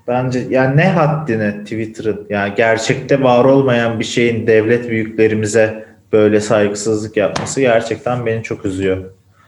bence 0.07 0.39
yani 0.49 0.77
ne 0.77 0.87
haddine 0.87 1.63
Twitter'ın 1.63 2.27
yani 2.29 2.53
gerçekte 2.55 3.23
var 3.23 3.45
olmayan 3.45 3.99
bir 3.99 4.05
şeyin 4.05 4.47
devlet 4.47 4.89
büyüklerimize 4.89 5.90
böyle 6.13 6.41
saygısızlık 6.41 7.17
yapması 7.17 7.61
gerçekten 7.61 8.25
beni 8.25 8.43
çok 8.43 8.65
üzüyor. 8.65 8.97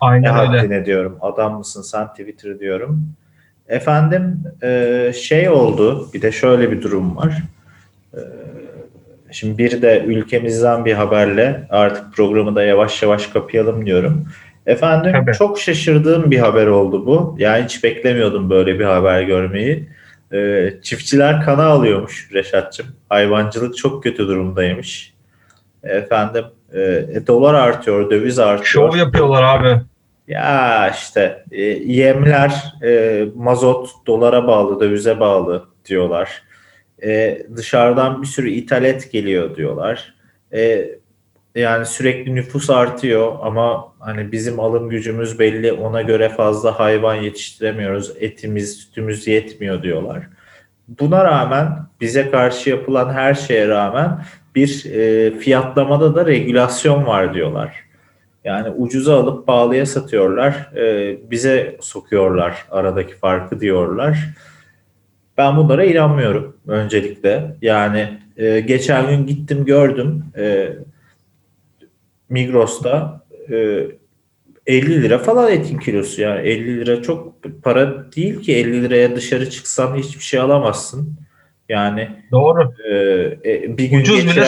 Aynen 0.02 0.36
ne 0.36 0.40
öyle. 0.40 0.58
haddine 0.58 0.86
diyorum. 0.86 1.18
Adam 1.22 1.58
mısın 1.58 1.82
sen 1.82 2.08
Twitter 2.08 2.60
diyorum. 2.60 3.08
Efendim 3.68 4.44
e, 4.64 5.12
şey 5.16 5.50
oldu 5.50 6.10
bir 6.14 6.22
de 6.22 6.32
şöyle 6.32 6.72
bir 6.72 6.82
durum 6.82 7.18
var. 7.18 7.42
Ee, 8.14 8.20
şimdi 9.32 9.58
bir 9.58 9.82
de 9.82 10.04
ülkemizden 10.08 10.86
bir 10.86 10.94
haberle 10.94 11.68
artık 11.70 12.14
programı 12.14 12.56
da 12.56 12.64
yavaş 12.64 13.04
yavaş 13.04 13.28
kapayalım 13.28 13.86
diyorum. 13.86 14.28
Efendim 14.66 15.12
Tabii. 15.12 15.38
çok 15.38 15.60
şaşırdığım 15.60 16.32
bir 16.32 16.40
haber 16.40 16.68
oldu 16.68 17.06
bu. 17.06 17.36
Yani 17.40 17.64
hiç 17.64 17.84
beklemiyordum 17.84 18.50
böyle 18.50 18.80
bir 18.80 18.86
haber 18.86 19.22
görmeyi. 19.22 19.90
Ee, 20.34 20.74
çiftçiler 20.82 21.42
kana 21.42 21.64
alıyormuş 21.66 22.30
Reşat'cığım. 22.34 22.88
Hayvancılık 23.10 23.78
çok 23.78 24.04
kötü 24.04 24.28
durumdaymış. 24.28 25.13
Efendim 25.84 26.46
e, 26.74 26.82
e, 26.82 27.28
dolar 27.28 27.54
artıyor, 27.54 28.10
döviz 28.10 28.40
artıyor. 28.40 28.66
Şov 28.66 28.98
yapıyorlar 28.98 29.44
abi. 29.44 29.82
Ya 30.28 30.90
işte 30.90 31.44
e, 31.52 31.62
yemler 31.62 32.74
e, 32.84 33.24
mazot 33.36 33.90
dolara 34.08 34.48
bağlı, 34.48 34.80
dövize 34.80 35.20
bağlı 35.20 35.66
diyorlar. 35.86 36.44
E, 37.04 37.42
dışarıdan 37.56 38.22
bir 38.22 38.28
sürü 38.28 38.50
ithalat 38.50 39.12
geliyor 39.12 39.56
diyorlar. 39.56 40.14
E, 40.54 40.90
yani 41.56 41.86
sürekli 41.86 42.36
nüfus 42.36 42.70
artıyor 42.70 43.34
ama 43.42 43.94
hani 44.00 44.32
bizim 44.32 44.60
alım 44.60 44.90
gücümüz 44.90 45.40
belli 45.40 45.72
ona 45.72 46.02
göre 46.02 46.30
fazla 46.30 46.80
hayvan 46.80 47.16
yetiştiremiyoruz. 47.16 48.12
Etimiz, 48.20 48.78
sütümüz 48.78 49.28
yetmiyor 49.28 49.84
diyorlar. 49.84 50.28
Buna 50.88 51.24
rağmen 51.24 51.68
bize 52.02 52.32
karşı 52.32 52.70
yapılan 52.70 53.14
her 53.14 53.34
şeye 53.34 53.68
rağmen 53.68 54.20
bir 54.56 54.86
e, 54.86 55.32
fiyatlamada 55.38 56.16
da 56.16 56.26
regülasyon 56.26 57.06
var 57.06 57.34
diyorlar. 57.34 57.76
Yani 58.44 58.70
ucuza 58.70 59.20
alıp 59.20 59.48
pahalıya 59.48 59.86
satıyorlar. 59.86 60.70
E, 60.76 61.18
bize 61.32 61.78
sokuyorlar 61.82 62.66
aradaki 62.72 63.16
farkı 63.16 63.60
diyorlar. 63.60 64.30
Ben 65.38 65.58
bunlara 65.58 65.84
inanmıyorum 65.84 66.58
öncelikle. 66.68 67.56
Yani 67.62 68.20
e, 68.38 68.60
geçen 68.60 69.10
gün 69.10 69.28
gittim 69.28 69.66
gördüm 69.66 70.26
e, 70.38 70.70
Migros'ta 72.30 73.24
e, 73.52 73.88
50 74.68 75.04
lira 75.04 75.20
falan 75.20 75.52
etin 75.52 75.78
kilosu 75.78 76.22
yani 76.22 76.48
50 76.48 76.80
lira 76.80 77.02
çok 77.02 77.34
para 77.64 78.12
değil 78.12 78.42
ki 78.42 78.56
50 78.56 78.84
liraya 78.84 79.16
dışarı 79.16 79.50
çıksan 79.50 79.96
hiçbir 79.96 80.24
şey 80.24 80.40
alamazsın. 80.40 81.14
Yani 81.70 82.10
Doğru. 82.32 82.74
e, 82.90 82.94
e, 83.52 83.78
bir 83.78 83.86
gün 83.86 84.00
Ucuz 84.00 84.24
bile. 84.26 84.46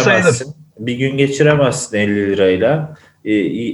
Bir 0.80 0.96
gün 0.96 1.18
geçiremezsin 1.18 1.98
50 1.98 2.32
lirayla. 2.32 2.96
E, 3.26 3.34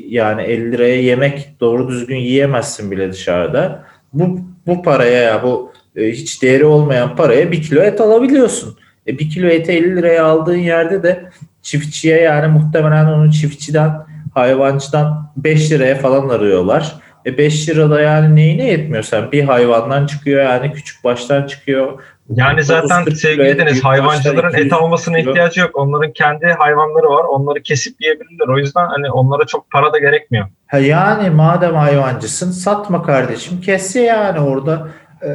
yani 0.09 0.41
50 0.41 0.71
liraya 0.71 1.01
yemek 1.01 1.55
doğru 1.59 1.87
düzgün 1.89 2.17
yiyemezsin 2.17 2.91
bile 2.91 3.11
dışarıda. 3.11 3.83
Bu 4.13 4.39
bu 4.67 4.83
paraya 4.83 5.21
ya 5.21 5.43
bu 5.43 5.71
e, 5.95 6.11
hiç 6.11 6.41
değeri 6.41 6.65
olmayan 6.65 7.15
paraya 7.15 7.51
bir 7.51 7.61
kilo 7.61 7.81
et 7.81 8.01
alabiliyorsun. 8.01 8.77
E, 9.07 9.19
bir 9.19 9.29
kilo 9.29 9.47
eti 9.47 9.71
50 9.71 9.95
liraya 9.95 10.25
aldığın 10.25 10.57
yerde 10.57 11.03
de 11.03 11.29
çiftçiye 11.61 12.21
yani 12.21 12.47
muhtemelen 12.47 13.05
onu 13.05 13.31
çiftçiden 13.31 13.91
hayvancıdan 14.33 15.31
5 15.37 15.71
liraya 15.71 15.95
falan 15.95 16.29
arıyorlar. 16.29 16.95
E 17.25 17.37
5 17.37 17.69
lirada 17.69 18.01
yani 18.01 18.35
neyine 18.35 18.67
yetmiyor 18.67 19.03
sen? 19.03 19.31
Bir 19.31 19.43
hayvandan 19.43 20.05
çıkıyor 20.05 20.43
yani 20.43 20.73
küçük 20.73 21.03
baştan 21.03 21.47
çıkıyor. 21.47 22.01
Yani 22.35 22.63
zaten 22.63 23.01
30-40 23.01 23.05
kilo 23.05 23.15
sevgili 23.15 23.57
Deniz 23.57 23.83
hayvancıların 23.83 24.47
et 24.47 24.53
200 24.53 24.73
almasına 24.73 25.17
kilo. 25.17 25.29
ihtiyacı 25.29 25.61
yok. 25.61 25.71
Onların 25.73 26.11
kendi 26.13 26.45
hayvanları 26.45 27.09
var. 27.09 27.23
Onları 27.23 27.61
kesip 27.63 28.01
yiyebilirler. 28.01 28.47
O 28.47 28.57
yüzden 28.57 28.85
hani 28.85 29.11
onlara 29.11 29.45
çok 29.45 29.71
para 29.71 29.93
da 29.93 29.99
gerekmiyor. 29.99 30.47
Ha 30.67 30.77
yani 30.77 31.29
madem 31.29 31.75
hayvancısın 31.75 32.51
satma 32.51 33.03
kardeşim 33.03 33.61
kes 33.61 33.95
yani 33.95 34.39
orada 34.39 34.87
e, 35.23 35.29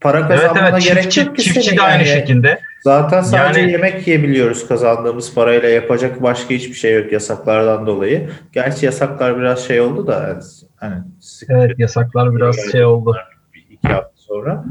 para 0.00 0.18
Evet 0.18 0.28
kazanmana 0.28 0.68
evet 0.68 0.82
gerek 0.82 1.02
çiftçi, 1.02 1.20
yok 1.20 1.36
ki 1.36 1.42
çiftçi 1.42 1.76
de 1.76 1.82
aynı 1.82 2.02
yani. 2.02 2.06
şekilde. 2.20 2.60
Zaten 2.84 3.22
sadece 3.22 3.60
Yani- 3.60 3.72
yemek 3.72 4.06
yiyebiliyoruz 4.08 4.68
kazandığımız 4.68 5.34
parayla 5.34 5.68
yapacak 5.68 6.22
başka 6.22 6.54
hiçbir 6.54 6.74
şey 6.74 6.94
yok 7.02 7.12
yasaklardan 7.12 7.86
dolayı. 7.86 8.30
Gerçi 8.52 8.86
yasaklar 8.86 9.38
biraz 9.38 9.64
şey 9.66 9.80
oldu 9.80 10.06
da 10.06 10.38
hani 10.76 10.94
sıkıntı 11.20 11.60
Evet 11.66 11.78
yasaklar 11.78 12.36
biraz 12.36 12.56
şey 12.72 12.84
oldu. 12.84 13.16
bir 13.54 13.66
iki 13.70 13.88
hafta 13.88 14.10
sonra. 14.16 14.64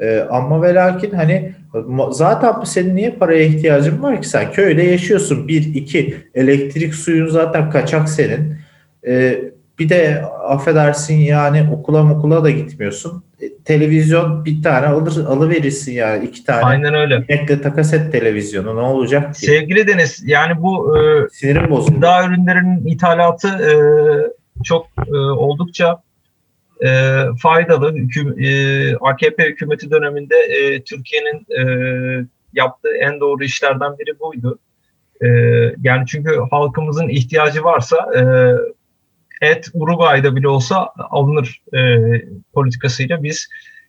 Ee, 0.00 0.26
ama 0.30 0.62
ve 0.62 0.74
lakin 0.74 1.10
hani 1.10 1.52
zaten 2.10 2.64
senin 2.64 2.96
niye 2.96 3.10
paraya 3.10 3.42
ihtiyacın 3.42 4.02
var 4.02 4.22
ki? 4.22 4.28
Sen 4.28 4.52
köyde 4.52 4.82
yaşıyorsun. 4.82 5.48
Bir 5.48 5.74
iki 5.74 6.16
elektrik 6.34 6.94
suyun 6.94 7.28
zaten 7.28 7.70
kaçak 7.70 8.08
senin. 8.08 8.56
Ee, 9.06 9.40
bir 9.78 9.88
de 9.88 10.22
affedersin 10.48 11.14
yani 11.14 11.68
okula 11.72 12.12
okula 12.12 12.44
da 12.44 12.50
gitmiyorsun. 12.50 13.22
E, 13.40 13.56
televizyon 13.64 14.44
bir 14.44 14.62
tane 14.62 14.86
alır 14.86 15.24
alıverirsin 15.26 15.92
yani 15.92 16.24
iki 16.24 16.44
tane. 16.44 16.64
Aynen 16.64 16.94
öyle. 16.94 17.16
inekle 17.16 17.62
takas 17.62 17.94
et 17.94 18.12
televizyonu. 18.12 18.76
Ne 18.76 18.80
olacak 18.80 19.34
ki? 19.34 19.46
Sevgili 19.46 19.86
Deniz 19.86 20.22
yani 20.26 20.62
bu 20.62 20.98
e, 20.98 21.28
sinirim 21.32 21.70
bozuldu. 21.70 21.94
gıda 21.94 22.24
ürünlerinin 22.24 22.86
ithalatı 22.86 23.48
e, 23.48 23.72
çok 24.64 24.86
e, 25.06 25.16
oldukça 25.16 26.05
e, 26.84 27.22
faydalı. 27.42 27.94
Hüküm, 27.94 28.44
e, 28.44 28.96
AKP 28.96 29.44
hükümeti 29.44 29.90
döneminde 29.90 30.36
e, 30.36 30.82
Türkiye'nin 30.82 31.46
e, 31.58 32.26
yaptığı 32.52 32.96
en 33.00 33.20
doğru 33.20 33.44
işlerden 33.44 33.98
biri 33.98 34.20
buydu. 34.20 34.58
E, 35.20 35.28
yani 35.82 36.06
çünkü 36.06 36.40
halkımızın 36.50 37.08
ihtiyacı 37.08 37.64
varsa 37.64 37.96
e, 38.16 38.22
et 39.46 39.68
Uruguay'da 39.74 40.36
bile 40.36 40.48
olsa 40.48 40.88
alınır 41.10 41.62
e, 41.74 41.98
politikasıyla 42.54 43.22
biz 43.22 43.48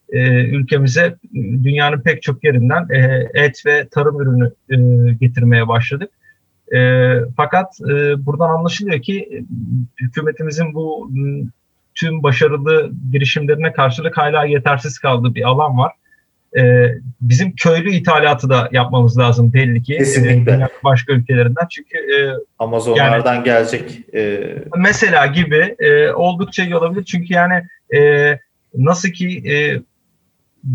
e, 0.09 0.43
ülkemize 0.45 1.15
dünyanın 1.33 2.01
pek 2.01 2.21
çok 2.21 2.43
yerinden 2.43 2.87
e, 2.89 3.29
et 3.33 3.65
ve 3.65 3.87
tarım 3.87 4.21
ürünü 4.21 4.51
e, 4.69 4.77
getirmeye 5.13 5.67
başladık. 5.67 6.11
E, 6.75 7.11
fakat 7.37 7.81
e, 7.81 8.25
buradan 8.25 8.49
anlaşılıyor 8.49 9.01
ki 9.01 9.29
e, 9.31 9.37
hükümetimizin 10.03 10.73
bu 10.73 11.09
tüm 11.97 12.23
başarılı 12.23 12.91
girişimlerine 13.11 13.73
karşılık 13.73 14.17
hala 14.17 14.45
yetersiz 14.45 14.99
kaldığı 14.99 15.35
bir 15.35 15.43
alan 15.43 15.77
var. 15.77 15.91
E, 16.57 16.93
bizim 17.21 17.55
köylü 17.55 17.91
ithalatı 17.91 18.49
da 18.49 18.69
yapmamız 18.71 19.17
lazım 19.17 19.53
belli 19.53 19.83
ki. 19.83 19.97
Kesinlikle. 19.97 20.51
E, 20.51 20.67
başka 20.83 21.13
ülkelerinden. 21.13 21.67
Çünkü 21.69 21.97
e, 21.97 22.17
Amazonlardan 22.59 23.43
gelecek 23.43 24.15
e, 24.15 24.55
mesela 24.77 25.25
gibi 25.25 25.75
e, 25.79 26.11
oldukça 26.11 26.63
iyi 26.63 26.75
olabilir. 26.75 27.03
Çünkü 27.03 27.33
yani 27.33 27.63
e, 27.95 28.31
nasıl 28.75 29.09
ki 29.09 29.51
e, 29.51 29.55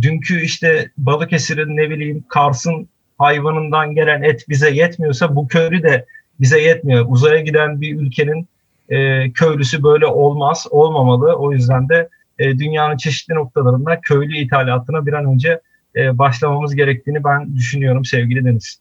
dünkü 0.03 0.41
işte 0.41 0.91
Balıkesir'in 0.99 1.77
ne 1.77 1.91
bileyim 1.91 2.25
Kars'ın 2.29 2.89
hayvanından 3.19 3.95
gelen 3.95 4.23
et 4.23 4.45
bize 4.49 4.71
yetmiyorsa 4.71 5.37
bu 5.37 5.49
köylü 5.49 5.83
de 5.83 6.07
bize 6.41 6.61
yetmiyor. 6.61 7.07
Uzaya 7.09 7.41
giden 7.41 7.81
bir 7.81 7.97
ülkenin 7.97 8.49
e, 8.89 9.31
köylüsü 9.33 9.83
böyle 9.83 10.07
olmaz, 10.07 10.67
olmamalı. 10.71 11.35
O 11.37 11.53
yüzden 11.53 11.89
de 11.89 12.09
e, 12.39 12.59
dünyanın 12.59 12.97
çeşitli 12.97 13.35
noktalarında 13.35 14.01
köylü 14.01 14.37
ithalatına 14.37 15.07
bir 15.07 15.13
an 15.13 15.25
önce 15.25 15.61
e, 15.97 16.19
başlamamız 16.19 16.75
gerektiğini 16.75 17.25
ben 17.25 17.57
düşünüyorum 17.57 18.05
sevgili 18.05 18.45
Deniz. 18.45 18.79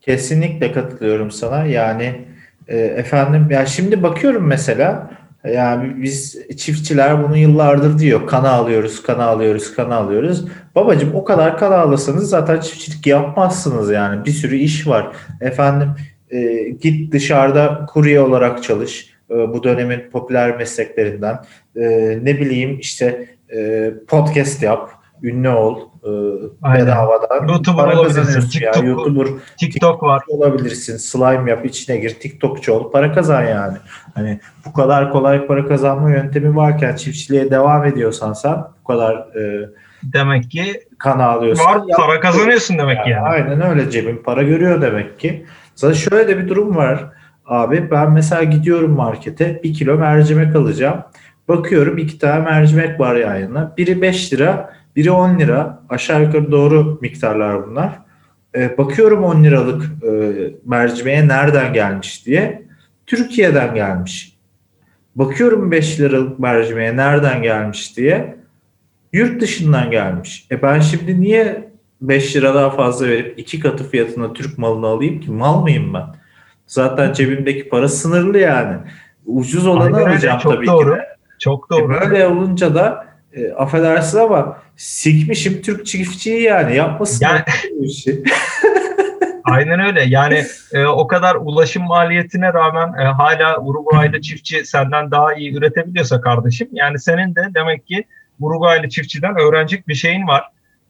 Kesinlikle 0.00 0.72
katılıyorum 0.72 1.30
sana. 1.30 1.64
Yani 1.64 2.24
e, 2.68 2.78
efendim 2.78 3.50
ya 3.50 3.66
şimdi 3.66 4.02
bakıyorum 4.02 4.46
mesela 4.46 5.10
yani 5.52 6.02
biz 6.02 6.48
çiftçiler 6.56 7.22
bunu 7.22 7.36
yıllardır 7.36 7.98
diyor. 7.98 8.26
Kana 8.26 8.50
alıyoruz, 8.50 9.02
kana 9.02 9.24
alıyoruz, 9.24 9.74
kana 9.74 9.96
alıyoruz. 9.96 10.44
Babacım 10.74 11.14
o 11.14 11.24
kadar 11.24 11.58
kana 11.58 11.76
alırsanız 11.76 12.28
zaten 12.28 12.60
çiftçilik 12.60 13.06
yapmazsınız 13.06 13.90
yani. 13.90 14.24
Bir 14.24 14.30
sürü 14.30 14.56
iş 14.56 14.86
var. 14.86 15.12
Efendim 15.40 15.88
e, 16.30 16.68
git 16.80 17.12
dışarıda 17.12 17.86
kurye 17.88 18.20
olarak 18.20 18.62
çalış. 18.62 19.15
E, 19.30 19.34
bu 19.34 19.62
dönemin 19.62 20.10
popüler 20.12 20.56
mesleklerinden. 20.56 21.38
E, 21.76 21.82
ne 22.22 22.40
bileyim 22.40 22.78
işte 22.80 23.26
e, 23.56 23.92
podcast 24.08 24.62
yap, 24.62 24.90
ünlü 25.22 25.48
ol. 25.48 25.80
Aynen. 26.62 26.86
bedavadan. 26.86 27.48
YouTuber 27.48 27.84
Para 27.84 28.02
kazanıyorsun 28.02 28.60
ya. 28.60 28.70
TikTok- 28.70 28.86
YouTuber 28.86 29.26
TikTok 29.60 30.02
var. 30.02 30.22
olabilirsin. 30.28 30.96
Slime 30.96 31.50
yap, 31.50 31.66
içine 31.66 31.96
gir, 31.96 32.10
TikTokçu 32.10 32.72
ol, 32.72 32.90
para 32.92 33.12
kazan 33.12 33.42
yani. 33.42 33.76
Hani 34.14 34.40
bu 34.66 34.72
kadar 34.72 35.10
kolay 35.12 35.46
para 35.46 35.66
kazanma 35.66 36.10
yöntemi 36.10 36.56
varken 36.56 36.96
çiftçiliğe 36.96 37.50
devam 37.50 37.84
ediyorsan 37.84 38.32
sen 38.32 38.56
bu 38.82 38.86
kadar 38.86 39.14
e, 39.16 39.68
Demek 40.02 40.50
ki 40.50 40.80
kan 40.98 41.18
alıyorsan 41.18 41.66
var 41.66 41.82
yap- 41.88 41.98
para 41.98 42.20
kazanıyorsun 42.20 42.78
demek 42.78 43.04
ki 43.04 43.10
yani. 43.10 43.28
Aynen 43.28 43.60
öyle 43.62 43.90
cebin 43.90 44.16
para 44.24 44.42
görüyor 44.42 44.82
demek 44.82 45.20
ki. 45.20 45.46
Zaten 45.74 45.94
şöyle 45.94 46.28
de 46.28 46.38
bir 46.38 46.48
durum 46.48 46.76
var 46.76 47.04
abi 47.46 47.90
ben 47.90 48.12
mesela 48.12 48.44
gidiyorum 48.44 48.92
markete 48.92 49.60
bir 49.64 49.74
kilo 49.74 49.98
mercimek 49.98 50.56
alacağım. 50.56 51.02
Bakıyorum 51.48 51.98
iki 51.98 52.18
tane 52.18 52.44
mercimek 52.44 53.00
var 53.00 53.16
yan. 53.16 53.74
Biri 53.76 54.02
5 54.02 54.32
lira, 54.32 54.74
biri 54.96 55.10
10 55.10 55.38
lira. 55.38 55.82
Aşağı 55.88 56.22
yukarı 56.22 56.52
doğru 56.52 56.98
miktarlar 57.00 57.66
bunlar. 57.66 57.98
Ee, 58.56 58.78
bakıyorum 58.78 59.24
10 59.24 59.44
liralık 59.44 59.84
e, 60.02 60.10
mercimeğe 60.64 61.28
nereden 61.28 61.72
gelmiş 61.72 62.26
diye. 62.26 62.66
Türkiye'den 63.06 63.74
gelmiş. 63.74 64.36
Bakıyorum 65.16 65.70
5 65.70 66.00
liralık 66.00 66.38
mercimeğe 66.38 66.96
nereden 66.96 67.42
gelmiş 67.42 67.96
diye. 67.96 68.36
Yurt 69.12 69.40
dışından 69.40 69.90
gelmiş. 69.90 70.46
E 70.50 70.62
ben 70.62 70.80
şimdi 70.80 71.20
niye 71.20 71.68
5 72.00 72.36
lira 72.36 72.54
daha 72.54 72.70
fazla 72.70 73.08
verip 73.08 73.38
iki 73.38 73.60
katı 73.60 73.90
fiyatına 73.90 74.32
Türk 74.32 74.58
malını 74.58 74.86
alayım 74.86 75.20
ki 75.20 75.30
mal 75.30 75.62
mıyım 75.62 75.94
ben? 75.94 76.06
Zaten 76.66 77.12
cebimdeki 77.12 77.68
para 77.68 77.88
sınırlı 77.88 78.38
yani. 78.38 78.76
Ucuz 79.26 79.66
olanı 79.66 79.96
Aynen 79.96 80.10
alacağım 80.10 80.38
çok 80.38 80.52
tabii 80.52 80.66
doğru. 80.66 80.94
ki 80.94 80.98
de. 81.00 81.06
Çok 81.38 81.66
E 81.70 81.74
doğru. 81.74 81.88
Böyle 82.00 82.26
olunca 82.26 82.74
da 82.74 83.06
e, 83.32 83.52
affedersin 83.52 84.18
ama 84.18 84.58
sikmişim 84.76 85.62
Türk 85.62 85.86
çiftçiyi 85.86 86.42
yani 86.42 86.76
yapmasın 86.76 87.24
Yani- 87.24 87.40
bu 87.80 87.84
işi. 87.84 88.22
Aynen 89.44 89.80
öyle. 89.80 90.02
Yani 90.02 90.42
e, 90.72 90.84
o 90.86 91.06
kadar 91.06 91.36
ulaşım 91.40 91.82
maliyetine 91.86 92.52
rağmen 92.52 92.92
e, 93.00 93.04
hala 93.04 93.58
Uruguaylı 93.60 94.20
çiftçi 94.20 94.64
senden 94.64 95.10
daha 95.10 95.34
iyi 95.34 95.56
üretebiliyorsa 95.56 96.20
kardeşim. 96.20 96.68
Yani 96.72 96.98
senin 96.98 97.34
de 97.34 97.40
demek 97.54 97.86
ki 97.86 98.04
Uruguaylı 98.40 98.88
çiftçiden 98.88 99.38
öğrenecek 99.40 99.88
bir 99.88 99.94
şeyin 99.94 100.26
var. 100.26 100.44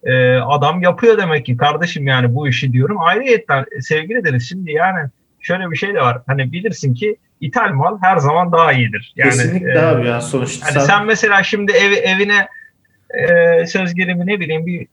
E, 0.05 0.37
adam 0.37 0.83
yapıyor 0.83 1.19
demek 1.19 1.47
ki 1.47 1.57
kardeşim 1.57 2.07
yani 2.07 2.35
bu 2.35 2.49
işi 2.49 2.73
diyorum. 2.73 2.97
Ayrıyetten 3.01 3.65
e, 3.77 3.81
sevgili 3.81 4.25
deriz 4.25 4.49
şimdi 4.49 4.73
yani 4.73 4.99
şöyle 5.47 5.71
bir 5.71 5.77
şey 5.77 5.95
de 5.95 6.01
var. 6.01 6.19
Hani 6.27 6.53
bilirsin 6.53 6.95
ki 6.95 7.17
ithal 7.41 7.73
mal 7.73 7.99
her 8.03 8.17
zaman 8.17 8.53
daha 8.53 8.73
iyidir. 8.73 9.13
Yani, 9.17 9.31
Kesinlikle 9.31 9.73
e, 9.73 9.79
abi 9.79 10.07
yani 10.07 10.23
sonuçta 10.23 10.67
Hani 10.67 10.73
sen, 10.73 10.81
sen 10.81 11.07
mesela 11.07 11.43
şimdi 11.43 11.73
ev, 11.73 11.93
evine 11.93 12.49
e, 13.11 13.67
söz 13.67 13.95
gelimi 13.95 14.27
ne 14.27 14.41
bileyim 14.41 14.67
bir 14.67 14.87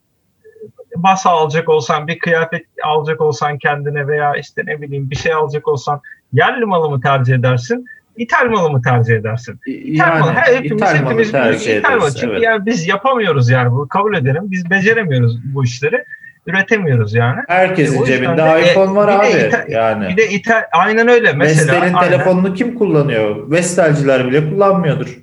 masa 0.96 1.30
alacak 1.30 1.70
olsan, 1.70 2.08
bir 2.08 2.20
kıyafet 2.20 2.66
alacak 2.84 3.22
olsan 3.22 3.58
kendine 3.58 4.08
veya 4.08 4.36
işte 4.36 4.62
ne 4.66 4.82
bileyim 4.82 5.10
bir 5.10 5.16
şey 5.16 5.34
alacak 5.34 5.68
olsan 5.68 6.02
yerli 6.34 6.66
malı 6.66 6.90
mı 6.90 7.02
tercih 7.02 7.36
edersin? 7.36 7.86
İthal 8.18 8.46
malı 8.46 8.72
mı 8.72 8.82
tercih 8.82 9.16
edersin? 9.16 9.60
İthal 9.68 10.08
yani 10.08 10.20
malı. 10.20 10.32
Her, 10.32 10.56
hepimiz, 10.56 10.82
ithal 10.82 10.96
malı 10.96 11.06
hepimiz 11.06 11.32
tercih 11.32 11.78
ithal 11.78 11.90
malı. 11.90 12.00
ederiz. 12.00 12.18
Çünkü 12.20 12.34
Evet. 12.34 12.44
yani 12.44 12.66
biz 12.66 12.88
yapamıyoruz 12.88 13.50
yani 13.50 13.72
bunu 13.72 13.88
kabul 13.88 14.16
edelim. 14.16 14.44
Biz 14.46 14.70
beceremiyoruz 14.70 15.40
bu 15.56 15.64
işleri. 15.64 16.06
Üretemiyoruz 16.48 17.14
yani. 17.14 17.40
Herkesin 17.48 18.04
E, 18.04 18.06
cebinde 18.06 18.38
de, 18.38 18.42
e, 18.60 18.72
iPhone 18.72 18.96
var 18.96 19.08
abi. 19.08 19.26
ithal- 19.28 19.72
yani. 19.72 20.08
Bir 20.10 20.18
de 20.18 20.30
ithal, 20.30 20.62
aynen 20.72 21.08
öyle. 21.08 21.34
Mesela 21.34 21.74
Vestel'in 21.82 21.98
telefonunu 22.00 22.54
kim 22.54 22.76
kullanıyor? 22.76 23.52
Vestelciler 23.52 24.28
bile 24.28 24.50
kullanmıyordur. 24.50 25.20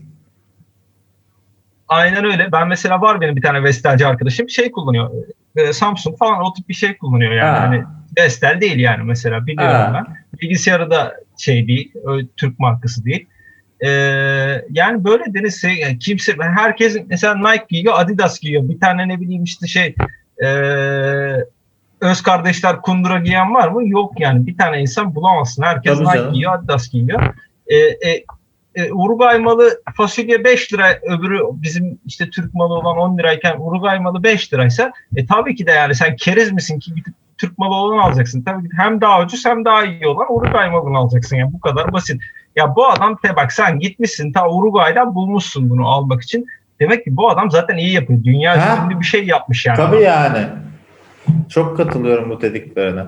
Aynen 1.89 2.25
öyle. 2.25 2.53
Ben 2.53 2.69
mesela 2.69 3.01
var 3.01 3.21
benim 3.21 3.37
bir 3.37 3.43
tane 3.43 3.63
Vestelci 3.65 4.07
arkadaşım 4.07 4.49
şey 4.51 4.71
kullanıyor. 4.71 5.11
E, 5.57 5.73
Samsung 5.73 6.19
falan 6.19 6.41
o 6.43 6.53
tip 6.55 6.69
bir 6.69 6.75
şey 6.75 6.97
kullanıyor 6.97 7.33
yani. 7.33 7.51
Ha. 7.59 7.61
Hani 7.61 7.85
Vestel 8.19 8.61
değil 8.61 8.79
yani 8.79 9.03
mesela 9.05 9.47
biliyorum 9.47 9.75
Ha. 9.75 9.93
ben. 10.09 10.17
Bilgisayarı 10.43 10.91
da 10.91 11.15
şey 11.39 11.69
değil, 11.69 11.93
Türk 12.37 12.59
markası 12.59 13.05
değil. 13.05 13.27
E, 13.81 13.89
yani 14.71 15.05
böyle 15.05 15.25
deniz 15.35 15.65
yani 15.65 15.99
kimse 15.99 16.35
herkes 16.57 16.97
mesela 17.09 17.35
Nike 17.51 17.65
giyiyor, 17.71 17.95
Adidas 17.97 18.41
giyiyor. 18.41 18.69
Bir 18.69 18.81
tane 18.81 19.09
ne 19.09 19.21
bileyim 19.21 19.45
işte 19.45 19.67
şey 19.67 19.95
e, 20.43 20.49
öz 22.01 22.23
kardeşler 22.23 22.83
kundura 22.83 23.19
giyen 23.19 23.55
var 23.55 23.69
mı? 23.69 23.89
Yok 23.89 24.21
yani. 24.21 24.47
Bir 24.47 24.59
tane 24.59 24.81
insan 24.81 25.15
bulamazsın. 25.15 25.63
Herkes 25.63 25.99
Tabii 25.99 26.09
Nike 26.09 26.19
canım. 26.19 26.33
giyiyor, 26.33 26.55
Adidas 26.55 26.91
giyiyor. 26.91 27.35
E, 27.67 27.77
e, 27.77 28.25
e, 28.75 28.93
Uruguay 28.93 29.39
malı 29.39 29.83
fasulye 29.97 30.45
5 30.45 30.73
lira 30.73 30.99
öbürü 31.03 31.41
bizim 31.53 31.99
işte 32.07 32.31
Türk 32.31 32.55
malı 32.55 32.75
olan 32.75 32.97
10 32.97 33.19
lirayken 33.19 33.57
Uruguay 33.61 33.99
malı 33.99 34.23
5 34.23 34.53
liraysa 34.53 34.93
e, 35.17 35.27
tabii 35.27 35.55
ki 35.55 35.67
de 35.67 35.71
yani 35.71 35.95
sen 35.95 36.17
keriz 36.17 36.53
misin 36.53 36.79
ki 36.79 36.95
gidip 36.95 37.15
Türk 37.39 37.59
malı 37.59 37.75
olan 37.75 37.99
alacaksın. 37.99 38.43
Tabii 38.43 38.69
ki 38.69 38.77
hem 38.77 39.01
daha 39.01 39.23
ucuz 39.23 39.47
hem 39.47 39.65
daha 39.65 39.85
iyi 39.85 40.07
olan 40.07 40.27
Uruguay 40.37 40.71
malını 40.71 40.99
alacaksın. 40.99 41.37
Yani 41.37 41.53
bu 41.53 41.61
kadar 41.61 41.93
basit. 41.93 42.23
Ya 42.57 42.77
bu 42.77 42.89
adam 42.89 43.17
te 43.17 43.37
bak 43.37 43.53
sen 43.53 43.79
gitmişsin 43.79 44.33
ta 44.33 44.51
Uruguay'dan 44.51 45.15
bulmuşsun 45.15 45.71
bunu 45.71 45.89
almak 45.89 46.23
için. 46.23 46.47
Demek 46.81 47.05
ki 47.05 47.17
bu 47.17 47.31
adam 47.31 47.51
zaten 47.51 47.77
iyi 47.77 47.93
yapıyor. 47.93 48.25
Dünya 48.25 48.85
ünlü 48.87 49.01
bir 49.01 49.05
şey 49.05 49.25
yapmış 49.25 49.67
yani. 49.67 49.77
Tabii 49.77 50.01
yani. 50.03 50.47
Çok 51.49 51.77
katılıyorum 51.77 52.31
bu 52.31 52.41
dediklerine. 52.41 53.03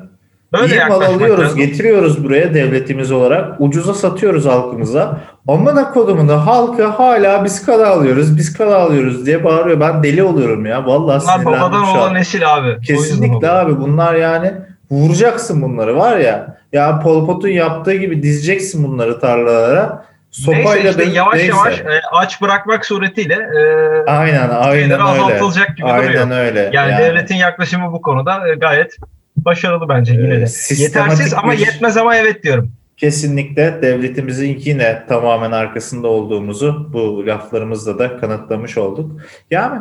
Böyle 0.53 0.75
İyi 0.75 0.85
mal 0.89 1.01
alıyoruz, 1.01 1.45
lazım. 1.45 1.59
getiriyoruz 1.59 2.25
buraya 2.25 2.55
devletimiz 2.55 3.12
olarak. 3.12 3.61
Ucuza 3.61 3.95
satıyoruz 3.95 4.47
halkımıza. 4.47 5.20
Amına 5.49 5.91
kodumunu 5.91 6.47
halkı 6.47 6.87
hala 6.87 7.45
biz 7.45 7.66
kada 7.66 7.89
alıyoruz, 7.89 8.37
biz 8.37 8.53
kada 8.53 8.79
alıyoruz 8.79 9.27
diye 9.27 9.45
bağırıyor. 9.45 9.81
Ben 9.81 10.03
deli 10.03 10.23
oluyorum 10.23 10.66
ya. 10.66 10.87
Vallahi 10.87 11.20
sinirlendim 11.20 11.47
babadan 11.47 11.85
şu 11.85 11.91
an. 11.91 11.99
olan 11.99 12.14
nesil 12.14 12.55
abi. 12.55 12.81
Kesinlikle 12.81 13.51
abi 13.51 13.81
bunlar 13.81 14.14
yani 14.14 14.53
vuracaksın 14.91 15.62
bunları 15.62 15.97
var 15.97 16.16
ya. 16.16 16.57
Ya 16.73 17.01
Pol 17.01 17.27
Pot'un 17.27 17.49
yaptığı 17.49 17.95
gibi 17.95 18.23
dizeceksin 18.23 18.85
bunları 18.85 19.20
tarlalara. 19.20 20.05
Sopayla 20.33 20.74
Neyse 20.74 20.89
işte 20.91 21.05
yavaş 21.05 21.35
neyse. 21.35 21.49
yavaş 21.49 21.80
e, 21.80 22.01
aç 22.12 22.41
bırakmak 22.43 22.87
suretiyle 22.87 23.35
e, 23.35 24.11
Aynen 24.11 24.49
aynen 24.49 24.91
öyle. 24.91 24.97
azaltılacak 24.97 25.76
gibi 25.76 25.87
Aynen 25.87 26.28
duruyor. 26.28 26.45
öyle. 26.45 26.70
Yani, 26.72 26.99
devletin 26.99 27.35
yaklaşımı 27.35 27.93
bu 27.93 28.03
konuda 28.03 28.49
e, 28.49 28.55
gayet 28.55 28.97
başarılı 29.37 29.89
bence 29.89 30.12
yine 30.12 30.41
de. 30.41 30.47
sistematik 30.47 30.97
Yetersiz 30.97 31.35
ama 31.35 31.55
yetmez 31.55 31.97
ama 31.97 32.16
evet 32.16 32.43
diyorum. 32.43 32.72
Kesinlikle 32.97 33.83
devletimizin 33.83 34.59
yine 34.64 35.03
tamamen 35.09 35.53
arkasında 35.53 36.09
olduğumuzu 36.09 36.91
bu 36.93 37.26
laflarımızla 37.26 37.99
da 37.99 38.16
kanıtlamış 38.16 38.78
olduk. 38.78 39.20
Yani 39.51 39.80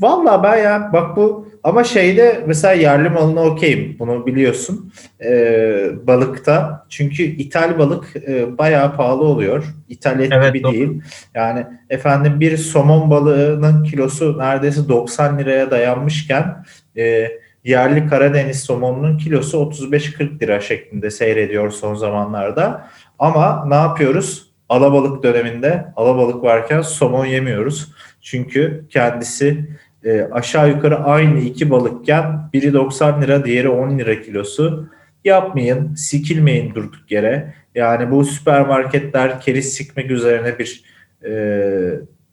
vallahi 0.00 0.42
ben 0.42 0.56
ya 0.56 0.90
bak 0.92 1.16
bu 1.16 1.45
ama 1.66 1.84
şeyde 1.84 2.44
mesela 2.46 2.74
yerli 2.74 3.08
malına 3.08 3.40
okeyim 3.40 3.96
bunu 3.98 4.26
biliyorsun 4.26 4.92
Ee, 5.24 5.90
balıkta 6.02 6.86
çünkü 6.88 7.22
ithal 7.22 7.78
balık 7.78 8.16
e, 8.16 8.58
bayağı 8.58 8.96
pahalı 8.96 9.24
oluyor. 9.24 9.64
İthal 9.88 10.20
et 10.20 10.32
Evet, 10.32 10.54
gibi 10.54 10.62
doğru. 10.62 10.72
değil. 10.72 11.02
Yani 11.34 11.66
efendim 11.90 12.40
bir 12.40 12.56
somon 12.56 13.10
balığının 13.10 13.84
kilosu 13.84 14.38
neredeyse 14.38 14.88
90 14.88 15.38
liraya 15.38 15.70
dayanmışken 15.70 16.64
e, 16.96 17.30
yerli 17.64 18.06
Karadeniz 18.06 18.60
somonunun 18.60 19.18
kilosu 19.18 19.58
35-40 19.58 20.40
lira 20.42 20.60
şeklinde 20.60 21.10
seyrediyor 21.10 21.70
son 21.70 21.94
zamanlarda. 21.94 22.90
Ama 23.18 23.64
ne 23.68 23.74
yapıyoruz? 23.74 24.46
Alabalık 24.68 25.22
döneminde 25.22 25.86
alabalık 25.96 26.42
varken 26.42 26.80
somon 26.80 27.26
yemiyoruz. 27.26 27.92
Çünkü 28.20 28.84
kendisi 28.90 29.68
e, 30.06 30.28
aşağı 30.32 30.68
yukarı 30.68 30.98
aynı 30.98 31.40
iki 31.40 31.70
balıkken 31.70 32.50
biri 32.52 32.72
90 32.72 33.22
lira 33.22 33.44
diğeri 33.44 33.68
10 33.68 33.98
lira 33.98 34.20
kilosu. 34.22 34.88
Yapmayın, 35.24 35.94
sikilmeyin 35.94 36.74
durduk 36.74 37.10
yere. 37.10 37.54
Yani 37.74 38.10
bu 38.10 38.24
süpermarketler 38.24 39.40
keriz 39.40 39.74
sikmek 39.74 40.10
üzerine 40.10 40.58
bir 40.58 40.84
e, 41.24 41.32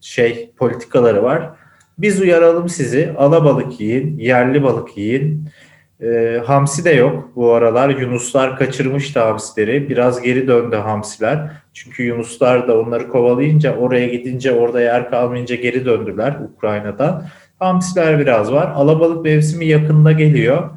şey 0.02 0.52
politikaları 0.58 1.24
var. 1.24 1.50
Biz 1.98 2.22
uyaralım 2.22 2.70
sizi. 2.70 3.14
Alabalık 3.18 3.80
yiyin, 3.82 4.18
yerli 4.18 4.64
balık 4.64 4.98
yiyin. 4.98 5.50
E, 6.02 6.42
hamsi 6.46 6.86
de 6.86 6.92
yok 6.92 7.32
bu 7.36 7.54
aralar. 7.54 7.90
Yunuslar 7.90 8.58
kaçırmıştı 8.58 9.20
hamsileri. 9.20 9.90
Biraz 9.90 10.22
geri 10.22 10.48
döndü 10.48 10.76
hamsiler. 10.76 11.52
Çünkü 11.74 12.04
Yunuslar 12.04 12.68
da 12.68 12.80
onları 12.80 13.10
kovalayınca 13.10 13.76
oraya 13.76 14.08
gidince 14.08 14.52
orada 14.52 14.82
yer 14.82 15.10
kalmayınca 15.10 15.56
geri 15.56 15.86
döndüler 15.86 16.38
Ukrayna'dan. 16.56 17.26
Hamsiler 17.64 18.20
biraz 18.20 18.52
var. 18.52 18.72
Alabalık 18.76 19.24
mevsimi 19.26 19.66
yakında 19.66 20.12
geliyor. 20.12 20.70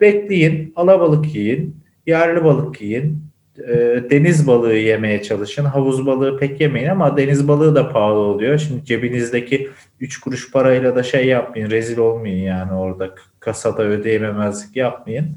Bekleyin, 0.00 0.72
alabalık 0.76 1.34
yiyin, 1.34 1.76
yerli 2.06 2.44
balık 2.44 2.82
yiyin, 2.82 3.24
e, 3.68 4.02
deniz 4.10 4.46
balığı 4.46 4.74
yemeye 4.74 5.22
çalışın. 5.22 5.64
Havuz 5.64 6.06
balığı 6.06 6.38
pek 6.38 6.60
yemeyin 6.60 6.88
ama 6.88 7.16
deniz 7.16 7.48
balığı 7.48 7.74
da 7.74 7.88
pahalı 7.92 8.18
oluyor. 8.18 8.58
Şimdi 8.58 8.84
cebinizdeki 8.84 9.70
3 10.00 10.20
kuruş 10.20 10.52
parayla 10.52 10.96
da 10.96 11.02
şey 11.02 11.26
yapmayın, 11.26 11.70
rezil 11.70 11.98
olmayın 11.98 12.42
yani 12.44 12.72
orada 12.72 13.14
kasada 13.40 13.82
ödeyememezlik 13.82 14.76
yapmayın. 14.76 15.36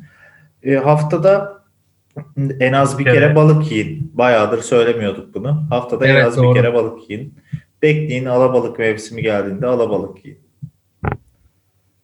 E, 0.63 0.75
haftada 0.75 1.57
en 2.59 2.73
az 2.73 2.99
bir 2.99 3.05
Evet. 3.05 3.15
kere 3.19 3.35
balık 3.35 3.71
yiyin. 3.71 4.11
Bayağıdır 4.13 4.61
söylemiyorduk 4.61 5.35
bunu. 5.35 5.63
Haftada 5.69 6.07
en 6.07 6.15
Evet, 6.15 6.25
az 6.25 6.37
doğru. 6.37 6.55
bir 6.55 6.61
kere 6.61 6.73
balık 6.73 7.09
yiyin. 7.09 7.33
Bekleyin 7.81 8.25
alabalık 8.25 8.79
mevsimi 8.79 9.21
geldiğinde 9.21 9.67
alabalık 9.67 10.25
yiyin. 10.25 10.46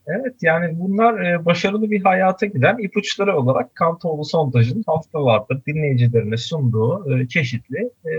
Evet 0.08 0.36
yani 0.42 0.80
bunlar 0.80 1.26
e, 1.26 1.46
başarılı 1.46 1.92
bir 1.92 2.04
hayata 2.04 2.46
giden 2.46 2.78
ipuçları 2.78 3.38
olarak 3.38 3.76
Kantoğlu 3.76 4.26
Sondaj'ın 4.26 4.84
haftalardır 4.88 5.66
dinleyicilerine 5.68 6.38
sunduğu 6.38 7.20
e, 7.20 7.28
çeşitli 7.28 7.90
e, 8.06 8.14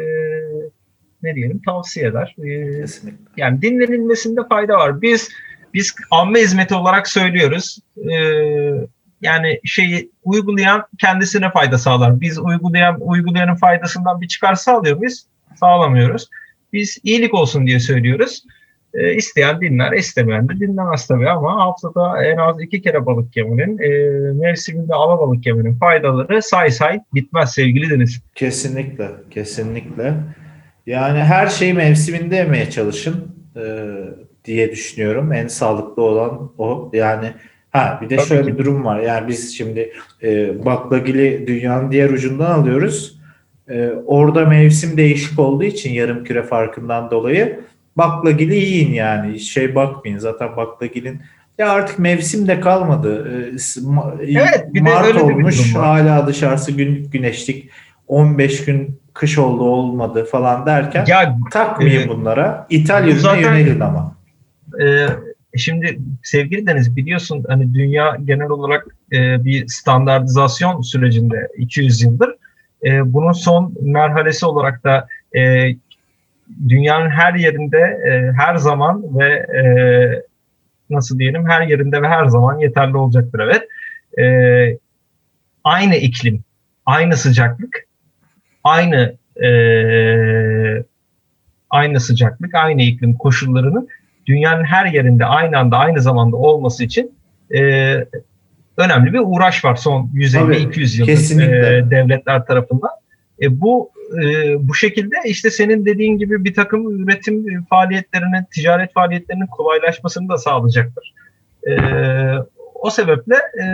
ne 1.22 1.34
diyelim 1.34 1.62
tavsiyeler. 1.62 2.36
E, 2.38 2.80
Kesinlikle. 2.80 3.24
yani 3.36 3.62
dinlenilmesinde 3.62 4.40
fayda 4.48 4.74
var. 4.74 5.02
Biz 5.02 5.30
biz 5.74 5.94
amme 6.10 6.40
hizmeti 6.40 6.74
olarak 6.74 7.08
söylüyoruz. 7.08 7.78
E, 7.96 8.14
yani 9.20 9.60
şeyi 9.64 10.10
uygulayan 10.24 10.86
kendisine 11.00 11.50
fayda 11.50 11.78
sağlar. 11.78 12.20
Biz 12.20 12.38
uygulayan 12.38 12.98
uygulayanın 13.00 13.54
faydasından 13.54 14.20
bir 14.20 14.28
çıkar 14.28 14.54
sağlıyor 14.54 14.96
muyuz? 14.96 15.24
Sağlamıyoruz. 15.60 16.28
Biz 16.72 16.98
iyilik 17.02 17.34
olsun 17.34 17.66
diye 17.66 17.80
söylüyoruz. 17.80 18.42
E, 18.94 19.14
isteyen 19.14 19.60
dinler, 19.60 19.92
istemeyen 19.92 20.48
de 20.48 20.52
dinlemez 20.60 21.06
tabii 21.06 21.30
ama 21.30 21.66
haftada 21.66 22.24
en 22.24 22.36
az 22.36 22.62
iki 22.62 22.82
kere 22.82 23.06
balık 23.06 23.36
yemenin, 23.36 23.78
e, 23.78 23.88
mevsiminde 24.32 24.94
alabalık 24.94 25.46
yemenin 25.46 25.74
faydaları 25.74 26.42
say 26.42 26.70
say 26.70 27.00
bitmez 27.14 27.52
sevgili 27.52 27.90
Deniz. 27.90 28.22
Kesinlikle, 28.34 29.08
kesinlikle. 29.30 30.14
Yani 30.86 31.18
her 31.18 31.46
şeyi 31.46 31.74
mevsiminde 31.74 32.36
yemeye 32.36 32.70
çalışın 32.70 33.34
e, 33.56 33.62
diye 34.44 34.70
düşünüyorum. 34.70 35.32
En 35.32 35.46
sağlıklı 35.46 36.02
olan 36.02 36.52
o. 36.58 36.90
Yani 36.94 37.26
Ha 37.74 37.98
bir 38.02 38.10
de 38.10 38.16
Tabii 38.16 38.26
şöyle 38.26 38.42
ki. 38.42 38.52
bir 38.52 38.58
durum 38.58 38.84
var. 38.84 39.00
Yani 39.00 39.28
biz 39.28 39.56
şimdi 39.56 39.92
e, 40.22 40.64
baklagili 40.64 41.46
dünyanın 41.46 41.92
diğer 41.92 42.10
ucundan 42.10 42.50
alıyoruz. 42.50 43.20
E, 43.68 43.90
orada 44.06 44.46
mevsim 44.46 44.96
değişik 44.96 45.38
olduğu 45.38 45.64
için 45.64 45.92
yarım 45.92 46.24
küre 46.24 46.42
farkından 46.42 47.10
dolayı 47.10 47.60
baklagili 47.96 48.54
yiyin 48.54 48.94
yani. 48.94 49.40
Şey 49.40 49.74
bakmayın 49.74 50.18
zaten 50.18 50.56
baklagilin 50.56 51.20
ya 51.58 51.70
artık 51.72 51.98
mevsim 51.98 52.48
de 52.48 52.60
kalmadı. 52.60 53.28
E, 53.28 53.54
ma- 53.80 54.38
Evet, 54.38 54.74
bir 54.74 54.80
Mart 54.80 55.06
öyle 55.06 55.18
de 55.18 55.28
bir 55.28 55.34
olmuş 55.34 55.76
var. 55.76 55.84
hala 55.84 56.26
dışarısı 56.26 56.72
günlük 56.72 57.12
güneşlik 57.12 57.70
15 58.08 58.64
gün 58.64 59.00
kış 59.14 59.38
oldu 59.38 59.62
olmadı 59.64 60.24
falan 60.30 60.66
derken 60.66 61.04
Ya 61.08 61.36
takmayın 61.50 62.02
e, 62.02 62.08
bunlara. 62.08 62.66
İtalya 62.70 63.14
zaten- 63.16 63.40
yönelin 63.42 63.80
ama. 63.80 64.14
e, 64.82 65.06
şimdi 65.56 65.98
sevgili 66.22 66.66
Deniz 66.66 66.96
biliyorsun 66.96 67.44
hani 67.48 67.74
dünya 67.74 68.16
genel 68.24 68.48
olarak 68.48 68.86
e, 69.12 69.44
bir 69.44 69.68
standartizasyon 69.68 70.80
sürecinde 70.80 71.48
200 71.58 72.02
yıldır. 72.02 72.30
E, 72.84 73.12
bunun 73.12 73.32
son 73.32 73.74
merhalesi 73.80 74.46
olarak 74.46 74.84
da 74.84 75.08
e, 75.36 75.70
dünyanın 76.68 77.10
her 77.10 77.34
yerinde 77.34 77.78
e, 77.78 78.32
her 78.32 78.56
zaman 78.56 79.18
ve 79.18 79.28
e, 79.34 79.62
nasıl 80.90 81.18
diyelim 81.18 81.48
her 81.48 81.66
yerinde 81.66 82.02
ve 82.02 82.08
her 82.08 82.26
zaman 82.26 82.58
yeterli 82.58 82.96
olacaktır 82.96 83.40
evet. 83.40 83.68
E, 84.18 84.78
aynı 85.64 85.96
iklim, 85.96 86.44
aynı 86.86 87.16
sıcaklık, 87.16 87.86
aynı 88.64 89.16
e, 89.42 89.48
aynı 91.70 92.00
sıcaklık, 92.00 92.54
aynı 92.54 92.82
iklim 92.82 93.14
koşullarının 93.14 93.88
dünyanın 94.26 94.64
her 94.64 94.86
yerinde 94.86 95.24
aynı 95.24 95.58
anda 95.58 95.78
aynı 95.78 96.00
zamanda 96.00 96.36
olması 96.36 96.84
için 96.84 97.14
e, 97.54 97.60
önemli 98.76 99.12
bir 99.12 99.20
uğraş 99.24 99.64
var 99.64 99.76
son 99.76 100.10
150-200 100.14 100.98
yıldır 100.98 101.52
e, 101.52 101.90
devletler 101.90 102.46
tarafından. 102.46 102.90
E, 103.42 103.60
bu 103.60 103.90
e, 104.22 104.24
bu 104.68 104.74
şekilde 104.74 105.16
işte 105.24 105.50
senin 105.50 105.86
dediğin 105.86 106.18
gibi 106.18 106.44
bir 106.44 106.54
takım 106.54 107.02
üretim 107.02 107.64
faaliyetlerinin, 107.64 108.44
ticaret 108.54 108.92
faaliyetlerinin 108.92 109.46
kolaylaşmasını 109.46 110.28
da 110.28 110.38
sağlayacaktır. 110.38 111.14
E, 111.68 111.74
o 112.74 112.90
sebeple 112.90 113.34
e, 113.34 113.64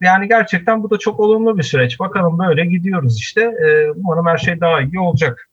yani 0.00 0.28
gerçekten 0.28 0.82
bu 0.82 0.90
da 0.90 0.98
çok 0.98 1.20
olumlu 1.20 1.58
bir 1.58 1.62
süreç. 1.62 2.00
Bakalım 2.00 2.38
böyle 2.38 2.66
gidiyoruz 2.66 3.18
işte. 3.18 3.40
E, 3.40 3.90
umarım 3.90 4.26
her 4.26 4.38
şey 4.38 4.60
daha 4.60 4.80
iyi 4.82 5.00
olacak. 5.00 5.48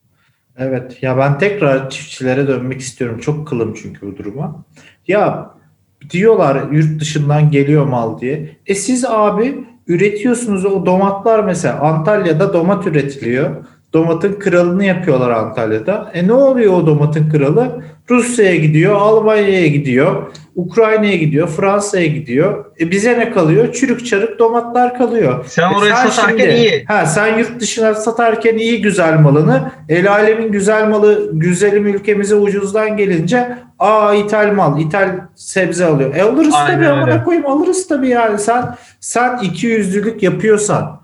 Evet 0.58 1.02
ya 1.02 1.18
ben 1.18 1.38
tekrar 1.38 1.90
çiftçilere 1.90 2.48
dönmek 2.48 2.80
istiyorum. 2.80 3.18
Çok 3.18 3.48
kılım 3.48 3.74
çünkü 3.82 4.06
bu 4.06 4.16
duruma. 4.16 4.64
Ya 5.08 5.50
diyorlar 6.10 6.70
yurt 6.70 7.00
dışından 7.00 7.50
geliyor 7.50 7.86
mal 7.86 8.20
diye. 8.20 8.56
E 8.66 8.74
siz 8.74 9.04
abi 9.04 9.64
üretiyorsunuz 9.86 10.64
o 10.64 10.86
domatlar 10.86 11.44
mesela 11.44 11.80
Antalya'da 11.80 12.52
domat 12.52 12.86
üretiliyor. 12.86 13.50
Domatın 13.92 14.38
kralını 14.38 14.84
yapıyorlar 14.84 15.30
Antalya'da. 15.30 16.10
E 16.14 16.26
ne 16.26 16.32
oluyor 16.32 16.72
o 16.72 16.86
domatın 16.86 17.30
kralı? 17.30 17.82
Rusya'ya 18.10 18.56
gidiyor, 18.56 18.96
Almanya'ya 18.96 19.66
gidiyor, 19.66 20.22
Ukrayna'ya 20.56 21.16
gidiyor, 21.16 21.48
Fransa'ya 21.48 22.06
gidiyor. 22.06 22.64
E 22.80 22.90
bize 22.90 23.18
ne 23.18 23.30
kalıyor? 23.30 23.72
Çürük 23.72 24.06
çarık 24.06 24.38
domatlar 24.38 24.98
kalıyor. 24.98 25.44
Sen 25.48 25.72
E 25.72 25.76
oraya 25.76 25.96
sen 25.96 26.06
satarken 26.08 26.38
şimdi- 26.46 26.56
iyi. 26.58 26.84
Ha 26.84 27.06
sen 27.06 27.38
yurt 27.38 27.60
dışına 27.60 27.94
satarken 27.94 28.56
iyi 28.58 28.82
güzel 28.82 29.18
malını, 29.20 29.70
el 29.88 30.12
alemin 30.12 30.52
güzel 30.52 30.88
malı 30.88 31.30
güzelim 31.32 31.86
ülkemize 31.86 32.34
ucuzdan 32.34 32.96
gelince 32.96 33.58
aa 33.78 34.14
ithal 34.14 34.52
mal, 34.52 34.80
ithal 34.80 35.08
sebze 35.34 35.84
alıyor. 35.84 36.14
E 36.14 36.22
alırız 36.22 36.54
Aynen 36.54 36.74
tabii 36.76 36.88
amına 36.88 37.24
koyayım 37.24 37.46
alırız 37.46 37.88
tabii 37.88 38.08
yani. 38.08 38.38
Sen 38.38 38.74
sen 39.00 39.38
iki 39.42 39.66
yüzlülük 39.66 40.22
yapıyorsan, 40.22 41.00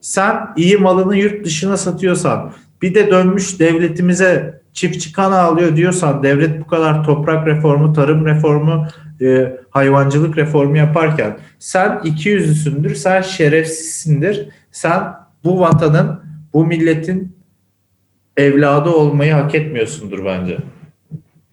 sen 0.00 0.36
iyi 0.56 0.76
malını 0.76 1.16
yurt 1.16 1.44
dışına 1.44 1.76
satıyorsan, 1.76 2.52
bir 2.82 2.94
de 2.94 3.10
dönmüş 3.10 3.60
devletimize 3.60 4.59
çiftçi 4.72 5.12
kan 5.12 5.32
ağlıyor 5.32 5.76
diyorsan, 5.76 6.22
devlet 6.22 6.60
bu 6.60 6.66
kadar 6.66 7.04
toprak 7.04 7.46
reformu, 7.46 7.92
tarım 7.92 8.26
reformu, 8.26 8.86
e, 9.22 9.56
hayvancılık 9.70 10.36
reformu 10.38 10.76
yaparken 10.76 11.38
sen 11.58 12.00
iki 12.04 12.28
yüzlüsündür, 12.28 12.94
sen 12.94 13.22
şerefsizsindir, 13.22 14.48
sen 14.72 15.14
bu 15.44 15.60
vatanın, 15.60 16.20
bu 16.52 16.66
milletin 16.66 17.36
evladı 18.36 18.90
olmayı 18.90 19.32
hak 19.32 19.54
etmiyorsundur 19.54 20.24
bence. 20.24 20.58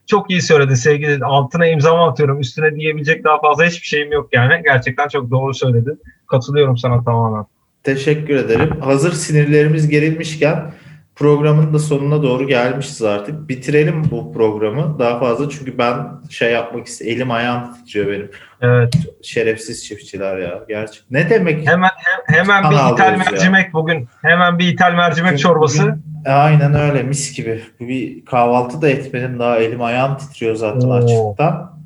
Çok 0.06 0.30
iyi 0.30 0.42
söyledin 0.42 0.74
sevgili. 0.74 1.24
Altına 1.24 1.66
imzamı 1.66 2.02
atıyorum. 2.02 2.40
Üstüne 2.40 2.74
diyebilecek 2.76 3.24
daha 3.24 3.40
fazla 3.40 3.64
hiçbir 3.64 3.86
şeyim 3.86 4.12
yok 4.12 4.28
yani. 4.32 4.62
Gerçekten 4.64 5.08
çok 5.08 5.30
doğru 5.30 5.54
söyledin. 5.54 6.02
Katılıyorum 6.26 6.76
sana 6.76 7.04
tamamen. 7.04 7.44
Teşekkür 7.82 8.36
ederim. 8.36 8.80
Hazır 8.80 9.12
sinirlerimiz 9.12 9.88
gerilmişken 9.88 10.72
programın 11.18 11.74
da 11.74 11.78
sonuna 11.78 12.22
doğru 12.22 12.46
gelmişiz 12.46 13.02
artık. 13.02 13.48
Bitirelim 13.48 14.02
bu 14.10 14.32
programı 14.32 14.98
daha 14.98 15.20
fazla 15.20 15.50
çünkü 15.50 15.78
ben 15.78 15.96
şey 16.30 16.52
yapmak 16.52 16.86
istiyorum. 16.86 17.16
Elim 17.16 17.30
ayağım 17.30 17.74
titriyor 17.74 18.06
benim. 18.06 18.30
Evet. 18.60 18.94
Şerefsiz 19.22 19.84
çiftçiler 19.86 20.38
ya. 20.38 20.60
Gerçek. 20.68 21.02
Ne 21.10 21.30
demek? 21.30 21.68
Hemen 21.68 21.90
hem- 21.96 22.36
hemen 22.36 22.62
bir 22.70 22.76
ithal 22.76 22.84
alıyoruz 22.92 23.26
ya. 23.26 23.30
mercimek 23.32 23.72
bugün. 23.72 24.08
Hemen 24.22 24.58
bir 24.58 24.72
ithal 24.72 24.92
mercimek 24.94 25.30
Çünkü 25.30 25.42
çorbası. 25.42 25.82
bugün- 25.82 26.02
E, 26.26 26.30
aynen 26.30 26.74
öyle 26.74 27.02
mis 27.02 27.36
gibi. 27.36 27.62
Bir 27.80 28.24
kahvaltı 28.24 28.82
da 28.82 28.88
etmedim 28.88 29.38
daha 29.38 29.58
elim 29.58 29.82
ayağım 29.82 30.16
titriyor 30.16 30.54
zaten 30.54 30.88
Oo. 30.88 30.92
açlıktan. 30.92 31.78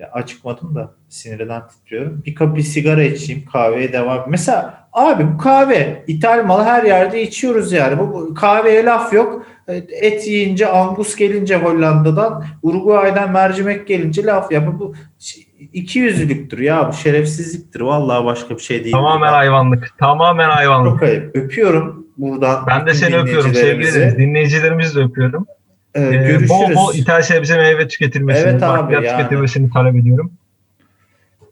E, 0.00 0.04
Acıkmadım 0.12 0.74
da 0.74 0.90
sinirden 1.08 1.62
titriyorum. 1.68 2.22
Bir 2.26 2.34
kapı 2.34 2.62
sigara 2.62 3.02
içeyim 3.02 3.44
kahveye 3.52 3.92
devam. 3.92 4.24
Mesela 4.28 4.85
abi 4.96 5.26
bu 5.34 5.38
kahve 5.38 6.04
ithal 6.06 6.44
malı 6.46 6.64
her 6.64 6.82
yerde 6.82 7.22
içiyoruz 7.22 7.72
yani. 7.72 7.98
Bu, 7.98 8.12
bu 8.12 8.34
kahveye 8.34 8.84
laf 8.84 9.12
yok. 9.12 9.46
E, 9.68 9.74
Et 9.76 10.26
yiyince 10.28 10.66
angus 10.66 11.16
gelince 11.16 11.56
Hollanda'dan 11.56 12.44
Uruguay'dan 12.62 13.30
mercimek 13.32 13.86
gelince 13.86 14.24
laf 14.24 14.52
ya. 14.52 14.66
Bu, 14.66 14.78
bu 14.80 14.94
iki 15.72 15.98
yüzlülüktür 15.98 16.58
ya 16.58 16.88
bu 16.88 16.92
şerefsizliktir. 16.92 17.80
Vallahi 17.80 18.24
başka 18.24 18.54
bir 18.54 18.62
şey 18.62 18.84
değil. 18.84 18.92
Tamamen 18.92 19.32
hayvanlık. 19.32 19.98
Tamamen 19.98 20.48
hayvanlık. 20.50 20.90
Çok 20.92 21.02
ayıp. 21.02 21.36
Öpüyorum 21.36 22.06
buradan. 22.18 22.64
Ben 22.66 22.86
de 22.86 22.94
seni 22.94 23.16
öpüyorum 23.16 23.54
sevgili 23.54 24.16
dinleyicilerimizi. 24.18 24.94
De 24.98 25.02
öpüyorum. 25.04 25.46
Ee, 25.94 26.02
Ee, 26.02 26.10
görüşürüz. 26.10 26.50
bol 26.50 26.74
bol 26.74 26.94
ithal 26.94 27.22
sebze 27.22 27.56
meyve 27.56 27.88
tüketilmesini, 27.88 28.48
Evet 28.50 28.62
abi, 28.62 28.94
yani. 28.94 29.08
tüketilmesini 29.08 29.70
talep 29.70 29.96
ediyorum. 29.96 30.32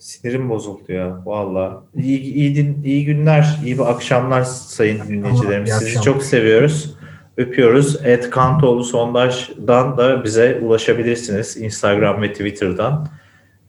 Sinirim 0.05 0.51
bozuldu 0.51 0.93
ya 0.93 1.23
valla. 1.27 1.83
İyi, 1.97 2.21
iyi, 2.21 2.57
din- 2.57 2.83
iyi 2.85 3.05
günler, 3.05 3.59
iyi 3.65 3.79
bir 3.79 3.91
akşamlar 3.91 4.43
sayın 4.43 5.01
dinleyicilerimiz. 5.09 5.73
Sizi 5.73 5.85
akşamlar. 5.85 6.05
çok 6.05 6.23
seviyoruz. 6.23 6.95
Öpüyoruz. 7.37 8.07
Ed 8.07 8.31
Kantoğlu 8.31 8.85
Sondaj'dan 8.85 9.97
da 9.97 10.25
bize 10.25 10.59
ulaşabilirsiniz. 10.63 11.57
Instagram 11.57 12.23
ve 12.23 12.33
Twitter'dan. 12.33 13.09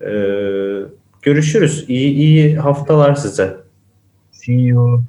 Ee, 0.01 0.07
görüşürüz. 1.21 1.86
İyi, 1.88 2.13
iyi 2.13 2.57
haftalar 2.57 3.15
size. 3.15 3.57
See 4.31 4.53
you. 4.53 5.03